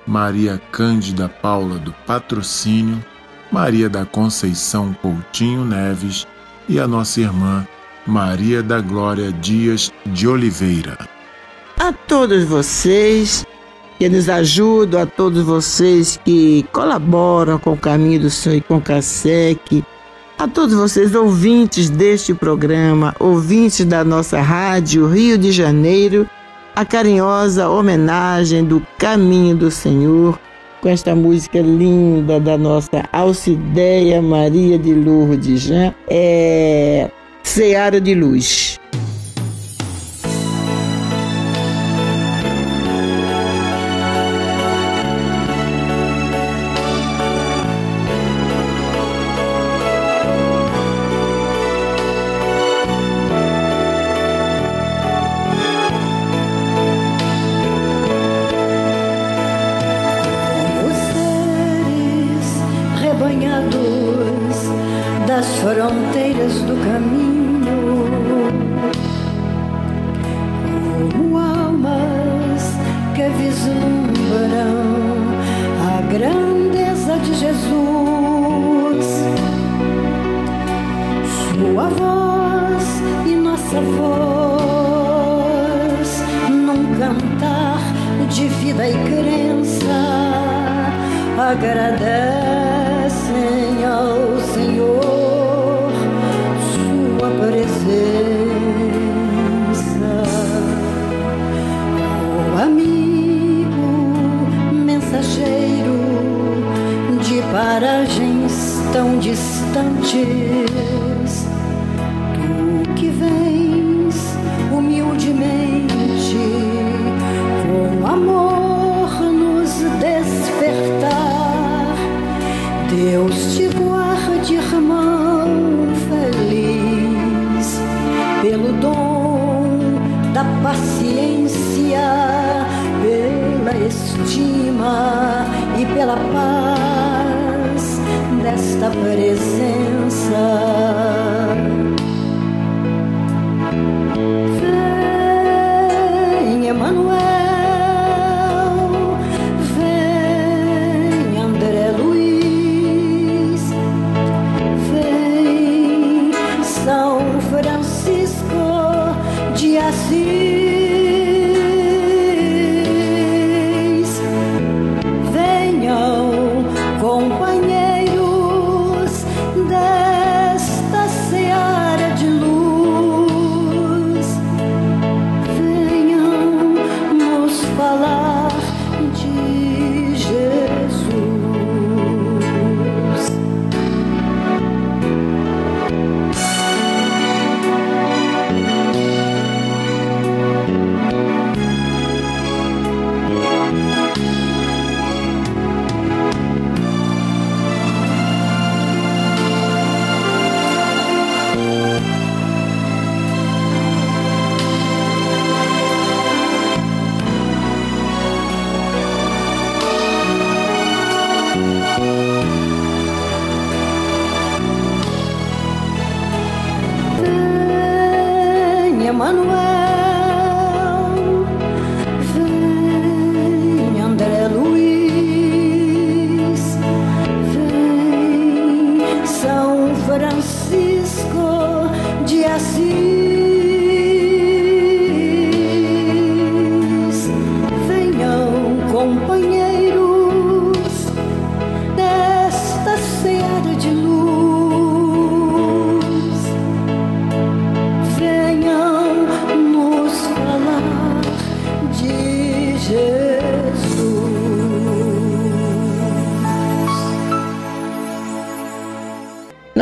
Maria 0.06 0.62
Cândida 0.70 1.28
Paula 1.28 1.76
do 1.76 1.92
Patrocínio, 2.06 3.04
Maria 3.50 3.88
da 3.88 4.06
Conceição 4.06 4.96
Coutinho 5.02 5.64
Neves 5.64 6.28
e 6.68 6.78
a 6.78 6.86
nossa 6.86 7.20
irmã 7.20 7.66
Maria 8.06 8.62
da 8.62 8.80
Glória 8.80 9.32
Dias 9.32 9.92
de 10.06 10.28
Oliveira. 10.28 10.96
A 11.80 11.92
todos 11.92 12.44
vocês 12.44 13.44
que 13.98 14.08
nos 14.08 14.28
ajudam, 14.28 15.02
a 15.02 15.06
todos 15.06 15.42
vocês 15.42 16.20
que 16.24 16.64
colaboram 16.72 17.58
com 17.58 17.72
o 17.72 17.76
Caminho 17.76 18.20
do 18.20 18.30
Senhor 18.30 18.58
e 18.58 18.60
com 18.60 18.76
o 18.76 18.80
CASEC, 18.80 19.84
a 20.38 20.46
todos 20.46 20.72
vocês 20.72 21.16
ouvintes 21.16 21.90
deste 21.90 22.32
programa, 22.32 23.12
ouvintes 23.18 23.84
da 23.84 24.04
nossa 24.04 24.40
rádio 24.40 25.08
Rio 25.08 25.36
de 25.36 25.50
Janeiro, 25.50 26.30
a 26.78 26.84
carinhosa 26.84 27.68
homenagem 27.68 28.64
do 28.64 28.80
Caminho 28.98 29.56
do 29.56 29.68
Senhor 29.68 30.38
com 30.80 30.88
esta 30.88 31.12
música 31.12 31.60
linda 31.60 32.38
da 32.38 32.56
nossa 32.56 33.02
Alcideia 33.10 34.22
Maria 34.22 34.78
de 34.78 34.94
Lourdes, 34.94 35.68
né? 35.68 35.92
É 36.08 37.10
Seara 37.42 38.00
de 38.00 38.14
Luz. 38.14 38.78
Paragens 65.68 67.27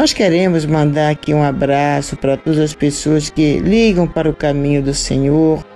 Nós 0.07 0.13
queremos 0.13 0.65
mandar 0.65 1.11
aqui 1.11 1.35
um 1.35 1.43
abraço 1.43 2.17
para 2.17 2.37
todas 2.37 2.61
as 2.61 2.73
pessoas 2.73 3.29
que 3.29 3.59
ligam 3.59 4.07
para 4.07 4.31
o 4.31 4.33
caminho 4.33 4.81
do 4.81 4.95
Senhor 4.95 5.67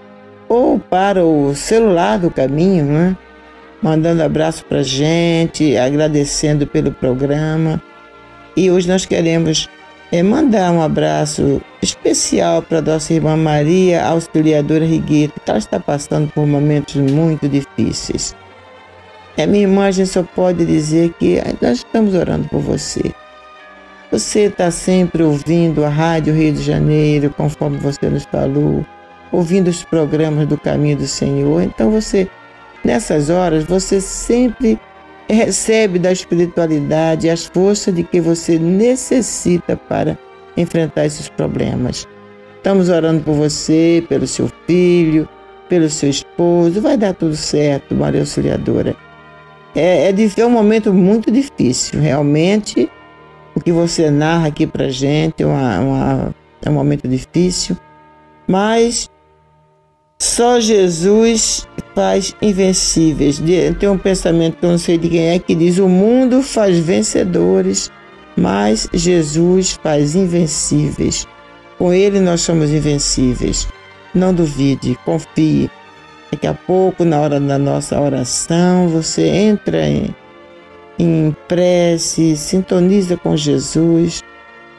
ou 0.49 0.79
para 0.79 1.25
o 1.25 1.53
celular 1.53 2.17
do 2.17 2.31
caminho, 2.31 2.85
né? 2.85 3.17
Mandando 3.83 4.23
abraço 4.23 4.65
para 4.67 4.85
gente, 4.85 5.77
agradecendo 5.77 6.65
pelo 6.65 6.93
programa. 6.93 7.83
E 8.57 8.71
hoje 8.71 8.87
nós 8.87 9.05
queremos 9.05 9.69
eh, 10.13 10.23
mandar 10.23 10.71
um 10.71 10.81
abraço 10.81 11.61
especial 11.83 12.63
para 12.63 12.81
nossa 12.81 13.13
irmã 13.13 13.37
Maria 13.37 14.07
Auxiliadora 14.07 14.85
Rigueto, 14.85 15.41
que 15.45 15.51
ela 15.51 15.59
está 15.59 15.81
passando 15.81 16.31
por 16.33 16.47
momentos 16.47 16.95
muito 16.95 17.49
difíceis. 17.49 18.37
É, 19.37 19.45
minha 19.45 19.65
irmã, 19.65 19.87
a 19.87 19.91
gente 19.91 20.09
só 20.09 20.23
pode 20.23 20.65
dizer 20.65 21.13
que 21.19 21.43
nós 21.61 21.79
estamos 21.79 22.15
orando 22.15 22.47
por 22.49 22.61
você. 22.61 23.13
Você 24.11 24.41
está 24.41 24.73
sempre 24.73 25.23
ouvindo 25.23 25.85
a 25.85 25.89
Rádio 25.89 26.35
Rio 26.35 26.53
de 26.53 26.63
Janeiro, 26.63 27.31
conforme 27.31 27.79
você 27.79 28.11
nos 28.11 28.25
falou, 28.25 28.85
ouvindo 29.31 29.69
os 29.69 29.85
programas 29.85 30.49
do 30.49 30.59
Caminho 30.59 30.97
do 30.97 31.07
Senhor. 31.07 31.63
Então 31.63 31.93
você, 31.93 32.29
nessas 32.85 33.31
horas, 33.31 33.63
você 33.63 34.01
sempre 34.01 34.81
recebe 35.29 35.97
da 35.97 36.11
espiritualidade 36.11 37.31
as 37.31 37.47
forças 37.47 37.95
de 37.95 38.03
que 38.03 38.21
você 38.21 38.59
necessita 38.59 39.77
para 39.77 40.19
enfrentar 40.57 41.07
esses 41.07 41.29
problemas. 41.29 42.09
Estamos 42.57 42.89
orando 42.89 43.23
por 43.23 43.35
você, 43.35 44.05
pelo 44.09 44.27
seu 44.27 44.51
filho, 44.67 45.29
pelo 45.69 45.89
seu 45.89 46.11
esposo. 46.11 46.81
Vai 46.81 46.97
dar 46.97 47.15
tudo 47.15 47.37
certo, 47.37 47.95
Maria 47.95 48.23
Auxiliadora. 48.23 48.97
É, 49.73 50.11
é, 50.11 50.15
é 50.37 50.47
um 50.47 50.51
momento 50.51 50.93
muito 50.93 51.31
difícil, 51.31 52.01
realmente. 52.01 52.91
O 53.61 53.63
que 53.63 53.73
você 53.73 54.11
narra 54.11 54.49
aqui 54.49 54.67
pra 54.67 54.89
gente 54.89 55.43
é, 55.43 55.47
uma- 55.47 55.81
uma- 55.81 56.35
é 56.65 56.71
um 56.71 56.73
momento 56.73 57.07
difícil, 57.07 57.77
mas 58.49 59.07
só 60.19 60.59
Jesus 60.59 61.69
faz 61.95 62.35
invencíveis. 62.41 63.39
Tem 63.79 63.87
um 63.87 63.99
pensamento 63.99 64.57
que 64.57 64.65
eu 64.65 64.71
não 64.71 64.79
sei 64.79 64.97
de 64.97 65.11
quem 65.11 65.29
é 65.29 65.39
que 65.39 65.55
diz: 65.55 65.77
o 65.79 65.91
mundo 65.91 66.43
faz 66.43 66.79
vencedores, 66.79 67.93
mas 68.35 68.89
Jesus 68.95 69.79
faz 69.83 70.15
invencíveis. 70.15 71.29
Com 71.77 71.93
Ele 71.93 72.19
nós 72.19 72.41
somos 72.41 72.71
invencíveis. 72.71 73.69
Não 74.15 74.33
duvide, 74.33 74.99
confie. 75.05 75.71
Daqui 76.33 76.47
a 76.47 76.55
pouco, 76.55 77.05
na 77.05 77.21
hora 77.21 77.39
da 77.39 77.59
nossa 77.59 78.01
oração, 78.01 78.89
você 78.89 79.27
entra 79.27 79.87
em, 79.87 80.15
em 81.01 81.35
prece, 81.49 82.37
sintoniza 82.37 83.17
com 83.17 83.35
Jesus 83.37 84.23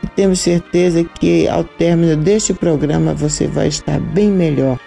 e 0.03 0.07
temos 0.07 0.39
certeza 0.39 1.03
que 1.03 1.47
ao 1.47 1.63
término 1.63 2.15
deste 2.15 2.53
programa 2.53 3.13
você 3.13 3.47
vai 3.47 3.67
estar 3.67 3.99
bem 3.99 4.29
melhor, 4.29 4.79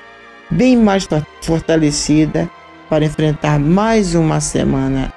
bem 0.50 0.76
mais 0.76 1.04
for- 1.04 1.26
fortalecida 1.42 2.48
para 2.88 3.04
enfrentar 3.04 3.58
mais 3.58 4.14
uma 4.14 4.40
semana 4.40 5.12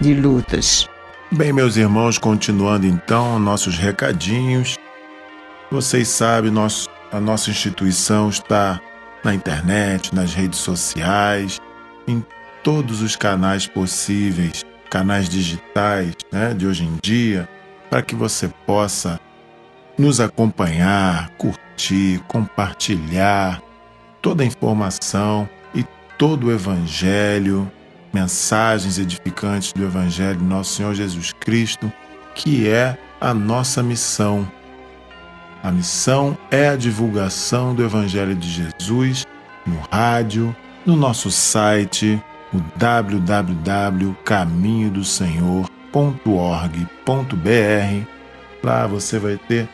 de 0.00 0.14
lutas. 0.14 0.88
Bem, 1.32 1.52
meus 1.52 1.76
irmãos, 1.76 2.18
continuando 2.18 2.86
então 2.86 3.38
nossos 3.40 3.76
recadinhos. 3.76 4.76
Vocês 5.70 6.06
sabem, 6.06 6.52
nosso, 6.52 6.88
a 7.10 7.18
nossa 7.18 7.50
instituição 7.50 8.28
está 8.28 8.80
na 9.24 9.34
internet, 9.34 10.14
nas 10.14 10.32
redes 10.32 10.60
sociais, 10.60 11.60
em 12.06 12.24
todos 12.62 13.02
os 13.02 13.16
canais 13.16 13.66
possíveis, 13.66 14.64
canais 14.86 15.28
digitais 15.28 16.14
né, 16.32 16.54
de 16.54 16.66
hoje 16.66 16.84
em 16.84 16.98
dia, 17.02 17.48
para 17.90 18.02
que 18.02 18.14
você 18.14 18.48
possa 18.66 19.20
nos 19.98 20.20
acompanhar, 20.20 21.30
curtir, 21.38 22.20
compartilhar 22.28 23.62
toda 24.20 24.42
a 24.42 24.46
informação 24.46 25.48
e 25.74 25.84
todo 26.18 26.48
o 26.48 26.52
Evangelho, 26.52 27.70
mensagens 28.12 28.98
edificantes 28.98 29.72
do 29.72 29.84
Evangelho 29.84 30.38
de 30.38 30.44
Nosso 30.44 30.74
Senhor 30.74 30.94
Jesus 30.94 31.32
Cristo, 31.32 31.92
que 32.34 32.68
é 32.68 32.98
a 33.20 33.32
nossa 33.32 33.82
missão. 33.82 34.50
A 35.62 35.70
missão 35.70 36.36
é 36.50 36.68
a 36.68 36.76
divulgação 36.76 37.74
do 37.74 37.84
Evangelho 37.84 38.34
de 38.34 38.48
Jesus 38.48 39.26
no 39.66 39.80
rádio, 39.90 40.54
no 40.84 40.94
nosso 40.94 41.30
site, 41.30 42.22
o 42.52 42.60
www.caminhodosenhor.com 42.76 45.76
Lá 48.62 48.86
você 48.86 49.18
vai 49.18 49.36
ter 49.36 49.68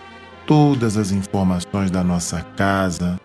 todas 0.46 0.96
as 0.96 1.10
informações 1.10 1.90
da 1.90 2.04
nossa 2.04 2.42
casa. 2.56 3.20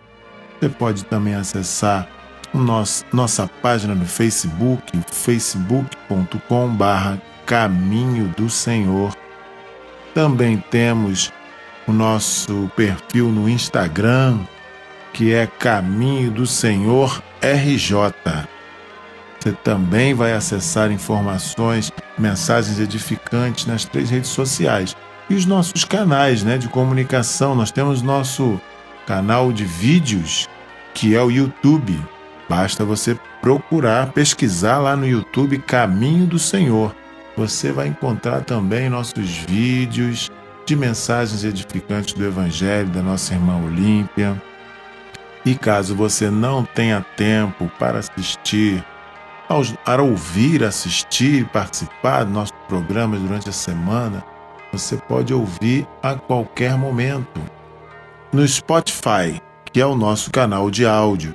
Você 0.58 0.68
pode 0.68 1.04
também 1.04 1.34
acessar 1.34 2.08
nosso, 2.52 3.04
nossa 3.12 3.48
página 3.62 3.94
no 3.94 4.06
Facebook, 4.06 4.98
facebook.com 5.12 6.74
barra 6.74 7.20
Caminho 7.46 8.28
do 8.36 8.50
Senhor. 8.50 9.14
Também 10.14 10.62
temos 10.70 11.32
o 11.86 11.92
nosso 11.92 12.70
perfil 12.74 13.28
no 13.28 13.48
Instagram, 13.48 14.40
que 15.12 15.32
é 15.32 15.46
Caminho 15.46 16.30
do 16.30 16.46
Senhor 16.46 17.22
RJ. 17.40 18.12
Você 19.40 19.52
também 19.52 20.14
vai 20.14 20.32
acessar 20.32 20.90
informações, 20.90 21.92
mensagens 22.18 22.80
edificantes 22.80 23.66
nas 23.66 23.84
três 23.84 24.10
redes 24.10 24.30
sociais 24.30 24.96
e 25.30 25.34
os 25.34 25.46
nossos 25.46 25.84
canais 25.84 26.42
né, 26.42 26.58
de 26.58 26.68
comunicação. 26.68 27.54
Nós 27.54 27.70
temos 27.70 28.02
nosso 28.02 28.60
canal 29.06 29.52
de 29.52 29.64
vídeos, 29.64 30.48
que 30.92 31.14
é 31.14 31.22
o 31.22 31.30
YouTube. 31.30 31.98
Basta 32.48 32.84
você 32.84 33.18
procurar, 33.40 34.12
pesquisar 34.12 34.78
lá 34.78 34.96
no 34.96 35.06
YouTube 35.06 35.58
Caminho 35.58 36.26
do 36.26 36.38
Senhor. 36.38 36.94
Você 37.36 37.70
vai 37.70 37.86
encontrar 37.86 38.40
também 38.40 38.88
nossos 38.88 39.36
vídeos 39.48 40.30
de 40.66 40.74
mensagens 40.74 41.44
edificantes 41.44 42.14
do 42.14 42.24
Evangelho 42.24 42.88
da 42.88 43.00
nossa 43.00 43.34
irmã 43.34 43.56
Olímpia. 43.64 44.40
E 45.44 45.54
caso 45.54 45.94
você 45.94 46.30
não 46.30 46.64
tenha 46.64 47.00
tempo 47.16 47.70
para 47.78 48.00
assistir, 48.00 48.84
para 49.84 50.02
ouvir, 50.02 50.62
assistir, 50.62 51.46
participar 51.46 52.24
dos 52.24 52.34
nossos 52.34 52.54
programas 52.68 53.20
durante 53.20 53.48
a 53.48 53.52
semana, 53.52 54.22
você 54.70 54.96
pode 54.96 55.32
ouvir 55.32 55.86
a 56.02 56.14
qualquer 56.14 56.76
momento 56.76 57.40
no 58.30 58.46
Spotify, 58.46 59.40
que 59.72 59.80
é 59.80 59.86
o 59.86 59.96
nosso 59.96 60.30
canal 60.30 60.70
de 60.70 60.84
áudio. 60.84 61.34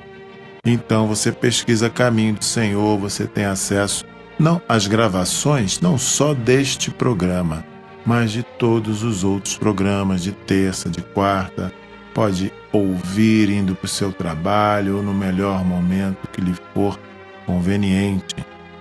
Então 0.63 1.07
você 1.07 1.31
pesquisa 1.31 1.89
Caminho 1.89 2.35
do 2.35 2.45
Senhor, 2.45 2.97
você 2.99 3.25
tem 3.25 3.45
acesso 3.45 4.05
não 4.39 4.61
às 4.69 4.87
gravações, 4.87 5.81
não 5.81 5.97
só 5.97 6.33
deste 6.33 6.91
programa, 6.91 7.65
mas 8.05 8.31
de 8.31 8.43
todos 8.43 9.03
os 9.03 9.23
outros 9.23 9.57
programas 9.57 10.21
de 10.21 10.31
terça, 10.31 10.89
de 10.89 11.01
quarta. 11.01 11.73
Pode 12.13 12.53
ouvir 12.71 13.49
indo 13.49 13.75
para 13.75 13.85
o 13.85 13.89
seu 13.89 14.11
trabalho 14.11 14.97
ou 14.97 15.03
no 15.03 15.13
melhor 15.13 15.65
momento 15.65 16.27
que 16.31 16.41
lhe 16.41 16.53
for 16.73 16.99
conveniente. 17.45 18.35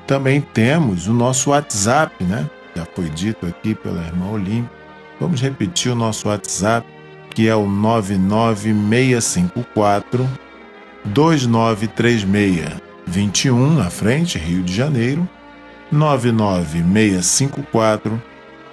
Também 0.07 0.41
temos 0.41 1.07
o 1.07 1.13
nosso 1.13 1.51
WhatsApp, 1.51 2.25
né? 2.25 2.49
já 2.75 2.87
foi 2.95 3.11
dito 3.11 3.45
aqui 3.47 3.75
pela 3.75 4.03
irmã 4.03 4.31
Olímpia. 4.31 4.71
Vamos 5.21 5.39
repetir 5.41 5.93
o 5.93 5.95
nosso 5.95 6.29
WhatsApp, 6.29 6.87
que 7.31 7.49
é 7.49 7.55
o 7.55 7.67
99654 7.67 10.29
2936 11.05 12.83
21 13.07 13.75
na 13.75 13.91
frente, 13.91 14.39
Rio 14.39 14.63
de 14.63 14.75
Janeiro, 14.75 15.29
99654 15.91 18.23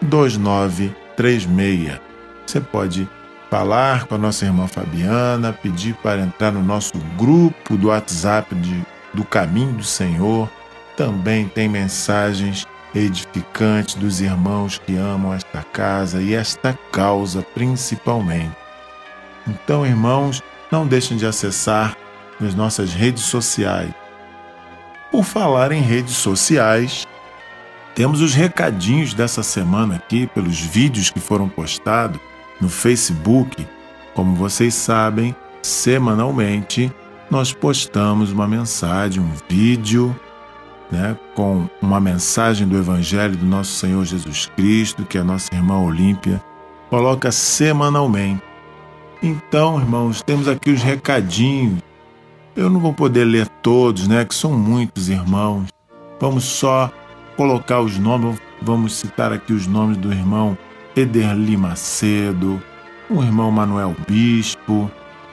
2936. 0.01 1.99
Você 2.45 2.61
pode 2.61 3.09
falar 3.49 4.05
com 4.05 4.13
a 4.15 4.17
nossa 4.17 4.45
irmã 4.45 4.65
Fabiana, 4.67 5.51
pedir 5.51 5.95
para 5.95 6.21
entrar 6.21 6.51
no 6.51 6.63
nosso 6.63 6.93
grupo 7.17 7.75
do 7.75 7.87
WhatsApp 7.87 8.53
de, 8.55 8.85
do 9.14 9.24
Caminho 9.24 9.74
do 9.74 9.84
Senhor. 9.84 10.49
Também 10.95 11.47
tem 11.47 11.68
mensagens 11.68 12.68
edificante 12.93 13.97
dos 13.97 14.20
irmãos 14.20 14.80
que 14.80 14.95
amam 14.95 15.34
esta 15.34 15.64
casa 15.64 16.22
e 16.22 16.34
esta 16.34 16.78
causa 16.91 17.41
principalmente. 17.53 18.55
Então, 19.47 19.86
irmãos, 19.86 20.41
não 20.72 20.86
deixem 20.86 21.18
de 21.18 21.26
acessar 21.26 21.95
as 22.41 22.55
nossas 22.55 22.93
redes 22.93 23.24
sociais. 23.24 23.91
Por 25.12 25.24
falar 25.24 25.72
em 25.72 25.82
redes 25.82 26.16
sociais, 26.16 27.07
temos 27.95 28.22
os 28.22 28.34
recadinhos 28.34 29.14
dessa 29.14 29.43
semana 29.43 29.95
aqui 29.95 30.28
pelos 30.28 30.60
vídeos 30.60 31.10
que 31.10 31.20
foram 31.20 31.49
postados 31.49 32.20
no 32.62 32.70
Facebook. 32.70 33.68
Como 34.14 34.36
vocês 34.36 34.74
sabem, 34.74 35.36
semanalmente 35.62 36.91
nós 37.30 37.53
postamos 37.53 38.32
uma 38.32 38.47
mensagem, 38.47 39.21
um 39.21 39.32
vídeo 39.47 40.15
né, 40.91 41.15
com 41.36 41.67
uma 41.82 41.99
mensagem 41.99 42.67
do 42.67 42.77
Evangelho 42.77 43.38
do 43.38 43.45
nosso 43.45 43.71
Senhor 43.73 44.03
Jesus 44.03 44.47
Cristo, 44.55 45.05
que 45.05 45.17
a 45.17 45.23
nossa 45.23 45.53
irmã 45.53 45.80
Olímpia 45.80 46.41
coloca 46.89 47.32
semanalmente. 47.32 48.41
Então, 49.21 49.80
irmãos, 49.80 50.21
temos 50.21 50.47
aqui 50.47 50.71
os 50.71 50.82
recadinhos. 50.82 51.80
Eu 52.55 52.69
não 52.69 52.80
vou 52.80 52.93
poder 52.93 53.25
ler 53.25 53.47
todos, 53.61 54.07
né, 54.07 54.25
que 54.25 54.34
são 54.34 54.51
muitos 54.53 55.09
irmãos. 55.09 55.67
Vamos 56.19 56.43
só 56.45 56.91
colocar 57.38 57.82
os 57.82 57.97
nomes, 57.97 58.39
vamos 58.61 58.93
citar 58.93 59.32
aqui 59.32 59.53
os 59.53 59.67
nomes 59.67 59.97
do 59.97 60.11
irmão 60.11 60.57
Ederli 60.95 61.55
Macedo, 61.55 62.61
o 63.09 63.23
irmão 63.23 63.51
Manuel 63.51 63.95
Bispo, 64.07 64.91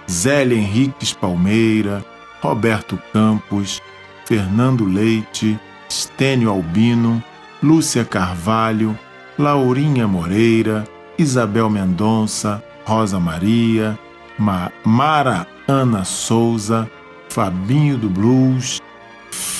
Zélia 0.08 0.56
Henriques 0.56 1.12
Palmeira, 1.12 2.04
Roberto 2.40 2.98
Campos, 3.12 3.82
Fernando 4.24 4.84
Leite, 4.84 5.58
Stênio 5.88 6.50
Albino, 6.50 7.22
Lúcia 7.62 8.04
Carvalho, 8.04 8.96
Laurinha 9.38 10.06
Moreira, 10.06 10.84
Isabel 11.18 11.68
Mendonça, 11.68 12.62
Rosa 12.84 13.18
Maria, 13.18 13.98
Ma 14.38 14.70
Mara 14.84 15.46
Ana 15.66 16.04
Souza, 16.04 16.88
Fabinho 17.28 17.96
do 17.96 18.08
Blues, 18.08 18.80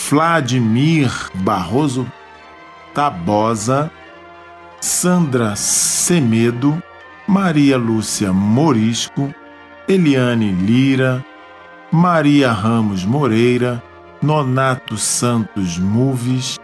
Vladimir 0.09 1.11
Barroso 1.34 2.07
Tabosa, 2.94 3.90
Sandra 4.80 5.57
Semedo, 5.57 6.80
Maria 7.26 7.76
Lúcia 7.76 8.32
Morisco, 8.32 9.34
Eliane 9.89 10.51
Lira, 10.51 11.24
Maria 11.93 12.51
Ramos 12.51 13.05
Moreira, 13.05 13.80
Nonato 14.20 14.97
Santos 14.97 15.78
Moves, 15.78 16.59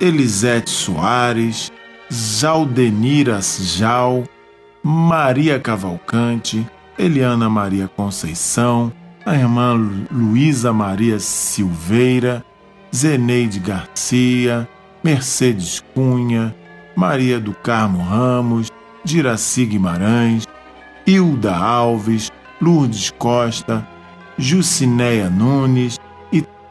Elisete 0.00 0.70
Soares, 0.70 1.72
Jaldeniras 2.08 3.74
Jal, 3.76 4.22
Maria 4.84 5.58
Cavalcante, 5.58 6.64
Eliana 6.96 7.50
Maria 7.50 7.88
Conceição, 7.88 8.92
a 9.26 9.34
irmã 9.34 9.74
Luísa 10.08 10.72
Maria 10.72 11.18
Silveira, 11.18 12.44
Zeneide 12.94 13.58
Garcia, 13.58 14.68
Mercedes 15.02 15.82
Cunha, 15.92 16.54
Maria 16.94 17.40
do 17.40 17.52
Carmo 17.52 18.00
Ramos, 18.00 18.70
Diraci 19.04 19.66
Guimarães, 19.66 20.46
Hilda 21.06 21.54
Alves, 21.54 22.30
Lourdes 22.60 23.10
Costa, 23.18 23.86
Jucinéia 24.38 25.28
Nunes, 25.28 25.98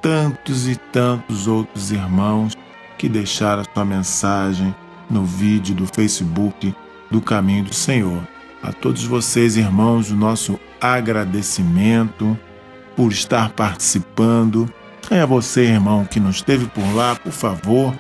tantos 0.01 0.67
e 0.67 0.75
tantos 0.75 1.47
outros 1.47 1.91
irmãos 1.91 2.57
que 2.97 3.07
deixaram 3.07 3.63
sua 3.63 3.85
mensagem 3.85 4.75
no 5.09 5.23
vídeo 5.23 5.75
do 5.75 5.85
Facebook 5.85 6.75
do 7.09 7.21
Caminho 7.21 7.65
do 7.65 7.73
Senhor. 7.73 8.27
A 8.63 8.71
todos 8.71 9.03
vocês, 9.03 9.57
irmãos, 9.57 10.11
o 10.11 10.15
nosso 10.15 10.59
agradecimento 10.79 12.37
por 12.95 13.11
estar 13.11 13.51
participando. 13.51 14.71
É 15.09 15.21
a 15.21 15.25
você, 15.25 15.65
irmão, 15.65 16.05
que 16.05 16.19
não 16.19 16.29
esteve 16.29 16.65
por 16.67 16.95
lá, 16.95 17.15
por 17.15 17.31
favor, 17.31 17.93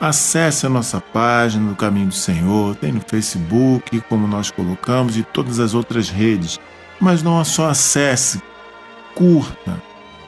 acesse 0.00 0.64
a 0.64 0.70
nossa 0.70 1.00
página 1.00 1.68
do 1.68 1.76
Caminho 1.76 2.08
do 2.08 2.14
Senhor, 2.14 2.74
tem 2.76 2.90
no 2.90 3.00
Facebook, 3.00 4.00
como 4.08 4.26
nós 4.26 4.50
colocamos, 4.50 5.16
e 5.16 5.22
todas 5.22 5.60
as 5.60 5.74
outras 5.74 6.08
redes. 6.08 6.58
Mas 6.98 7.22
não 7.22 7.44
só 7.44 7.68
acesse, 7.68 8.42
curta, 9.14 9.80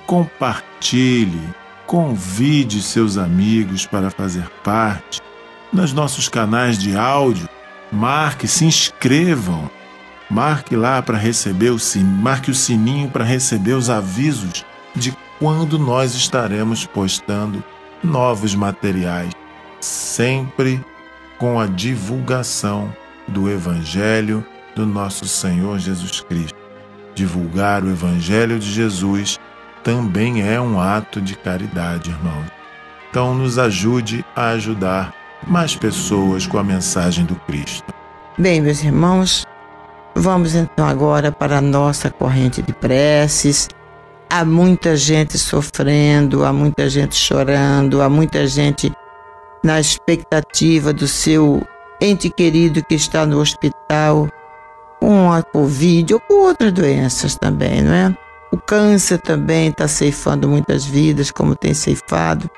compartilhe, 0.07 1.49
convide 1.87 2.83
seus 2.83 3.17
amigos 3.17 3.87
para 3.87 4.11
fazer 4.11 4.49
parte. 4.63 5.21
Nos 5.73 5.93
nossos 5.93 6.29
canais 6.29 6.77
de 6.77 6.97
áudio, 6.97 7.49
marque, 7.91 8.47
se 8.47 8.67
inscrevam. 8.67 9.71
Marque 10.29 10.77
lá 10.77 11.03
para 11.03 11.19
receber 11.19 11.71
o 11.71 11.79
sininho, 11.79 12.23
marque 12.23 12.51
o 12.51 12.55
sininho 12.55 13.11
para 13.11 13.25
receber 13.25 13.73
os 13.75 13.91
avisos 13.91 14.65
de 14.95 15.15
quando 15.39 15.79
nós 15.79 16.15
estaremos 16.15 16.87
postando 16.87 17.63
novos 18.03 18.55
materiais, 18.55 19.33
sempre 19.85 20.85
com 21.39 21.59
a 21.59 21.67
divulgação 21.67 22.95
do 23.27 23.51
Evangelho 23.51 24.45
do 24.77 24.87
nosso 24.87 25.27
Senhor 25.27 25.79
Jesus 25.79 26.21
Cristo. 26.21 26.57
Divulgar 27.15 27.83
o 27.83 27.91
Evangelho 27.91 28.59
de 28.59 28.71
Jesus 28.71 29.39
também 29.83 30.49
é 30.49 30.61
um 30.61 30.81
ato 30.81 31.21
de 31.21 31.37
caridade, 31.37 32.11
irmão. 32.11 32.45
Então 33.11 33.35
nos 33.35 33.59
ajude 33.59 34.25
a 34.35 34.51
ajudar 34.51 35.13
mais 35.47 35.75
pessoas 35.75 36.47
com 36.47 36.59
a 36.59 36.65
mensagem 36.65 37.25
do 37.25 37.35
Cristo. 37.35 37.93
Bem, 38.39 38.61
meus 38.61 38.83
irmãos, 38.83 39.45
vamos 40.15 40.55
então 40.55 40.87
agora 40.87 41.33
para 41.33 41.59
a 41.59 41.61
nossa 41.61 42.09
corrente 42.09 42.63
de 42.63 42.73
preces. 42.73 43.69
Há 44.31 44.45
muita 44.45 44.97
gente 44.97 45.37
sofrendo, 45.37 46.45
há 46.45 46.53
muita 46.53 46.89
gente 46.89 47.17
chorando, 47.17 48.01
há 48.01 48.09
muita 48.09 48.47
gente 48.47 48.91
na 49.63 49.81
expectativa 49.81 50.93
do 50.93 51.07
seu 51.07 51.63
ente 52.01 52.29
querido 52.29 52.85
que 52.85 52.95
está 52.95 53.25
no 53.25 53.41
hospital 53.41 54.29
com 55.01 55.33
a 55.33 55.43
Covid 55.43 56.15
ou 56.15 56.21
com 56.21 56.35
outras 56.35 56.73
doenças 56.73 57.37
também, 57.37 57.83
não 57.83 57.93
é? 57.93 58.17
O 58.53 58.59
câncer 58.59 59.19
também 59.19 59.69
está 59.69 59.89
ceifando 59.89 60.49
muitas 60.49 60.85
vidas, 60.85 61.31
como 61.31 61.57
tem 61.57 61.73
ceifado. 61.73 62.51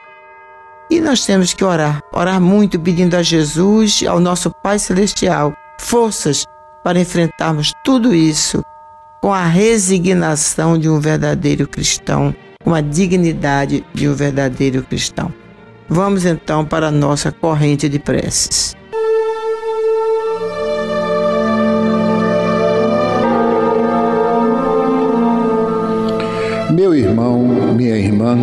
E 0.91 1.01
nós 1.01 1.25
temos 1.25 1.55
que 1.55 1.65
orar, 1.65 2.03
orar 2.13 2.41
muito, 2.41 2.79
pedindo 2.81 3.17
a 3.17 3.23
Jesus, 3.23 4.03
ao 4.07 4.19
nosso 4.19 4.51
Pai 4.51 4.79
Celestial, 4.79 5.55
forças 5.79 6.45
para 6.83 7.01
enfrentarmos 7.01 7.73
tudo 7.85 8.15
isso 8.15 8.63
com 9.23 9.33
a 9.33 9.47
resignação 9.47 10.77
de 10.77 10.89
um 10.89 11.01
verdadeiro 11.01 11.67
cristão, 11.67 12.35
com 12.63 12.75
a 12.75 12.81
dignidade 12.81 13.85
de 13.95 14.09
um 14.09 14.15
verdadeiro 14.15 14.83
cristão. 14.83 15.33
Vamos 15.89 16.25
então 16.25 16.65
para 16.65 16.89
a 16.89 16.91
nossa 16.91 17.31
corrente 17.31 17.89
de 17.89 17.99
preces. 17.99 18.75
Meu 26.71 26.95
irmão, 26.95 27.39
minha 27.75 27.97
irmã, 27.97 28.37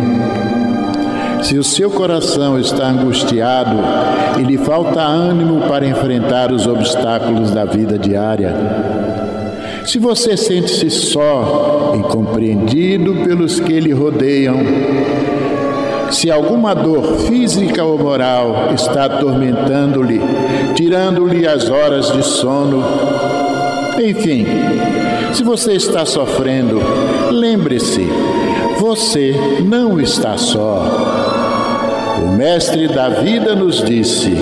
se 1.42 1.58
o 1.58 1.64
seu 1.64 1.90
coração 1.90 2.58
está 2.58 2.88
angustiado 2.88 3.76
e 4.40 4.42
lhe 4.42 4.56
falta 4.56 5.00
ânimo 5.00 5.68
para 5.68 5.86
enfrentar 5.86 6.52
os 6.52 6.66
obstáculos 6.66 7.50
da 7.50 7.64
vida 7.64 7.98
diária, 7.98 8.54
se 9.84 9.98
você 9.98 10.36
sente-se 10.36 10.88
só, 10.90 11.92
incompreendido 11.96 13.16
pelos 13.16 13.58
que 13.58 13.80
lhe 13.80 13.92
rodeiam, 13.92 14.56
se 16.12 16.30
alguma 16.30 16.74
dor 16.74 17.18
física 17.26 17.82
ou 17.82 17.98
moral 17.98 18.68
está 18.74 19.06
atormentando-lhe, 19.06 20.20
tirando-lhe 20.74 21.46
as 21.46 21.70
horas 21.70 22.12
de 22.12 22.22
sono, 22.22 22.84
enfim, 23.98 24.46
se 25.32 25.42
você 25.42 25.72
está 25.72 26.04
sofrendo, 26.04 26.80
lembre-se, 27.30 28.06
você 28.78 29.34
não 29.64 29.98
está 30.00 30.36
só. 30.36 30.82
O 32.22 32.36
Mestre 32.36 32.88
da 32.88 33.08
vida 33.08 33.54
nos 33.54 33.82
disse: 33.82 34.32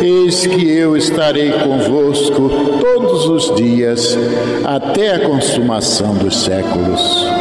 Eis 0.00 0.46
que 0.46 0.68
eu 0.68 0.96
estarei 0.96 1.50
convosco 1.52 2.50
todos 2.80 3.26
os 3.26 3.56
dias, 3.56 4.16
até 4.64 5.16
a 5.16 5.20
consumação 5.20 6.14
dos 6.14 6.44
séculos. 6.44 7.31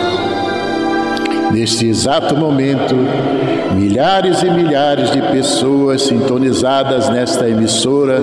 Neste 1.53 1.87
exato 1.87 2.35
momento, 2.35 2.95
milhares 3.75 4.41
e 4.41 4.49
milhares 4.49 5.11
de 5.11 5.21
pessoas 5.21 6.03
sintonizadas 6.03 7.09
nesta 7.09 7.49
emissora 7.49 8.21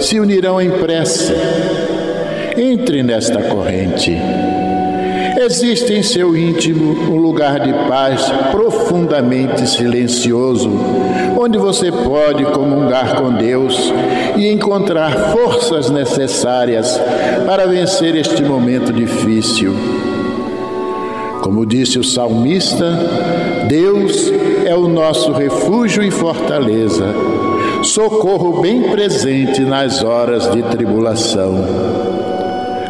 se 0.00 0.20
unirão 0.20 0.60
em 0.60 0.70
prece. 0.70 1.34
Entre 2.56 3.02
nesta 3.02 3.40
corrente. 3.42 4.16
Existe 5.40 5.92
em 5.94 6.02
seu 6.02 6.36
íntimo 6.36 7.12
um 7.12 7.16
lugar 7.16 7.60
de 7.60 7.72
paz 7.88 8.30
profundamente 8.50 9.68
silencioso, 9.68 10.70
onde 11.38 11.56
você 11.56 11.92
pode 11.92 12.44
comungar 12.46 13.14
com 13.16 13.32
Deus 13.32 13.92
e 14.36 14.48
encontrar 14.48 15.12
forças 15.32 15.90
necessárias 15.90 17.00
para 17.46 17.66
vencer 17.66 18.16
este 18.16 18.42
momento 18.42 18.92
difícil. 18.92 19.74
Como 21.48 21.64
disse 21.64 21.98
o 21.98 22.04
salmista, 22.04 22.84
Deus 23.68 24.30
é 24.66 24.74
o 24.74 24.86
nosso 24.86 25.32
refúgio 25.32 26.02
e 26.02 26.10
fortaleza, 26.10 27.06
socorro 27.82 28.60
bem 28.60 28.82
presente 28.90 29.62
nas 29.62 30.04
horas 30.04 30.50
de 30.50 30.62
tribulação. 30.64 31.54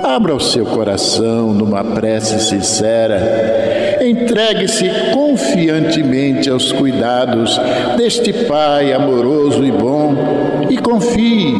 Abra 0.03 0.35
o 0.35 0.41
seu 0.41 0.67
coração 0.67 1.55
numa 1.55 1.85
prece 1.85 2.41
sincera. 2.41 4.01
Entregue-se 4.05 4.91
confiantemente 5.13 6.51
aos 6.51 6.73
cuidados 6.73 7.57
deste 7.97 8.33
Pai 8.33 8.93
amoroso 8.93 9.65
e 9.65 9.71
bom 9.71 10.67
e 10.69 10.77
confie. 10.79 11.55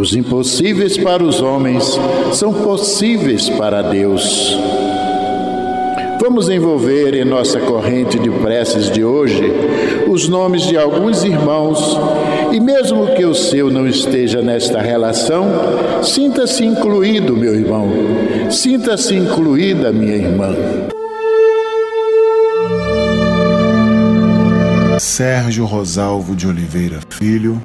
Os 0.00 0.16
impossíveis 0.16 0.98
para 0.98 1.22
os 1.22 1.40
homens 1.40 1.96
são 2.32 2.52
possíveis 2.52 3.48
para 3.48 3.82
Deus. 3.82 4.58
Vamos 6.20 6.48
envolver 6.48 7.14
em 7.14 7.24
nossa 7.24 7.60
corrente 7.60 8.18
de 8.18 8.30
preces 8.30 8.90
de 8.90 9.04
hoje 9.04 9.42
os 10.08 10.28
nomes 10.28 10.62
de 10.62 10.76
alguns 10.76 11.24
irmãos 11.24 11.98
e, 12.52 12.60
mesmo 12.60 13.14
que 13.14 13.24
o 13.24 13.34
seu 13.34 13.70
não 13.70 13.86
esteja 13.86 14.40
nesta 14.40 14.80
relação, 14.80 15.44
sinta-se 16.02 16.64
incluído, 16.64 17.36
meu 17.36 17.54
irmão, 17.54 17.90
sinta-se 18.50 19.14
incluída, 19.14 19.92
minha 19.92 20.16
irmã. 20.16 20.54
Sérgio 24.98 25.64
Rosalvo 25.64 26.36
de 26.36 26.46
Oliveira 26.46 27.00
Filho, 27.10 27.60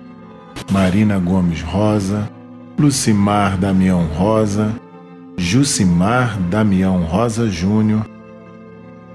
Marina 0.71 1.19
Gomes 1.19 1.61
Rosa, 1.61 2.29
Lucimar 2.77 3.57
Damião 3.57 4.07
Rosa, 4.15 4.73
Jucimar 5.37 6.37
Damião 6.49 7.03
Rosa 7.03 7.47
Júnior, 7.47 8.09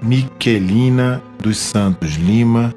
Miquelina 0.05 1.23
dos 1.43 1.57
Santos 1.57 2.17
Lima, 2.17 2.75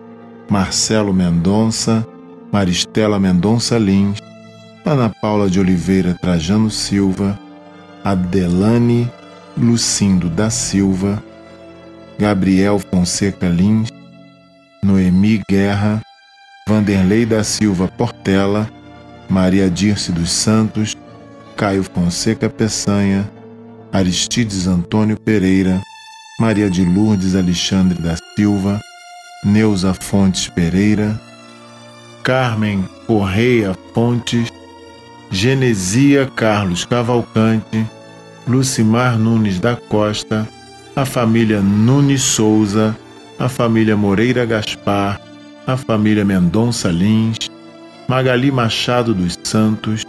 Marcelo 0.50 1.14
Mendonça, 1.14 2.08
Maristela 2.54 3.20
Mendonça 3.20 3.78
Lins, 3.78 4.20
Ana 4.86 5.10
Paula 5.10 5.50
de 5.50 5.60
Oliveira 5.60 6.14
Trajano 6.14 6.72
Silva, 6.72 7.38
Adelane 8.02 9.12
Lucindo 9.58 10.30
da 10.30 10.50
Silva, 10.50 11.22
Gabriel 12.18 12.80
Fonseca 12.80 13.50
Lins, 13.50 13.90
Noemi 14.82 15.42
Guerra, 15.50 16.02
Vanderlei 16.66 17.26
da 17.26 17.44
Silva 17.44 17.90
Portela, 17.90 18.70
Maria 19.28 19.70
Dirce 19.70 20.14
dos 20.14 20.32
Santos, 20.32 20.96
Caio 21.58 21.84
Fonseca 21.84 22.50
Peçanha, 22.50 23.30
Aristides 23.92 24.66
Antônio 24.66 25.20
Pereira, 25.20 25.82
Maria 26.40 26.70
de 26.70 26.86
Lourdes 26.86 27.34
Alexandre 27.36 28.00
da 28.00 28.16
Silva, 28.36 28.80
Neuza 29.44 29.92
Fontes 29.96 30.48
Pereira, 30.48 31.20
Carmen 32.24 32.88
Correia 33.08 33.76
Fontes, 33.92 34.50
Genesia 35.32 36.30
Carlos 36.36 36.86
Cavalcante, 36.86 37.84
Lucimar 38.48 39.18
Nunes 39.18 39.60
da 39.60 39.76
Costa, 39.76 40.48
a 40.96 41.06
família 41.06 41.60
Nunes 41.60 42.22
Souza, 42.22 42.96
a 43.40 43.50
família 43.50 43.98
Moreira 43.98 44.46
Gaspar, 44.46 45.20
a 45.66 45.76
família 45.76 46.24
Mendonça 46.24 46.92
Lins, 46.92 47.50
Magali 48.08 48.52
Machado 48.52 49.12
dos 49.12 49.40
Santos, 49.44 50.06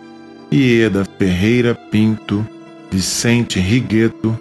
Ieda 0.52 1.06
Ferreira 1.18 1.74
Pinto, 1.74 2.46
Vicente 2.90 3.58
Rigueto, 3.58 4.38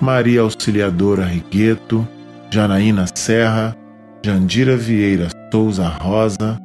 Maria 0.00 0.42
Auxiliadora 0.42 1.24
Rigueto, 1.24 2.06
Janaína 2.50 3.06
Serra, 3.14 3.76
Jandira 4.24 4.76
Vieira 4.76 5.28
Souza 5.52 5.88
Rosa, 5.88 6.60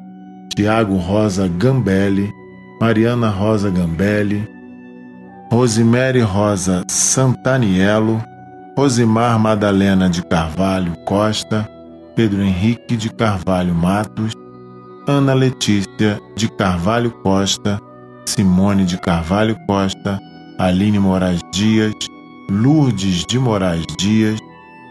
Tiago 0.56 0.98
Rosa 0.98 1.48
Gambelli, 1.48 2.32
Mariana 2.80 3.30
Rosa 3.30 3.70
Gambelli, 3.72 4.48
Rosemary 5.52 6.22
Rosa 6.22 6.84
Santaniello, 6.88 8.22
Rosimar 8.78 9.40
Madalena 9.40 10.10
de 10.10 10.22
Carvalho 10.24 10.94
Costa, 11.06 11.68
Pedro 12.16 12.42
Henrique 12.44 12.96
de 12.96 13.10
Carvalho 13.10 13.74
Matos, 13.74 14.34
Ana 15.08 15.34
Letícia 15.34 16.20
de 16.36 16.48
Carvalho 16.58 17.12
Costa, 17.24 17.80
Simone 18.26 18.86
de 18.86 18.98
Carvalho 18.98 19.56
Costa, 19.68 20.20
Aline 20.60 21.00
Moraes 21.00 21.42
Dias, 21.52 21.94
Lourdes 22.50 23.26
de 23.26 23.40
Moraes 23.40 23.86
Dias, 23.98 24.40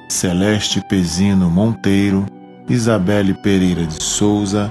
Celeste 0.09 0.81
Pezino 0.89 1.51
Monteiro, 1.51 2.27
Isabelle 2.69 3.35
Pereira 3.35 3.85
de 3.85 4.03
Souza, 4.03 4.71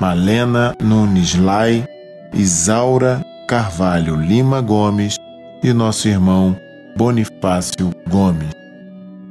Malena 0.00 0.74
Nunes 0.82 1.34
Lai, 1.34 1.84
Isaura 2.32 3.24
Carvalho 3.48 4.16
Lima 4.16 4.60
Gomes 4.60 5.16
e 5.62 5.72
nosso 5.72 6.08
irmão 6.08 6.56
Bonifácio 6.96 7.90
Gomes. 8.08 8.50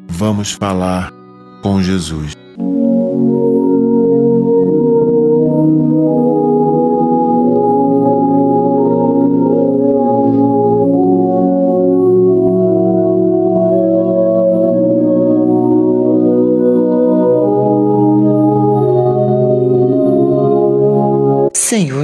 Vamos 0.10 0.52
falar 0.52 1.12
com 1.62 1.82
Jesus. 1.82 2.34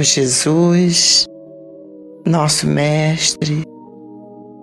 Jesus, 0.02 1.26
nosso 2.26 2.66
Mestre, 2.66 3.62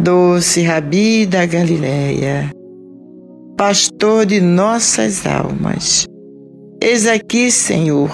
doce 0.01 0.61
Rabi 0.63 1.25
da 1.25 1.45
Galileia, 1.45 2.51
pastor 3.57 4.25
de 4.25 4.41
nossas 4.41 5.25
almas. 5.25 6.05
Eis 6.81 7.07
aqui, 7.07 7.49
Senhor, 7.49 8.11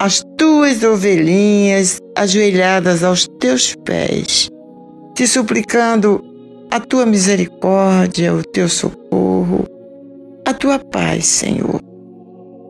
as 0.00 0.22
tuas 0.36 0.84
ovelhinhas 0.84 1.98
ajoelhadas 2.16 3.02
aos 3.02 3.26
teus 3.40 3.74
pés, 3.84 4.48
te 5.14 5.26
suplicando 5.26 6.22
a 6.70 6.78
tua 6.78 7.04
misericórdia, 7.04 8.34
o 8.34 8.42
teu 8.42 8.68
socorro, 8.68 9.64
a 10.46 10.54
tua 10.54 10.78
paz, 10.78 11.26
Senhor. 11.26 11.80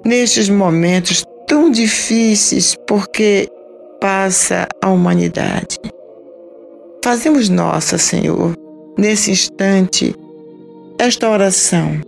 Nestes 0.06 0.48
momentos 0.48 1.22
tão 1.46 1.70
difíceis, 1.70 2.74
porque 2.86 3.48
passa 4.00 4.66
a 4.82 4.90
humanidade. 4.90 5.78
Fazemos 7.04 7.48
nossa, 7.48 7.98
Senhor, 7.98 8.54
nesse 8.96 9.30
instante, 9.30 10.14
esta 10.98 11.28
oração 11.28 12.00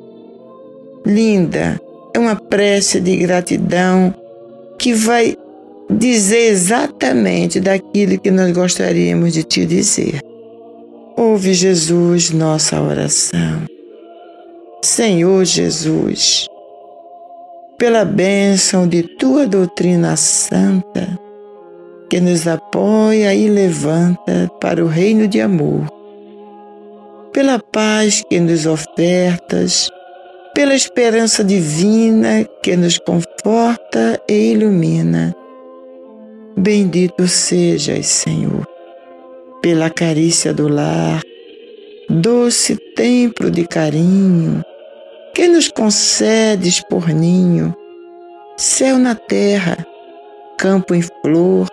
linda, 1.05 1.81
é 2.15 2.19
uma 2.19 2.37
prece 2.37 3.01
de 3.01 3.17
gratidão 3.17 4.15
que 4.79 4.93
vai 4.93 5.37
dizer 5.89 6.51
exatamente 6.51 7.61
daquilo 7.61 8.19
que 8.19 8.31
nós 8.31 8.53
gostaríamos 8.53 9.33
de 9.33 9.43
te 9.43 9.65
dizer. 9.67 10.21
Ouve, 11.17 11.53
Jesus, 11.53 12.31
nossa 12.31 12.81
oração. 12.81 13.67
Senhor 14.83 15.45
Jesus, 15.45 16.47
pela 17.77 18.05
bênção 18.05 18.89
de 18.89 19.03
tua 19.03 19.47
doutrina 19.47 20.17
santa, 20.17 21.19
que 22.11 22.21
nos 22.21 22.47
apoia 22.47 23.35
e 23.35 23.49
levanta 23.49 24.51
para 24.61 24.85
o 24.85 24.89
reino 24.89 25.27
de 25.27 25.41
amor, 25.41 25.87
pela 27.33 27.59
paz 27.59 28.23
que 28.29 28.39
nos 28.39 28.67
ofertas, 28.67 29.89
pela 30.55 30.75
esperança 30.75 31.43
divina 31.43 32.45
que 32.63 32.77
nos 32.77 32.99
conforta 32.99 34.21
e 34.29 34.53
ilumina. 34.53 35.35
Bendito 36.57 37.27
sejas, 37.27 38.07
Senhor 38.07 38.67
pela 39.61 39.91
carícia 39.91 40.55
do 40.55 40.69
lar, 40.69 41.21
doce 42.09 42.77
templo 42.95 43.51
de 43.51 43.67
carinho, 43.67 44.63
que 45.35 45.47
nos 45.49 45.69
concedes 45.69 46.81
por 46.89 47.09
ninho, 47.09 47.75
céu 48.57 48.99
na 48.99 49.15
terra, 49.15 49.87
campo 50.57 50.95
em 50.95 51.03
flor, 51.03 51.69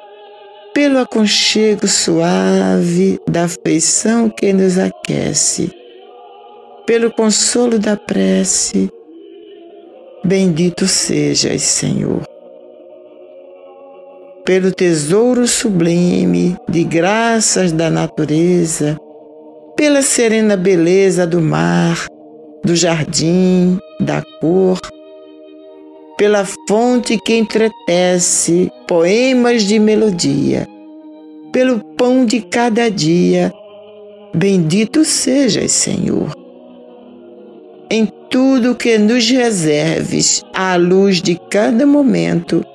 pelo 0.78 1.00
aconchego 1.00 1.88
suave 1.88 3.20
da 3.28 3.46
afeição 3.46 4.30
que 4.30 4.54
nos 4.54 4.78
aquece, 4.78 5.72
pelo 6.86 7.10
consolo 7.10 7.80
da 7.80 7.98
prece, 7.98 8.88
bendito 10.24 10.86
sejas, 10.86 11.64
Senhor. 11.64 12.22
Pelo 14.46 14.72
tesouro 14.72 15.48
sublime 15.48 16.56
de 16.70 16.84
graças 16.84 17.72
da 17.72 17.90
natureza, 17.90 19.00
pela 19.76 20.04
serena 20.04 20.56
beleza 20.56 21.26
do 21.26 21.42
mar, 21.42 22.06
do 22.64 22.76
jardim, 22.76 23.80
da 24.00 24.22
cor, 24.40 24.80
pela 26.18 26.44
fonte 26.68 27.20
que 27.20 27.38
entretece 27.38 28.72
poemas 28.88 29.64
de 29.64 29.78
melodia, 29.78 30.68
pelo 31.52 31.80
pão 31.96 32.26
de 32.26 32.42
cada 32.42 32.90
dia, 32.90 33.54
bendito 34.34 35.06
sejas, 35.06 35.72
Senhor. 35.72 36.36
Em 37.90 38.08
tudo 38.30 38.76
que 38.76 38.98
nos 38.98 39.30
reserves 39.30 40.44
à 40.54 40.76
luz 40.76 41.22
de 41.22 41.40
cada 41.50 41.86
momento, 41.86 42.66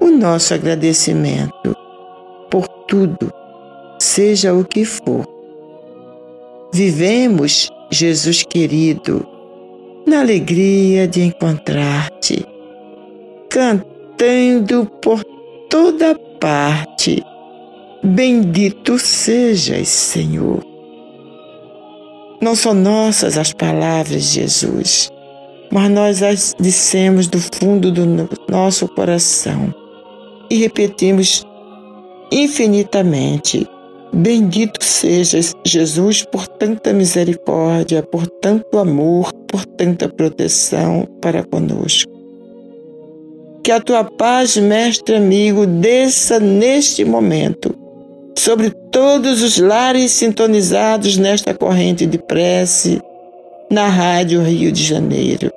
o 0.00 0.08
nosso 0.08 0.52
agradecimento 0.52 1.74
por 2.50 2.68
tudo, 2.86 3.32
seja 3.98 4.52
o 4.52 4.64
que 4.64 4.84
for. 4.84 5.24
Vivemos, 6.72 7.70
Jesus 7.90 8.42
querido, 8.42 9.26
na 10.06 10.20
alegria 10.20 11.08
de 11.08 11.22
encontrar-te, 11.22 12.15
cantando 13.48 14.86
por 15.02 15.22
toda 15.68 16.14
parte. 16.40 17.22
Bendito 18.02 18.98
sejas, 18.98 19.88
Senhor. 19.88 20.64
Não 22.40 22.54
são 22.54 22.74
nossas 22.74 23.36
as 23.38 23.52
palavras 23.52 24.24
de 24.24 24.40
Jesus, 24.40 25.10
mas 25.72 25.90
nós 25.90 26.22
as 26.22 26.54
dissemos 26.60 27.26
do 27.26 27.38
fundo 27.38 27.90
do 27.90 28.06
nosso 28.48 28.86
coração 28.88 29.74
e 30.50 30.56
repetimos 30.56 31.44
infinitamente: 32.30 33.66
Bendito 34.12 34.82
sejas, 34.84 35.54
Jesus, 35.64 36.24
por 36.24 36.46
tanta 36.46 36.92
misericórdia, 36.92 38.02
por 38.02 38.26
tanto 38.26 38.78
amor, 38.78 39.32
por 39.46 39.64
tanta 39.64 40.08
proteção 40.08 41.06
para 41.20 41.42
conosco. 41.44 42.15
Que 43.66 43.72
a 43.72 43.80
tua 43.80 44.04
paz, 44.04 44.56
mestre 44.56 45.16
amigo, 45.16 45.66
desça 45.66 46.38
neste 46.38 47.04
momento 47.04 47.74
sobre 48.38 48.70
todos 48.92 49.42
os 49.42 49.58
lares 49.58 50.12
sintonizados 50.12 51.16
nesta 51.16 51.52
corrente 51.52 52.06
de 52.06 52.16
prece 52.16 53.02
na 53.68 53.88
Rádio 53.88 54.40
Rio 54.40 54.70
de 54.70 54.84
Janeiro. 54.84 55.50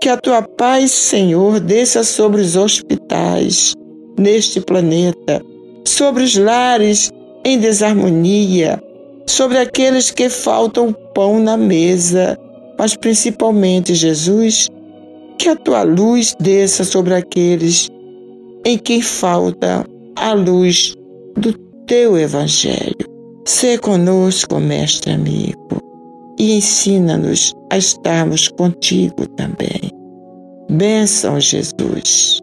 Que 0.00 0.08
a 0.08 0.16
tua 0.16 0.42
paz, 0.42 0.90
Senhor, 0.90 1.60
desça 1.60 2.02
sobre 2.02 2.40
os 2.40 2.56
hospitais, 2.56 3.72
neste 4.18 4.60
planeta, 4.60 5.40
sobre 5.86 6.24
os 6.24 6.36
lares 6.36 7.12
em 7.44 7.56
desarmonia, 7.56 8.82
sobre 9.28 9.58
aqueles 9.58 10.10
que 10.10 10.28
faltam 10.28 10.92
pão 11.14 11.38
na 11.38 11.56
mesa, 11.56 12.36
mas 12.76 12.96
principalmente, 12.96 13.94
Jesus, 13.94 14.68
que 15.38 15.48
a 15.48 15.56
tua 15.56 15.82
luz 15.82 16.34
desça 16.40 16.84
sobre 16.84 17.14
aqueles 17.14 17.88
em 18.64 18.76
quem 18.76 19.00
falta 19.00 19.86
a 20.16 20.32
luz 20.32 20.94
do 21.36 21.52
teu 21.86 22.18
Evangelho. 22.18 22.96
Sê 23.46 23.78
conosco, 23.78 24.58
mestre 24.58 25.12
amigo, 25.12 25.80
e 26.38 26.52
ensina-nos 26.56 27.54
a 27.70 27.78
estarmos 27.78 28.48
contigo 28.48 29.26
também. 29.28 29.90
Bênção, 30.70 31.40
Jesus. 31.40 32.40